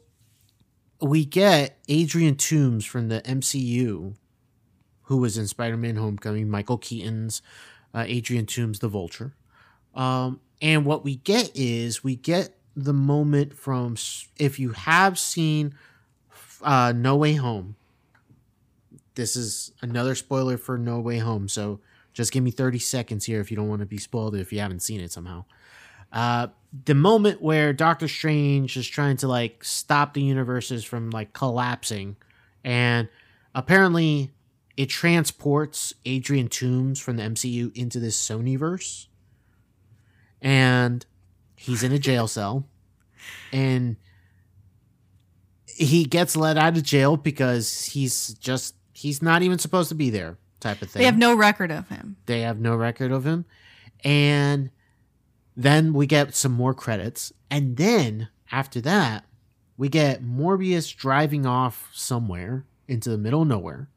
we 1.02 1.26
get 1.26 1.78
Adrian 1.88 2.36
Toombs 2.36 2.86
from 2.86 3.10
the 3.10 3.22
MCU, 3.22 4.16
who 5.04 5.18
was 5.18 5.38
in 5.38 5.48
Spider-Man: 5.48 5.96
Homecoming. 5.96 6.50
Michael 6.50 6.78
Keaton's 6.78 7.42
uh, 7.94 8.06
Adrian 8.08 8.46
Toombs, 8.46 8.80
the 8.80 8.88
Vulture. 8.88 9.34
Um, 9.96 10.40
and 10.62 10.86
what 10.86 11.04
we 11.04 11.18
get 11.18 11.52
is 11.56 12.04
we 12.04 12.16
get 12.16 12.56
the 12.76 12.94
moment 12.94 13.54
from 13.54 13.96
if 14.38 14.60
you 14.60 14.72
have 14.72 15.18
seen 15.18 15.74
uh, 16.62 16.94
No 16.96 17.16
Way 17.16 17.34
Home. 17.34 17.76
This 19.16 19.36
is 19.36 19.72
another 19.82 20.14
spoiler 20.14 20.58
for 20.58 20.78
No 20.78 21.00
Way 21.00 21.18
Home, 21.18 21.48
so 21.48 21.80
just 22.14 22.32
give 22.32 22.44
me 22.44 22.52
30 22.52 22.80
seconds 22.80 23.26
here 23.26 23.40
if 23.42 23.50
you 23.50 23.58
don't 23.58 23.68
want 23.68 23.82
to 23.82 23.86
be 23.88 23.98
spoiled 23.98 24.36
if 24.36 24.54
you 24.54 24.60
haven't 24.60 24.82
seen 24.82 25.02
it 25.02 25.12
somehow. 25.12 25.46
Uh, 26.18 26.48
the 26.86 26.96
moment 26.96 27.42
where 27.44 27.74
Doctor 27.74 28.08
Strange 28.08 28.76
is 28.76 28.88
trying 28.88 29.18
to 29.18 29.28
like 29.28 29.64
stop 29.64 30.16
the 30.16 30.22
universes 30.22 30.84
from 30.84 31.12
like 31.12 31.32
collapsing, 31.32 32.16
and 32.64 33.08
apparently 33.54 34.32
it 34.76 34.88
transports 34.88 35.94
Adrian 36.06 36.48
Toombs 36.48 37.00
from 37.00 37.18
the 37.18 37.24
MCU 37.24 37.76
into 37.78 38.00
this 38.00 38.20
Sonyverse, 38.20 39.06
and 40.42 41.06
he's 41.56 41.84
in 41.84 41.92
a 41.92 42.00
jail 42.00 42.28
cell, 42.28 42.68
and 43.54 43.96
he 45.66 46.04
gets 46.06 46.36
let 46.36 46.58
out 46.58 46.76
of 46.78 46.84
jail 46.84 47.16
because 47.16 47.86
he's 47.86 48.34
just 48.36 48.74
he's 48.94 49.22
not 49.22 49.44
even 49.44 49.60
supposed 49.60 49.90
to 49.90 49.96
be 49.96 50.10
there 50.10 50.38
type 50.60 50.82
of 50.82 50.90
thing 50.90 51.00
They 51.02 51.06
have 51.06 51.18
no 51.20 51.36
record 51.36 51.70
of 51.70 51.88
him. 51.90 52.18
they 52.26 52.42
have 52.42 52.60
no 52.60 52.76
record 52.76 53.12
of 53.12 53.24
him 53.26 53.46
and 54.04 54.72
then 55.60 55.92
we 55.94 56.06
get 56.06 56.36
some 56.36 56.52
more 56.52 56.74
credits 56.74 57.34
and 57.50 57.76
then 57.78 58.30
after 58.52 58.80
that 58.80 59.26
we 59.76 59.90
get 59.90 60.24
morbius 60.24 60.96
driving 60.96 61.46
off 61.46 61.90
somewhere 61.94 62.64
into 62.88 63.10
the 63.10 63.18
middle 63.18 63.42
of 63.42 63.48
nowhere 63.48 63.90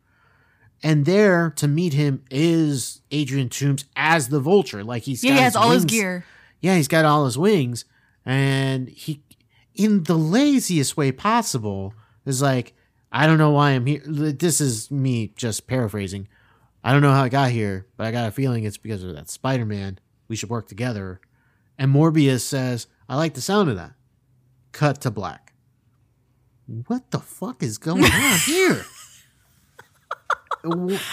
and 0.82 1.04
there 1.04 1.50
to 1.50 1.68
meet 1.68 1.92
him 1.92 2.24
is 2.30 3.02
adrian 3.10 3.48
toombs 3.48 3.84
as 3.94 4.28
the 4.28 4.40
vulture 4.40 4.82
like 4.82 5.02
he's 5.02 5.22
Yeah, 5.22 5.30
got 5.32 5.36
he 5.36 5.42
has 5.42 5.56
all 5.56 5.70
his 5.70 5.84
gear. 5.84 6.24
yeah 6.60 6.76
he's 6.76 6.88
got 6.88 7.04
all 7.04 7.24
his 7.26 7.36
wings 7.38 7.84
and 8.24 8.88
he 8.88 9.22
in 9.74 10.04
the 10.04 10.16
laziest 10.16 10.96
way 10.96 11.12
possible 11.12 11.92
is 12.24 12.40
like 12.42 12.74
i 13.12 13.26
don't 13.26 13.38
know 13.38 13.50
why 13.50 13.70
i'm 13.72 13.84
here 13.86 14.02
this 14.06 14.60
is 14.60 14.90
me 14.90 15.32
just 15.36 15.66
paraphrasing 15.66 16.26
I 16.82 16.92
don't 16.92 17.02
know 17.02 17.12
how 17.12 17.24
I 17.24 17.28
got 17.28 17.50
here, 17.50 17.86
but 17.98 18.06
I 18.06 18.10
got 18.10 18.28
a 18.28 18.30
feeling 18.30 18.64
it's 18.64 18.78
because 18.78 19.04
of 19.04 19.14
that 19.14 19.28
Spider 19.28 19.66
Man. 19.66 19.98
We 20.28 20.34
should 20.36 20.48
work 20.48 20.66
together. 20.66 21.20
And 21.80 21.94
Morbius 21.94 22.42
says, 22.42 22.86
I 23.08 23.16
like 23.16 23.32
the 23.32 23.40
sound 23.40 23.70
of 23.70 23.76
that. 23.76 23.94
Cut 24.72 25.00
to 25.00 25.10
black. 25.10 25.54
What 26.86 27.10
the 27.10 27.20
fuck 27.20 27.62
is 27.62 27.78
going 27.78 28.04
on 28.04 28.38
here? 28.46 28.84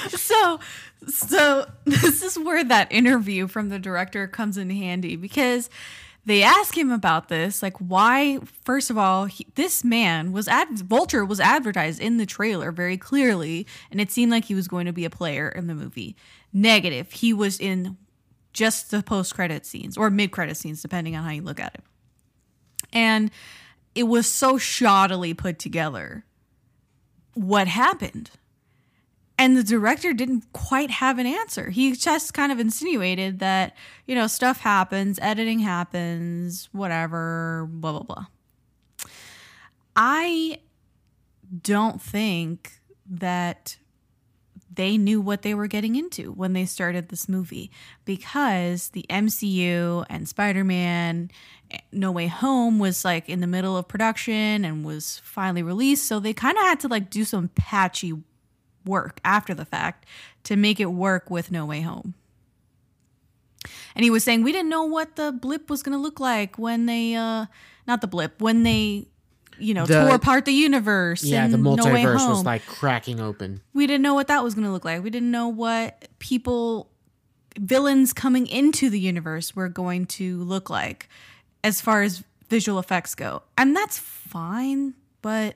So, 0.10 0.60
so 1.08 1.72
this 1.86 2.22
is 2.22 2.38
where 2.38 2.66
that 2.66 2.92
interview 2.92 3.48
from 3.48 3.70
the 3.70 3.80
director 3.80 4.28
comes 4.28 4.58
in 4.58 4.70
handy 4.70 5.16
because 5.16 5.70
they 6.26 6.44
ask 6.44 6.78
him 6.78 6.92
about 6.92 7.30
this, 7.30 7.64
like 7.64 7.78
why. 7.78 8.40
First 8.66 8.90
of 8.90 8.98
all, 8.98 9.24
he, 9.26 9.48
this 9.56 9.86
man 9.86 10.34
was 10.34 10.50
ad 10.50 10.78
Vulture 10.80 11.24
was 11.24 11.40
advertised 11.40 12.02
in 12.02 12.18
the 12.18 12.26
trailer 12.26 12.74
very 12.74 12.98
clearly, 12.98 13.66
and 13.90 14.02
it 14.02 14.12
seemed 14.12 14.34
like 14.34 14.44
he 14.44 14.54
was 14.54 14.68
going 14.68 14.86
to 14.86 14.92
be 14.92 15.06
a 15.06 15.10
player 15.10 15.48
in 15.48 15.68
the 15.68 15.76
movie. 15.76 16.18
Negative, 16.52 17.10
he 17.10 17.32
was 17.32 17.58
in 17.58 17.96
just 18.58 18.90
the 18.90 19.04
post 19.04 19.36
credit 19.36 19.66
scenes 19.66 19.98
or 19.98 20.10
mid 20.10 20.32
credit 20.32 20.58
scenes, 20.58 20.82
depending 20.82 21.16
on 21.16 21.24
how 21.24 21.30
you 21.30 21.44
look 21.44 21.60
at 21.60 21.76
it. 21.76 21.84
And 22.92 23.30
it 23.94 24.04
was 24.04 24.28
so 24.28 24.58
shoddily 24.58 25.38
put 25.38 25.60
together. 25.60 26.26
What 27.36 27.68
happened? 27.68 28.32
And 29.38 29.56
the 29.56 29.64
director 29.64 30.12
didn't 30.14 30.52
quite 30.54 30.90
have 30.90 31.20
an 31.20 31.28
answer. 31.28 31.70
He 31.70 31.92
just 31.92 32.34
kind 32.34 32.52
of 32.52 32.60
insinuated 32.60 33.38
that, 33.38 33.76
you 34.08 34.16
know, 34.16 34.26
stuff 34.26 34.62
happens, 34.62 35.20
editing 35.22 35.60
happens, 35.60 36.68
whatever, 36.72 37.68
blah, 37.70 37.92
blah, 37.92 38.02
blah. 38.02 38.26
I 39.96 40.60
don't 41.62 42.02
think 42.02 42.80
that 43.06 43.78
they 44.78 44.98
knew 44.98 45.20
what 45.20 45.42
they 45.42 45.54
were 45.54 45.68
getting 45.68 45.96
into 45.96 46.32
when 46.32 46.54
they 46.54 46.66
started 46.66 47.10
this 47.10 47.28
movie 47.28 47.72
because 48.06 48.90
the 48.90 49.06
MCU 49.10 50.06
and 50.10 50.30
Spider 50.30 50.64
Man 50.64 51.30
No 51.92 52.12
Way 52.12 52.28
Home 52.28 52.80
was 52.80 53.04
like 53.04 53.28
in 53.28 53.42
the 53.42 53.48
middle 53.48 53.76
of 53.76 53.88
production 53.88 54.64
and 54.64 54.86
was 54.86 55.20
finally 55.24 55.64
released. 55.64 56.06
So 56.06 56.20
they 56.20 56.34
kind 56.34 56.58
of 56.58 56.64
had 56.64 56.80
to 56.82 56.88
like 56.88 57.10
do 57.10 57.26
some 57.26 57.50
patchy 57.50 58.14
work 58.86 59.20
after 59.26 59.54
the 59.54 59.66
fact 59.66 60.06
to 60.44 60.56
make 60.56 60.80
it 60.80 60.86
work 60.86 61.30
with 61.30 61.52
No 61.52 61.66
Way 61.66 61.82
Home. 61.82 62.14
And 63.96 64.04
he 64.04 64.12
was 64.12 64.24
saying 64.24 64.44
we 64.44 64.52
didn't 64.52 64.70
know 64.70 64.84
what 64.84 65.16
the 65.16 65.32
blip 65.32 65.72
was 65.72 65.82
going 65.82 65.98
to 65.98 66.02
look 66.02 66.20
like 66.20 66.58
when 66.58 66.86
they, 66.86 67.16
uh, 67.16 67.48
not 67.88 68.02
the 68.02 68.08
blip, 68.08 68.42
when 68.42 68.62
they, 68.62 69.08
you 69.60 69.74
know, 69.74 69.86
The- 69.86 70.06
tore 70.06 70.16
apart 70.16 70.46
the 70.46 70.52
universe. 70.54 71.24
Yeah, 71.24 71.44
and 71.46 71.54
the 71.54 71.58
No 71.58 71.76
multiverse 71.76 72.18
Home 72.18 72.30
was 72.30 72.46
like 72.46 72.66
cracking 72.66 73.20
open. 73.20 73.62
we 73.74 73.88
didn't 73.88 74.04
know 74.04 74.14
what 74.14 74.28
that 74.28 74.44
was 74.44 74.54
going 74.54 74.66
to 74.66 74.72
look 74.72 74.86
like. 74.86 75.04
We 75.04 75.10
didn't 75.10 75.32
know 75.32 75.48
what 75.48 76.08
people, 76.20 76.90
villains 77.60 78.14
coming 78.14 78.48
into 78.48 78.90
the 78.90 79.00
universe 79.00 79.56
were 79.56 79.70
going 79.70 80.06
to 80.06 80.38
look 80.44 80.70
like 80.70 81.10
as 81.64 81.82
far 81.82 82.02
as 82.04 82.24
visual 82.50 82.80
effects 82.80 83.16
go. 83.16 83.42
And 83.58 83.76
that's 83.76 83.98
fine. 83.98 84.94
But 85.22 85.56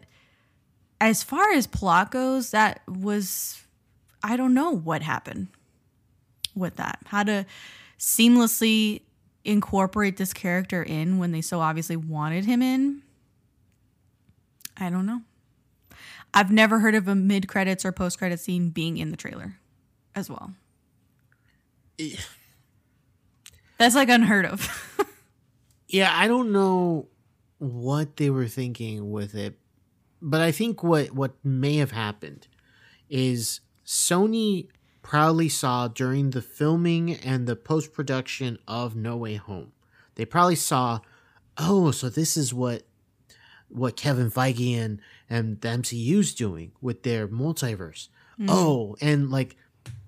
as 1.00 1.24
far 1.24 1.52
as 1.54 1.68
plot 1.68 2.12
goes, 2.12 2.52
that 2.52 2.82
was, 2.88 3.62
I 4.24 4.36
don't 4.36 4.54
know 4.54 4.72
what 4.72 5.02
happened 5.02 5.48
with 6.56 6.76
that. 6.78 7.00
How 7.06 7.24
to 7.24 7.46
seamlessly 8.00 9.02
incorporate 9.46 10.18
this 10.18 10.34
character 10.34 10.84
in 10.84 11.18
when 11.18 11.32
they 11.32 11.42
so 11.42 11.60
obviously 11.60 11.96
wanted 11.96 12.46
him 12.46 12.62
in. 12.62 13.02
I 14.82 14.90
don't 14.90 15.06
know. 15.06 15.22
I've 16.34 16.52
never 16.52 16.80
heard 16.80 16.96
of 16.96 17.08
a 17.08 17.16
mid 17.16 17.48
credits 17.48 17.86
or 17.86 17.92
post 17.92 18.18
credit 18.18 18.40
scene 18.40 18.70
being 18.70 18.98
in 18.98 19.12
the 19.12 19.18
trailer 19.18 19.58
as 20.16 20.30
well. 20.30 20.54
Eh. 22.00 22.16
That's 23.78 23.96
like 23.96 24.10
unheard 24.10 24.46
of. 24.46 24.98
Yeah, 25.92 26.10
I 26.16 26.30
don't 26.30 26.54
know 26.54 27.10
what 27.58 28.16
they 28.16 28.30
were 28.30 28.48
thinking 28.48 29.12
with 29.12 29.36
it, 29.36 29.60
but 30.22 30.40
I 30.40 30.54
think 30.54 30.84
what 30.84 31.12
what 31.12 31.34
may 31.44 31.76
have 31.78 31.92
happened 31.92 32.48
is 33.10 33.60
Sony 33.86 34.70
proudly 35.02 35.50
saw 35.50 35.90
during 35.90 36.30
the 36.30 36.42
filming 36.42 37.16
and 37.16 37.46
the 37.46 37.58
post 37.58 37.92
production 37.92 38.58
of 38.70 38.96
No 38.96 39.18
Way 39.18 39.36
Home. 39.36 39.74
They 40.16 40.24
probably 40.24 40.56
saw, 40.56 41.02
oh, 41.58 41.92
so 41.92 42.08
this 42.08 42.38
is 42.38 42.54
what 42.54 42.84
what 43.72 43.96
Kevin 43.96 44.30
Feige 44.30 44.78
and 44.78 45.00
and 45.30 45.60
the 45.62 45.70
MCU's 45.70 46.34
doing 46.34 46.72
with 46.82 47.04
their 47.04 47.28
multiverse. 47.28 48.10
Mm-hmm. 48.40 48.50
Oh, 48.50 48.96
and 49.02 49.30
like 49.30 49.56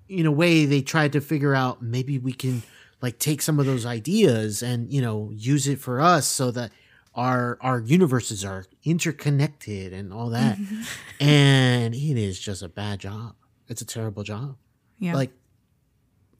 in 0.08 0.26
a 0.26 0.32
way 0.32 0.66
they 0.66 0.82
tried 0.82 1.12
to 1.12 1.20
figure 1.20 1.54
out 1.54 1.82
maybe 1.82 2.18
we 2.18 2.32
can 2.32 2.62
like 3.00 3.18
take 3.18 3.42
some 3.42 3.58
of 3.58 3.66
those 3.66 3.86
ideas 3.86 4.62
and 4.62 4.92
you 4.92 5.00
know 5.00 5.30
use 5.34 5.66
it 5.66 5.78
for 5.78 6.00
us 6.00 6.26
so 6.26 6.50
that 6.50 6.72
our 7.14 7.58
our 7.60 7.80
universes 7.80 8.44
are 8.44 8.66
interconnected 8.84 9.92
and 9.92 10.12
all 10.12 10.30
that. 10.30 10.58
Mm-hmm. 10.58 10.82
And 11.20 11.94
it 11.94 12.18
is 12.18 12.38
just 12.38 12.62
a 12.62 12.68
bad 12.68 12.98
job. 12.98 13.34
It's 13.68 13.80
a 13.80 13.86
terrible 13.86 14.24
job. 14.24 14.56
Yeah. 14.98 15.14
like 15.14 15.32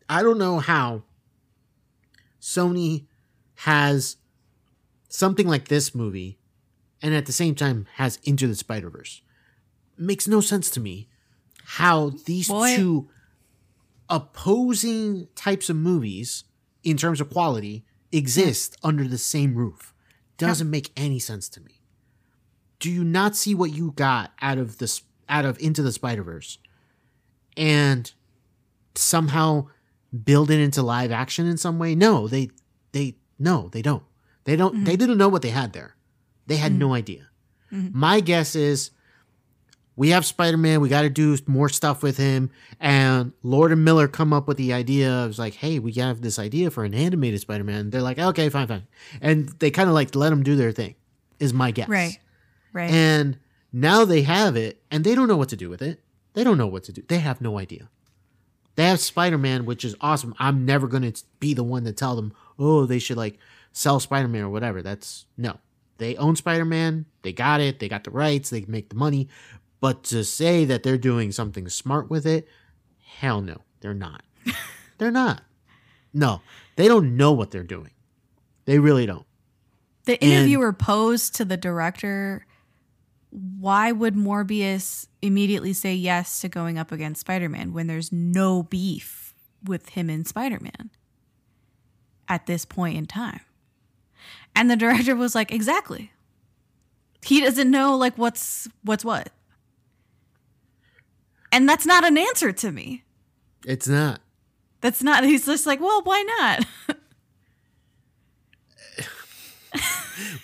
i 0.08 0.22
don't 0.22 0.38
know 0.38 0.58
how 0.58 1.02
sony 2.40 3.06
has 3.56 4.16
something 5.08 5.46
like 5.46 5.68
this 5.68 5.94
movie 5.94 6.38
and 7.04 7.14
at 7.14 7.26
the 7.26 7.32
same 7.32 7.54
time 7.54 7.86
has 7.96 8.18
into 8.24 8.48
the 8.48 8.54
spider-verse. 8.54 9.20
Makes 9.98 10.26
no 10.26 10.40
sense 10.40 10.70
to 10.70 10.80
me 10.80 11.06
how 11.66 12.12
these 12.24 12.48
Boy. 12.48 12.74
two 12.74 13.10
opposing 14.08 15.28
types 15.36 15.68
of 15.68 15.76
movies 15.76 16.44
in 16.82 16.96
terms 16.96 17.20
of 17.20 17.28
quality 17.28 17.84
exist 18.10 18.78
under 18.82 19.06
the 19.06 19.18
same 19.18 19.54
roof. 19.54 19.92
Doesn't 20.38 20.70
make 20.70 20.92
any 20.96 21.18
sense 21.18 21.46
to 21.50 21.60
me. 21.60 21.82
Do 22.78 22.90
you 22.90 23.04
not 23.04 23.36
see 23.36 23.54
what 23.54 23.72
you 23.72 23.92
got 23.92 24.32
out 24.40 24.56
of 24.56 24.78
this 24.78 25.02
out 25.28 25.44
of 25.44 25.58
into 25.58 25.82
the 25.82 25.92
spider-verse? 25.92 26.58
And 27.54 28.10
somehow 28.94 29.66
build 30.24 30.50
it 30.50 30.58
into 30.58 30.82
live 30.82 31.12
action 31.12 31.46
in 31.46 31.58
some 31.58 31.78
way? 31.78 31.94
No 31.94 32.28
they 32.28 32.48
they 32.92 33.16
no 33.38 33.68
they 33.68 33.82
don't. 33.82 34.04
They 34.44 34.56
don't 34.56 34.84
they 34.84 34.92
mm-hmm. 34.92 35.00
didn't 35.00 35.18
know 35.18 35.28
what 35.28 35.42
they 35.42 35.50
had 35.50 35.74
there 35.74 35.96
they 36.46 36.56
had 36.56 36.72
no 36.72 36.86
mm-hmm. 36.86 36.94
idea 36.94 37.28
mm-hmm. 37.72 37.98
my 37.98 38.20
guess 38.20 38.54
is 38.54 38.90
we 39.96 40.08
have 40.10 40.26
Spider-Man, 40.26 40.80
we 40.80 40.88
got 40.88 41.02
to 41.02 41.08
do 41.08 41.38
more 41.46 41.68
stuff 41.68 42.02
with 42.02 42.16
him 42.16 42.50
and 42.80 43.32
Lord 43.44 43.70
and 43.70 43.84
Miller 43.84 44.08
come 44.08 44.32
up 44.32 44.48
with 44.48 44.56
the 44.56 44.72
idea 44.72 45.08
of 45.08 45.38
like, 45.38 45.54
"Hey, 45.54 45.78
we 45.78 45.92
have 45.92 46.20
this 46.20 46.36
idea 46.36 46.72
for 46.72 46.84
an 46.84 46.94
animated 46.94 47.40
Spider-Man." 47.40 47.90
They're 47.90 48.02
like, 48.02 48.18
"Okay, 48.18 48.48
fine, 48.48 48.66
fine." 48.66 48.88
And 49.20 49.50
they 49.60 49.70
kind 49.70 49.88
of 49.88 49.94
like 49.94 50.16
let 50.16 50.30
them 50.30 50.42
do 50.42 50.56
their 50.56 50.72
thing. 50.72 50.96
Is 51.38 51.54
my 51.54 51.70
guess. 51.70 51.88
right. 51.88 52.18
Right. 52.72 52.90
And 52.90 53.38
now 53.72 54.04
they 54.04 54.22
have 54.22 54.56
it 54.56 54.82
and 54.90 55.04
they 55.04 55.14
don't 55.14 55.28
know 55.28 55.36
what 55.36 55.48
to 55.50 55.56
do 55.56 55.70
with 55.70 55.80
it. 55.80 56.00
They 56.34 56.44
don't 56.44 56.58
know 56.58 56.66
what 56.66 56.84
to 56.84 56.92
do. 56.92 57.02
They 57.06 57.18
have 57.18 57.40
no 57.40 57.58
idea. 57.58 57.88
They 58.74 58.84
have 58.86 58.98
Spider 58.98 59.38
Man, 59.38 59.64
which 59.64 59.84
is 59.84 59.94
awesome. 60.00 60.34
I'm 60.38 60.66
never 60.66 60.88
going 60.88 61.10
to 61.10 61.22
be 61.38 61.54
the 61.54 61.62
one 61.62 61.84
to 61.84 61.92
tell 61.92 62.16
them, 62.16 62.34
oh, 62.58 62.86
they 62.86 62.98
should 62.98 63.16
like 63.16 63.38
sell 63.72 64.00
Spider 64.00 64.28
Man 64.28 64.42
or 64.42 64.48
whatever. 64.48 64.82
That's 64.82 65.26
no. 65.38 65.58
They 65.98 66.16
own 66.16 66.36
Spider 66.36 66.64
Man. 66.64 67.06
They 67.22 67.32
got 67.32 67.60
it. 67.60 67.78
They 67.78 67.88
got 67.88 68.04
the 68.04 68.10
rights. 68.10 68.50
They 68.50 68.64
make 68.66 68.88
the 68.88 68.96
money. 68.96 69.28
But 69.80 70.02
to 70.04 70.24
say 70.24 70.64
that 70.64 70.82
they're 70.82 70.98
doing 70.98 71.30
something 71.30 71.68
smart 71.68 72.10
with 72.10 72.26
it, 72.26 72.48
hell 73.04 73.40
no. 73.40 73.62
They're 73.80 73.94
not. 73.94 74.22
they're 74.98 75.10
not. 75.10 75.42
No. 76.12 76.40
They 76.76 76.88
don't 76.88 77.16
know 77.16 77.32
what 77.32 77.50
they're 77.50 77.62
doing. 77.62 77.90
They 78.64 78.78
really 78.78 79.06
don't. 79.06 79.26
the 80.06 80.18
interviewer 80.22 80.72
posed 80.72 81.34
to 81.36 81.44
the 81.44 81.56
director, 81.56 82.46
why 83.30 83.92
would 83.92 84.14
Morbius 84.14 85.06
immediately 85.20 85.72
say 85.72 85.94
yes 85.94 86.40
to 86.40 86.48
going 86.48 86.78
up 86.78 86.92
against 86.92 87.20
Spider 87.20 87.48
Man 87.48 87.72
when 87.72 87.86
there's 87.86 88.10
no 88.10 88.62
beef 88.62 89.34
with 89.62 89.90
him 89.90 90.08
and 90.08 90.26
Spider 90.26 90.60
Man 90.60 90.90
at 92.28 92.46
this 92.46 92.64
point 92.64 92.96
in 92.96 93.06
time? 93.06 93.40
And 94.54 94.70
the 94.70 94.76
director 94.76 95.16
was 95.16 95.34
like, 95.34 95.52
exactly. 95.52 96.12
He 97.24 97.40
doesn't 97.40 97.70
know 97.70 97.96
like 97.96 98.16
what's 98.18 98.68
what's 98.82 99.04
what. 99.04 99.30
And 101.50 101.68
that's 101.68 101.86
not 101.86 102.04
an 102.04 102.18
answer 102.18 102.52
to 102.52 102.72
me. 102.72 103.04
It's 103.64 103.88
not. 103.88 104.20
That's 104.80 105.02
not 105.02 105.24
he's 105.24 105.46
just 105.46 105.66
like, 105.66 105.80
well, 105.80 106.02
why 106.02 106.22
not? 106.38 106.66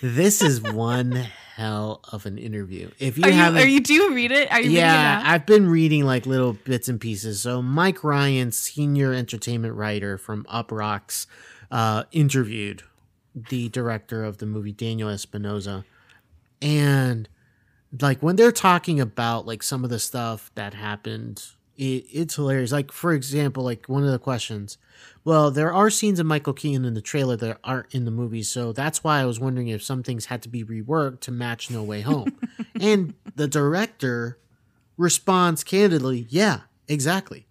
This 0.01 0.41
is 0.41 0.61
one 0.61 1.11
hell 1.55 2.01
of 2.11 2.25
an 2.25 2.37
interview. 2.37 2.89
If 2.99 3.17
you 3.17 3.23
Are 3.23 3.29
you 3.29 3.35
haven't 3.35 3.61
are 3.61 3.67
you 3.67 3.79
do 3.79 3.93
you 3.93 4.13
read 4.13 4.31
it? 4.31 4.51
Are 4.51 4.59
you 4.59 4.69
reading 4.69 4.77
it 4.77 4.81
yeah. 4.81 5.21
I've 5.23 5.45
been 5.45 5.69
reading 5.69 6.05
like 6.05 6.25
little 6.25 6.53
bits 6.53 6.89
and 6.89 6.99
pieces. 6.99 7.41
So 7.41 7.61
Mike 7.61 8.03
Ryan, 8.03 8.51
senior 8.51 9.13
entertainment 9.13 9.75
writer 9.75 10.17
from 10.17 10.43
UPROXX, 10.45 11.27
uh, 11.69 12.03
interviewed 12.11 12.83
the 13.35 13.69
director 13.69 14.23
of 14.23 14.37
the 14.37 14.45
movie, 14.45 14.71
Daniel 14.71 15.09
Espinosa, 15.09 15.85
and 16.61 17.27
like 17.99 18.21
when 18.21 18.35
they're 18.35 18.51
talking 18.51 18.99
about 18.99 19.45
like 19.45 19.63
some 19.63 19.83
of 19.83 19.89
the 19.89 19.99
stuff 19.99 20.51
that 20.55 20.73
happened, 20.73 21.43
it, 21.77 22.05
it's 22.11 22.35
hilarious. 22.35 22.71
Like 22.71 22.91
for 22.91 23.13
example, 23.13 23.63
like 23.63 23.87
one 23.87 24.03
of 24.03 24.11
the 24.11 24.19
questions. 24.19 24.77
Well, 25.23 25.51
there 25.51 25.73
are 25.73 25.89
scenes 25.89 26.19
of 26.19 26.25
Michael 26.25 26.53
Keaton 26.53 26.85
in 26.85 26.93
the 26.93 27.01
trailer 27.01 27.35
that 27.37 27.59
aren't 27.63 27.93
in 27.93 28.05
the 28.05 28.11
movie, 28.11 28.43
so 28.43 28.71
that's 28.73 29.03
why 29.03 29.19
I 29.19 29.25
was 29.25 29.39
wondering 29.39 29.67
if 29.67 29.83
some 29.83 30.03
things 30.03 30.25
had 30.25 30.41
to 30.43 30.49
be 30.49 30.63
reworked 30.63 31.21
to 31.21 31.31
match 31.31 31.69
No 31.69 31.83
Way 31.83 32.01
Home. 32.01 32.37
and 32.79 33.13
the 33.35 33.47
director 33.47 34.39
responds 34.97 35.63
candidly, 35.63 36.25
yeah, 36.29 36.61
exactly. 36.87 37.47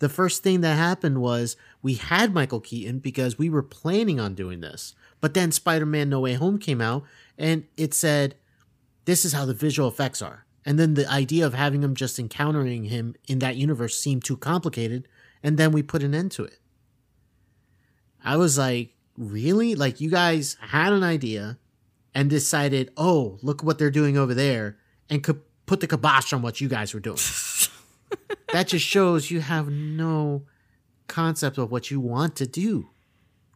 The 0.00 0.08
first 0.08 0.42
thing 0.42 0.60
that 0.62 0.76
happened 0.76 1.20
was 1.20 1.56
we 1.80 1.94
had 1.94 2.34
Michael 2.34 2.60
Keaton 2.60 2.98
because 2.98 3.38
we 3.38 3.48
were 3.48 3.62
planning 3.62 4.20
on 4.20 4.34
doing 4.34 4.60
this. 4.60 4.94
But 5.24 5.32
then 5.32 5.52
Spider 5.52 5.86
Man 5.86 6.10
No 6.10 6.20
Way 6.20 6.34
Home 6.34 6.58
came 6.58 6.82
out 6.82 7.04
and 7.38 7.64
it 7.78 7.94
said, 7.94 8.34
this 9.06 9.24
is 9.24 9.32
how 9.32 9.46
the 9.46 9.54
visual 9.54 9.88
effects 9.88 10.20
are. 10.20 10.44
And 10.66 10.78
then 10.78 10.92
the 10.92 11.10
idea 11.10 11.46
of 11.46 11.54
having 11.54 11.82
him 11.82 11.94
just 11.94 12.18
encountering 12.18 12.84
him 12.84 13.14
in 13.26 13.38
that 13.38 13.56
universe 13.56 13.98
seemed 13.98 14.22
too 14.22 14.36
complicated. 14.36 15.08
And 15.42 15.56
then 15.56 15.72
we 15.72 15.82
put 15.82 16.02
an 16.02 16.14
end 16.14 16.30
to 16.32 16.44
it. 16.44 16.58
I 18.22 18.36
was 18.36 18.58
like, 18.58 18.90
really? 19.16 19.74
Like, 19.74 19.98
you 19.98 20.10
guys 20.10 20.58
had 20.60 20.92
an 20.92 21.02
idea 21.02 21.56
and 22.14 22.28
decided, 22.28 22.90
oh, 22.98 23.38
look 23.40 23.64
what 23.64 23.78
they're 23.78 23.90
doing 23.90 24.18
over 24.18 24.34
there, 24.34 24.76
and 25.08 25.24
could 25.24 25.40
put 25.64 25.80
the 25.80 25.86
kibosh 25.86 26.34
on 26.34 26.42
what 26.42 26.60
you 26.60 26.68
guys 26.68 26.92
were 26.92 27.00
doing. 27.00 27.16
that 28.52 28.68
just 28.68 28.84
shows 28.84 29.30
you 29.30 29.40
have 29.40 29.70
no 29.70 30.42
concept 31.08 31.56
of 31.56 31.72
what 31.72 31.90
you 31.90 31.98
want 31.98 32.36
to 32.36 32.46
do, 32.46 32.90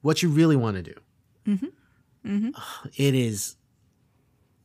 what 0.01 0.23
you 0.23 0.31
really 0.31 0.57
want 0.57 0.79
to 0.79 0.83
do. 0.83 0.95
It 2.25 3.15
is. 3.15 3.57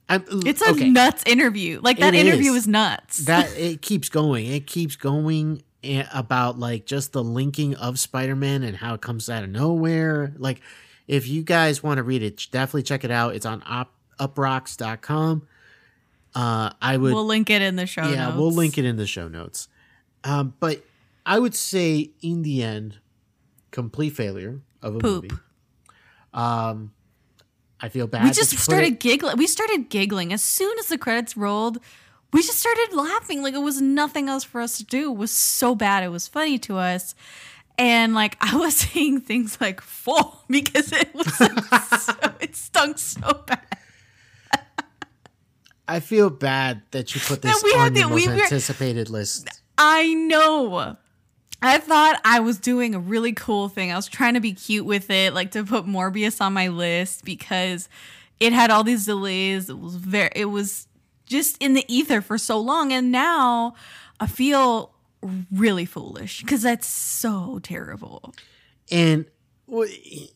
I'm, 0.10 0.24
It's 0.46 0.62
a 0.62 0.72
okay. 0.72 0.90
nuts 0.90 1.24
interview. 1.26 1.80
Like 1.82 1.98
that 2.00 2.14
It 2.14 2.26
interview 2.26 2.50
is. 2.52 2.56
was 2.56 2.68
nuts. 2.68 3.26
that 3.26 3.50
it 3.58 3.82
keeps 3.82 4.10
going. 4.10 4.48
It 4.48 4.68
keeps 4.68 4.96
going, 4.96 5.64
about 6.14 6.58
like 6.60 6.86
just 6.86 7.12
the 7.12 7.24
linking 7.24 7.76
of 7.76 8.00
Spider-Man 8.00 8.64
and 8.64 8.78
how 8.78 8.94
it 8.94 9.02
comes 9.02 9.30
out 9.30 9.44
of 9.44 9.50
nowhere. 9.50 10.34
Like 10.38 10.62
if 11.08 11.28
you 11.28 11.44
guys 11.44 11.84
want 11.84 11.98
to 11.98 12.04
read 12.04 12.24
it, 12.24 12.48
definitely 12.52 12.84
check 12.84 13.04
it 13.04 13.12
out. 13.12 13.36
It's 13.36 13.46
on 13.46 13.62
up, 13.66 13.92
uproxx.com. 14.20 15.48
Uh 16.36 16.70
I 16.82 16.98
would 16.98 17.14
we'll 17.14 17.26
link 17.26 17.50
it 17.50 17.62
in 17.62 17.76
the 17.76 17.86
show 17.86 18.08
yeah, 18.10 18.26
notes. 18.28 18.38
we'll 18.38 18.52
link 18.52 18.78
it 18.78 18.86
in 18.86 18.96
the 18.96 19.06
show 19.06 19.28
notes. 19.28 19.68
Um, 20.24 20.54
but 20.60 20.84
I 21.26 21.38
would 21.38 21.54
say 21.54 22.12
in 22.22 22.42
the 22.44 22.64
end, 22.64 23.00
complete 23.72 24.12
failure 24.12 24.62
of 24.82 24.96
a 24.96 25.00
Poop. 25.00 25.24
movie. 25.24 25.36
Um, 26.34 26.92
I 27.80 27.90
feel 27.90 28.08
bad. 28.08 28.24
We 28.24 28.32
just 28.32 28.58
started 28.58 29.00
giggling. 29.00 29.38
We 29.38 29.48
started 29.48 29.90
giggling 29.90 30.32
as 30.34 30.42
soon 30.42 30.78
as 30.80 30.88
the 30.88 30.98
credits 30.98 31.36
rolled. 31.38 31.80
We 32.32 32.42
just 32.42 32.58
started 32.60 32.90
laughing 32.94 33.44
like 33.44 33.54
it 33.54 33.62
was 33.62 33.80
nothing 33.82 34.28
else 34.30 34.44
for 34.44 34.62
us 34.62 34.78
to 34.78 34.84
do. 34.86 35.12
It 35.12 35.18
was 35.18 35.32
so 35.32 35.76
bad. 35.76 36.04
It 36.04 36.08
was 36.10 36.28
funny 36.28 36.58
to 36.60 36.78
us. 36.78 37.14
And 37.78 38.14
like 38.14 38.38
I 38.42 38.56
was 38.56 38.76
saying 38.78 39.22
things 39.22 39.60
like 39.62 39.82
full 39.82 40.44
because 40.50 40.92
it 40.92 41.14
was 41.14 41.40
like, 41.40 41.60
so, 42.00 42.14
it 42.40 42.56
stunk 42.56 42.98
so 42.98 43.44
bad. 43.46 43.66
I 45.88 46.00
feel 46.00 46.30
bad 46.30 46.82
that 46.92 47.14
you 47.14 47.20
put 47.22 47.42
this 47.42 47.62
on 47.62 47.70
your 47.70 47.90
the- 47.90 48.02
most 48.10 48.16
we 48.16 48.28
were- 48.34 48.42
anticipated 48.42 49.10
list. 49.10 49.62
I 49.78 50.14
know. 50.14 50.98
I 51.64 51.78
thought 51.78 52.20
I 52.26 52.42
was 52.42 52.60
doing 52.60 52.94
a 52.94 53.00
really 53.00 53.32
cool 53.32 53.70
thing. 53.70 53.92
I 53.92 53.96
was 53.96 54.08
trying 54.08 54.34
to 54.34 54.42
be 54.42 54.54
cute 54.54 54.86
with 54.86 55.10
it, 55.10 55.34
like 55.34 55.52
to 55.52 55.64
put 55.64 55.86
Morbius 55.86 56.42
on 56.42 56.54
my 56.54 56.68
list 56.68 57.24
because 57.24 57.88
it 58.40 58.52
had 58.52 58.70
all 58.70 58.84
these 58.84 59.06
delays. 59.06 59.70
It 59.70 59.80
was 59.80 59.96
very 59.96 60.30
it 60.36 60.46
was 60.46 60.88
just 61.26 61.58
in 61.62 61.74
the 61.74 61.86
ether 61.88 62.22
for 62.22 62.38
so 62.38 62.60
long 62.60 62.92
and 62.92 63.12
now 63.12 63.76
I 64.20 64.28
feel 64.28 64.94
really 65.52 65.86
foolish 65.86 66.42
because 66.42 66.64
that's 66.64 66.86
so 66.86 67.60
terrible. 67.64 68.34
And 68.92 69.26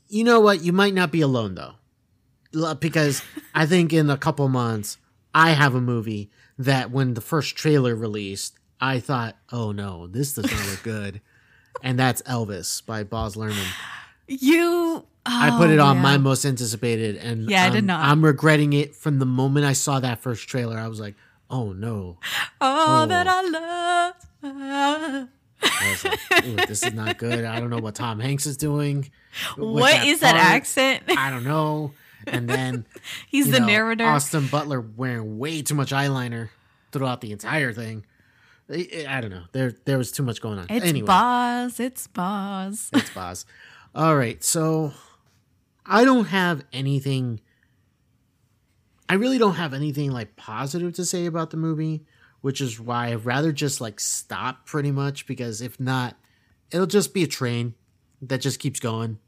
you 0.08 0.24
know 0.24 0.40
what? 0.40 0.62
You 0.62 0.72
might 0.72 0.94
not 0.94 1.12
be 1.12 1.22
alone 1.22 1.56
though, 1.56 2.74
because 2.76 3.22
I 3.54 3.66
think 3.66 3.92
in 3.92 4.10
a 4.10 4.18
couple 4.18 4.48
months 4.48 4.98
I 5.36 5.52
have 5.52 5.76
a 5.76 5.82
movie 5.82 6.32
that 6.58 6.90
when 6.90 7.14
the 7.14 7.22
first 7.22 7.56
trailer 7.56 7.96
released, 7.96 8.57
I 8.80 9.00
thought, 9.00 9.36
"Oh 9.52 9.72
no, 9.72 10.08
this 10.08 10.34
does 10.34 10.52
not 10.52 10.66
look 10.68 10.84
good," 10.84 11.22
and 11.84 11.98
that's 11.98 12.22
Elvis 12.24 12.86
by 12.86 13.04
Boz 13.04 13.36
Luhrmann. 13.36 13.68
You 14.28 15.06
I 15.26 15.50
put 15.58 15.70
it 15.70 15.80
oh, 15.80 15.86
on 15.86 15.98
yeah. 15.98 16.02
my 16.02 16.18
most 16.18 16.46
anticipated, 16.46 17.18
and 17.18 17.50
Yeah, 17.50 17.64
I 17.66 17.70
did 17.70 17.76
I'm- 17.78 17.86
not. 17.88 18.06
I'm 18.06 18.24
regretting 18.24 18.74
it 18.74 18.96
from 18.96 19.20
the 19.20 19.26
moment 19.26 19.66
I 19.66 19.74
saw 19.74 20.00
that 20.00 20.20
first 20.22 20.48
trailer. 20.48 20.78
I 20.78 20.88
was 20.88 21.00
like, 21.00 21.16
"Oh 21.50 21.74
no." 21.74 22.18
all 22.62 23.04
Oh. 23.04 23.06
that 23.08 23.28
I 23.28 23.42
love. 23.42 25.28
I 25.64 25.90
was 25.92 26.06
like, 26.06 26.68
this 26.68 26.84
is 26.84 26.94
not 26.94 27.18
good. 27.18 27.44
I 27.46 27.60
don't 27.60 27.70
know 27.70 27.80
what 27.80 27.96
Tom 27.96 28.20
Hanks 28.20 28.46
is 28.46 28.58
doing. 28.58 29.10
What 29.58 30.06
is 30.06 30.20
that 30.22 30.36
accent? 30.36 31.04
I 31.10 31.30
don't 31.30 31.44
know. 31.44 31.94
And 32.28 32.48
then 32.50 32.86
He's 33.28 33.50
the 33.52 33.60
know, 33.60 33.66
narrator. 33.66 34.06
Austin 34.06 34.48
Butler 34.48 34.80
wearing 34.82 35.40
way 35.40 35.62
too 35.62 35.76
much 35.76 35.92
eyeliner 35.92 36.50
throughout 36.92 37.22
the 37.22 37.32
entire 37.32 37.74
thing. 37.74 38.06
I, 38.70 39.06
I 39.08 39.22
don't 39.22 39.32
know. 39.32 39.44
There 39.52 39.74
there 39.86 39.98
was 39.98 40.12
too 40.12 40.24
much 40.24 40.42
going 40.42 40.60
on. 40.60 40.68
It's 40.70 40.86
anyway, 40.86 41.08
Boz. 41.08 41.80
It's 41.80 42.08
Boz. 42.08 42.90
it's 42.94 43.10
Boz. 43.12 43.46
All 43.96 44.16
right, 44.16 44.44
so 44.44 44.94
I 45.86 46.04
don't 46.04 46.26
have 46.26 46.64
anything. 46.74 47.40
I 49.10 49.14
really 49.16 49.38
don't 49.38 49.56
have 49.56 49.74
anything 49.74 50.12
like 50.12 50.36
positive 50.36 50.94
to 50.94 51.06
say 51.06 51.26
about 51.26 51.52
the 51.52 51.58
movie, 51.58 52.06
which 52.42 52.60
is 52.60 52.80
why 52.80 53.08
I'd 53.08 53.26
rather 53.26 53.52
just 53.52 53.80
like 53.80 54.00
stop 54.00 54.66
pretty 54.66 54.92
much 54.92 55.26
because 55.28 55.62
if 55.62 55.80
not, 55.80 56.18
it'll 56.72 56.88
just 56.88 57.14
be 57.14 57.24
a 57.24 57.28
train 57.28 57.74
that 58.22 58.42
just 58.42 58.60
keeps 58.60 58.80
going 58.80 59.20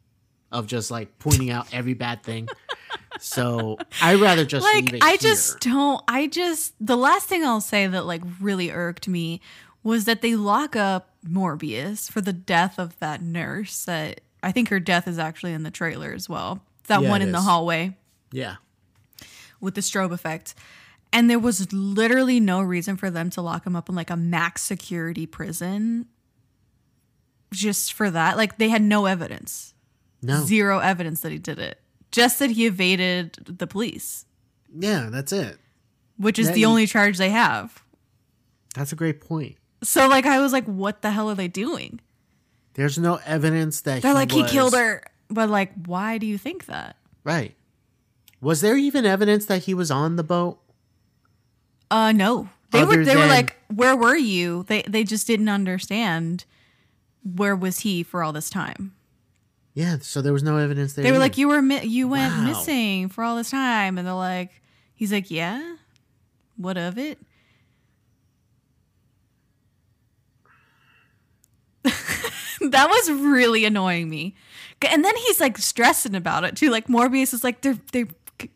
of 0.51 0.67
just 0.67 0.91
like 0.91 1.17
pointing 1.19 1.49
out 1.49 1.73
every 1.73 1.93
bad 1.93 2.23
thing. 2.23 2.49
So 3.19 3.77
I'd 4.01 4.19
rather 4.19 4.45
just 4.45 4.63
like 4.63 5.01
I 5.01 5.09
here. 5.09 5.17
just 5.17 5.59
don't 5.59 6.03
I 6.07 6.27
just 6.27 6.73
the 6.79 6.97
last 6.97 7.27
thing 7.27 7.43
I'll 7.43 7.61
say 7.61 7.87
that 7.87 8.05
like 8.05 8.21
really 8.39 8.71
irked 8.71 9.07
me 9.07 9.41
was 9.83 10.05
that 10.05 10.21
they 10.21 10.35
lock 10.35 10.75
up 10.75 11.09
Morbius 11.27 12.11
for 12.11 12.21
the 12.21 12.33
death 12.33 12.77
of 12.77 12.97
that 12.99 13.21
nurse 13.21 13.85
that 13.85 14.21
I 14.43 14.51
think 14.51 14.69
her 14.69 14.79
death 14.79 15.07
is 15.07 15.19
actually 15.19 15.53
in 15.53 15.63
the 15.63 15.71
trailer 15.71 16.13
as 16.13 16.29
well. 16.29 16.61
That 16.87 17.01
Yeah, 17.01 17.09
one 17.09 17.21
in 17.21 17.31
the 17.31 17.41
hallway 17.41 17.97
yeah. 18.31 18.55
with 19.59 19.75
the 19.75 19.81
strobe 19.81 20.11
effect. 20.11 20.55
And 21.11 21.29
there 21.29 21.39
was 21.39 21.73
literally 21.73 22.39
no 22.39 22.61
reason 22.61 22.95
for 22.95 23.09
them 23.09 23.29
to 23.31 23.41
lock 23.41 23.65
him 23.65 23.75
up 23.75 23.89
in 23.89 23.95
like 23.95 24.09
a 24.11 24.15
max 24.15 24.61
security 24.61 25.25
prison 25.25 26.07
just 27.51 27.93
for 27.93 28.11
that. 28.11 28.37
Like 28.37 28.57
they 28.57 28.69
had 28.69 28.81
no 28.81 29.05
evidence. 29.05 29.73
No. 30.21 30.43
Zero 30.43 30.79
evidence 30.79 31.21
that 31.21 31.31
he 31.31 31.37
did 31.39 31.59
it. 31.59 31.79
Just 32.11 32.39
that 32.39 32.51
he 32.51 32.65
evaded 32.65 33.33
the 33.45 33.67
police. 33.67 34.25
Yeah, 34.77 35.09
that's 35.11 35.31
it. 35.31 35.57
which 36.17 36.37
is 36.39 36.47
That 36.47 36.53
the 36.53 36.65
only 36.65 36.85
charge 36.87 37.17
they 37.17 37.29
have. 37.29 37.83
That's 38.75 38.91
a 38.91 38.95
great 38.95 39.21
point. 39.21 39.55
So 39.83 40.07
like 40.07 40.25
I 40.25 40.39
was 40.39 40.51
like, 40.51 40.65
what 40.65 41.01
the 41.01 41.11
hell 41.11 41.29
are 41.29 41.35
they 41.35 41.47
doing? 41.47 41.99
There's 42.73 42.97
no 42.97 43.19
evidence 43.25 43.81
that 43.81 44.01
They're 44.01 44.11
he 44.11 44.15
like, 44.15 44.31
he 44.31 44.43
killed 44.43 44.73
her. 44.75 45.03
But 45.29 45.49
like, 45.49 45.71
why 45.85 46.17
do 46.17 46.25
you 46.25 46.37
think 46.37 46.65
that? 46.65 46.95
Right. 47.23 47.55
Was 48.41 48.61
there 48.61 48.77
even 48.77 49.05
evidence 49.05 49.45
that 49.47 49.63
he 49.63 49.73
was 49.73 49.91
on 49.91 50.15
the 50.15 50.23
boat? 50.23 50.59
Uh 51.91 52.11
no. 52.11 52.49
They 52.71 52.83
were 52.83 52.93
Other 52.93 53.05
they 53.05 53.15
were 53.15 53.25
like, 53.25 53.55
where 53.73 53.95
were 53.95 54.15
you? 54.15 54.63
They 54.67 54.83
they 54.83 55.03
just 55.03 55.25
didn't 55.27 55.49
understand 55.49 56.45
where 57.23 57.55
was 57.55 57.79
he 57.79 58.03
for 58.03 58.23
all 58.23 58.31
this 58.33 58.49
time. 58.49 58.93
Yeah, 59.73 59.97
so 60.01 60.21
there 60.21 60.33
was 60.33 60.43
no 60.43 60.57
evidence 60.57 60.93
there. 60.93 61.03
They 61.03 61.11
were 61.11 61.15
either. 61.15 61.23
like, 61.25 61.37
you 61.37 61.47
were 61.47 61.61
mi- 61.61 61.85
you 61.85 62.07
went 62.07 62.33
Wow. 62.33 62.43
missing 62.45 63.07
for 63.09 63.23
all 63.23 63.35
this 63.37 63.51
time, 63.51 63.97
and 63.97 64.05
they're 64.07 64.13
like, 64.13 64.61
he's 64.93 65.11
like, 65.13 65.29
yeah, 65.31 65.75
what 66.57 66.77
of 66.77 66.97
it? 66.97 67.17
that 71.83 72.87
was 72.89 73.09
really 73.11 73.65
annoying 73.65 74.09
me. 74.09 74.35
And 74.89 75.03
then 75.03 75.15
he's 75.15 75.39
like 75.39 75.57
stressing 75.57 76.15
about 76.15 76.43
it 76.43 76.55
too. 76.55 76.69
Like 76.69 76.87
Morbius 76.87 77.33
is 77.33 77.43
like, 77.43 77.61
they're 77.61 77.77
they. 77.91 78.05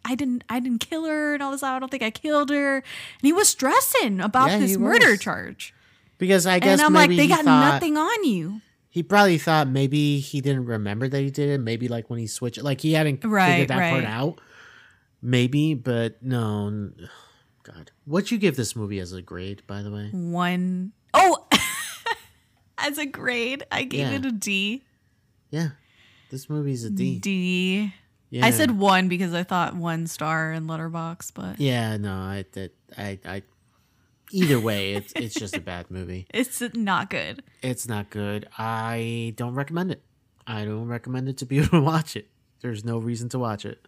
I 0.06 0.16
didn't. 0.16 0.46
I 0.50 0.62
didn't 0.62 0.80
kill 0.80 1.06
her, 1.06 1.34
and 1.34 1.44
all 1.44 1.52
this. 1.52 1.62
I 1.62 1.78
don't 1.78 1.90
think 1.92 2.04
I 2.04 2.10
killed 2.10 2.50
her. 2.52 2.76
And 2.78 2.84
he 3.22 3.34
was 3.34 3.50
stressing 3.50 4.22
about 4.22 4.50
Yeah, 4.50 4.60
this 4.60 4.78
murder 4.78 5.12
was. 5.12 5.20
charge. 5.20 5.74
because 6.18 6.46
I 6.48 6.60
guess 6.60 6.80
And 6.80 6.82
I'm 6.82 6.94
like, 6.94 7.10
they 7.10 7.28
got 7.28 7.44
thought, 7.44 7.74
nothing 7.74 7.98
on 7.98 8.24
you. 8.24 8.62
He 8.94 9.02
probably 9.02 9.40
thought 9.40 9.68
maybe 9.68 10.20
he 10.20 10.40
didn't 10.40 10.66
remember 10.66 11.08
that 11.08 11.20
he 11.20 11.32
did 11.32 11.50
it. 11.50 11.58
Maybe 11.60 11.88
like 11.88 12.12
when 12.12 12.20
he 12.20 12.28
switched, 12.28 12.62
like 12.62 12.80
he 12.80 12.94
hadn't 12.94 13.26
Right, 13.26 13.50
figured 13.62 13.70
that 13.70 13.90
part 13.92 14.06
out. 14.06 14.40
Maybe, 15.20 15.74
but 15.74 16.22
no. 16.22 16.92
God, 17.64 17.90
what'd 18.06 18.30
you 18.30 18.38
give 18.38 18.56
this 18.56 18.76
movie 18.76 19.00
as 19.00 19.12
a 19.12 19.22
grade? 19.24 19.64
By 19.66 19.82
the 19.82 19.90
way, 19.90 20.10
One 20.12 20.92
oh, 21.12 21.48
as 22.78 23.00
a 23.00 23.08
grade, 23.08 23.64
I 23.72 23.82
gave 23.84 24.12
Yeah. 24.12 24.16
it 24.18 24.26
a 24.26 24.32
D. 24.32 24.84
yeah, 25.50 25.70
this 26.30 26.48
movie's 26.48 26.84
a 26.84 26.92
D. 26.92 27.18
D. 27.18 27.94
Yeah. 28.30 28.46
I 28.46 28.52
said 28.52 28.78
one 28.78 29.08
because 29.08 29.34
I 29.34 29.42
thought 29.42 29.76
one 29.76 30.06
star 30.06 30.52
in 30.54 30.68
Letterboxd, 30.68 31.32
but 31.34 31.60
yeah. 31.60 31.98
No, 31.98 32.14
I, 32.14 32.46
that, 32.52 32.74
I, 32.96 33.18
I. 33.26 33.42
Either 34.34 34.60
way, 34.60 34.94
it's 34.96 35.14
it's 35.16 35.36
just 35.36 35.56
a 35.56 35.62
bad 35.62 35.90
movie. 35.90 36.28
it's 36.34 36.62
not 36.74 37.10
good. 37.10 37.44
It's 37.62 37.88
not 37.88 38.10
good. 38.10 38.48
I 38.58 39.34
don't 39.38 39.56
recommend 39.56 39.92
it. 39.92 40.04
I 40.46 40.66
don't 40.66 40.88
recommend 40.88 41.30
it 41.30 41.38
to 41.38 41.46
people 41.46 41.70
to 41.80 41.86
watch 41.86 42.16
it. 42.16 42.30
There's 42.62 42.84
no 42.84 42.98
reason 42.98 43.30
to 43.30 43.40
watch 43.40 43.66
it. 43.66 43.86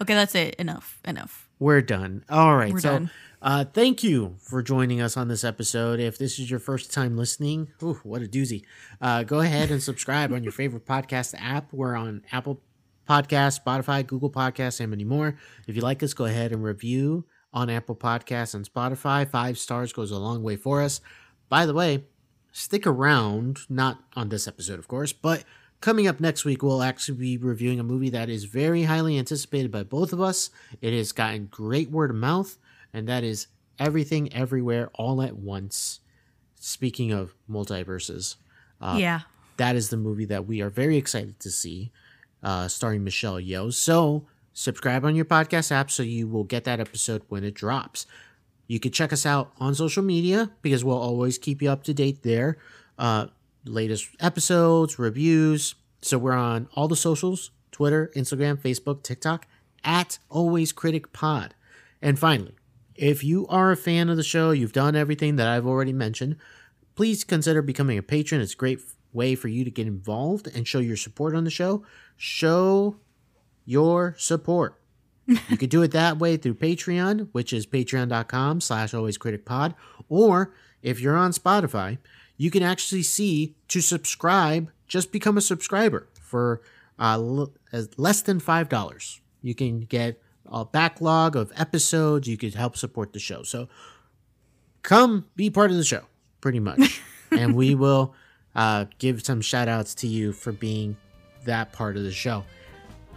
Okay, 0.00 0.14
that's 0.14 0.34
it. 0.34 0.54
Enough. 0.56 1.00
Enough. 1.04 1.48
We're 1.58 1.82
done. 1.82 2.24
All 2.30 2.56
right. 2.56 2.72
We're 2.72 2.80
so, 2.80 2.90
done. 2.90 3.10
Uh, 3.42 3.64
thank 3.64 4.04
you 4.04 4.36
for 4.38 4.62
joining 4.62 5.00
us 5.00 5.16
on 5.16 5.28
this 5.28 5.42
episode. 5.42 5.98
If 5.98 6.18
this 6.18 6.38
is 6.38 6.50
your 6.50 6.60
first 6.60 6.92
time 6.92 7.16
listening, 7.16 7.68
ooh, 7.82 8.00
what 8.04 8.22
a 8.22 8.26
doozy. 8.26 8.64
Uh, 9.00 9.24
go 9.24 9.40
ahead 9.40 9.70
and 9.70 9.82
subscribe 9.82 10.32
on 10.32 10.42
your 10.44 10.52
favorite 10.52 10.86
podcast 10.86 11.34
app. 11.38 11.72
We're 11.72 11.96
on 11.96 12.22
Apple 12.30 12.60
Podcasts, 13.08 13.60
Spotify, 13.64 14.06
Google 14.06 14.30
Podcasts, 14.30 14.80
and 14.80 14.90
many 14.90 15.04
more. 15.04 15.36
If 15.66 15.74
you 15.74 15.82
like 15.82 16.02
us, 16.02 16.14
go 16.14 16.26
ahead 16.26 16.52
and 16.52 16.62
review 16.62 17.24
on 17.52 17.70
Apple 17.70 17.96
Podcasts 17.96 18.54
and 18.54 18.70
Spotify. 18.70 19.28
Five 19.28 19.58
stars 19.58 19.92
goes 19.92 20.10
a 20.10 20.18
long 20.18 20.42
way 20.42 20.56
for 20.56 20.82
us. 20.82 21.00
By 21.48 21.66
the 21.66 21.74
way, 21.74 22.04
stick 22.52 22.86
around, 22.86 23.60
not 23.68 24.00
on 24.14 24.28
this 24.28 24.46
episode, 24.46 24.78
of 24.78 24.88
course, 24.88 25.12
but 25.12 25.44
coming 25.80 26.06
up 26.06 26.20
next 26.20 26.44
week, 26.44 26.62
we'll 26.62 26.82
actually 26.82 27.18
be 27.18 27.36
reviewing 27.38 27.80
a 27.80 27.84
movie 27.84 28.10
that 28.10 28.28
is 28.28 28.44
very 28.44 28.84
highly 28.84 29.18
anticipated 29.18 29.70
by 29.70 29.82
both 29.82 30.12
of 30.12 30.20
us. 30.20 30.50
It 30.82 30.92
has 30.92 31.12
gotten 31.12 31.46
great 31.46 31.90
word 31.90 32.10
of 32.10 32.16
mouth, 32.16 32.58
and 32.92 33.08
that 33.08 33.24
is 33.24 33.46
Everything 33.78 34.32
Everywhere 34.34 34.90
All 34.94 35.22
at 35.22 35.36
Once. 35.36 36.00
Speaking 36.56 37.12
of 37.12 37.34
multiverses, 37.48 38.36
Uh, 38.80 38.96
yeah. 38.98 39.20
that 39.56 39.76
is 39.76 39.90
the 39.90 39.96
movie 39.96 40.24
that 40.26 40.46
we 40.46 40.60
are 40.60 40.70
very 40.70 40.96
excited 40.96 41.38
to 41.40 41.50
see, 41.50 41.92
uh, 42.42 42.66
starring 42.68 43.04
Michelle 43.04 43.40
Yeoh. 43.40 43.72
So 43.72 44.26
subscribe 44.58 45.04
on 45.04 45.14
your 45.14 45.24
podcast 45.24 45.70
app 45.70 45.88
so 45.88 46.02
you 46.02 46.26
will 46.26 46.42
get 46.42 46.64
that 46.64 46.80
episode 46.80 47.22
when 47.28 47.44
it 47.44 47.54
drops. 47.54 48.06
You 48.66 48.80
can 48.80 48.90
check 48.90 49.12
us 49.12 49.24
out 49.24 49.52
on 49.60 49.74
social 49.76 50.02
media 50.02 50.50
because 50.62 50.84
we'll 50.84 50.98
always 50.98 51.38
keep 51.38 51.62
you 51.62 51.70
up 51.70 51.84
to 51.84 51.94
date 51.94 52.22
there. 52.22 52.58
uh, 52.98 53.26
latest 53.64 54.08
episodes, 54.18 54.98
reviews. 54.98 55.76
So 56.02 56.18
we're 56.18 56.32
on 56.32 56.68
all 56.74 56.88
the 56.88 56.96
socials 56.96 57.50
Twitter, 57.70 58.10
Instagram, 58.16 58.56
Facebook, 58.56 59.02
TikTok 59.02 59.46
at 59.84 60.18
Always 60.28 60.72
Critic 60.72 61.12
Pod. 61.12 61.54
And 62.02 62.18
finally, 62.18 62.54
if 62.96 63.22
you 63.22 63.46
are 63.46 63.70
a 63.70 63.76
fan 63.76 64.08
of 64.08 64.16
the 64.16 64.24
show, 64.24 64.50
you've 64.50 64.72
done 64.72 64.96
everything 64.96 65.36
that 65.36 65.46
I've 65.46 65.66
already 65.66 65.92
mentioned, 65.92 66.36
please 66.96 67.22
consider 67.22 67.62
becoming 67.62 67.98
a 67.98 68.02
patron. 68.02 68.40
It's 68.40 68.54
a 68.54 68.56
great 68.56 68.80
way 69.12 69.36
for 69.36 69.48
you 69.48 69.64
to 69.64 69.70
get 69.70 69.86
involved 69.86 70.48
and 70.52 70.66
show 70.66 70.80
your 70.80 70.96
support 70.96 71.36
on 71.36 71.44
the 71.44 71.50
show. 71.50 71.84
Show 72.16 72.96
your 73.68 74.14
support. 74.16 74.80
you 75.26 75.58
could 75.58 75.68
do 75.68 75.82
it 75.82 75.90
that 75.90 76.18
way 76.18 76.38
through 76.38 76.54
Patreon, 76.54 77.28
which 77.32 77.52
is 77.52 77.66
patreon.com 77.66 78.62
slash 78.62 78.92
alwayscriticpod. 78.92 79.74
Or 80.08 80.54
if 80.82 81.00
you're 81.00 81.18
on 81.18 81.32
Spotify, 81.32 81.98
you 82.38 82.50
can 82.50 82.62
actually 82.62 83.02
see 83.02 83.56
to 83.68 83.82
subscribe, 83.82 84.70
just 84.86 85.12
become 85.12 85.36
a 85.36 85.42
subscriber 85.42 86.08
for 86.22 86.62
uh, 86.98 87.12
l- 87.12 87.52
less 87.98 88.22
than 88.22 88.40
$5. 88.40 89.20
You 89.42 89.54
can 89.54 89.80
get 89.80 90.18
a 90.46 90.64
backlog 90.64 91.36
of 91.36 91.52
episodes. 91.54 92.26
You 92.26 92.38
could 92.38 92.54
help 92.54 92.74
support 92.74 93.12
the 93.12 93.18
show. 93.18 93.42
So 93.42 93.68
come 94.82 95.26
be 95.36 95.50
part 95.50 95.70
of 95.70 95.76
the 95.76 95.84
show, 95.84 96.04
pretty 96.40 96.60
much. 96.60 97.02
and 97.30 97.54
we 97.54 97.74
will 97.74 98.14
uh, 98.54 98.86
give 98.98 99.22
some 99.26 99.42
shout 99.42 99.68
outs 99.68 99.94
to 99.96 100.06
you 100.06 100.32
for 100.32 100.52
being 100.52 100.96
that 101.44 101.74
part 101.74 101.98
of 101.98 102.02
the 102.02 102.12
show. 102.12 102.44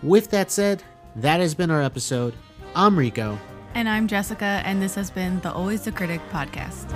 With 0.04 0.32
that 0.32 0.50
said, 0.50 0.84
that 1.18 1.40
has 1.40 1.54
been 1.54 1.70
our 1.70 1.82
episode. 1.82 2.34
I'm 2.76 2.98
Rico. 2.98 3.38
And 3.76 3.88
I'm 3.88 4.08
Jessica, 4.08 4.62
and 4.66 4.82
this 4.82 4.96
has 4.96 5.12
been 5.12 5.40
the 5.42 5.54
Always 5.54 5.84
the 5.84 5.92
Critic 5.92 6.22
podcast. 6.32 6.90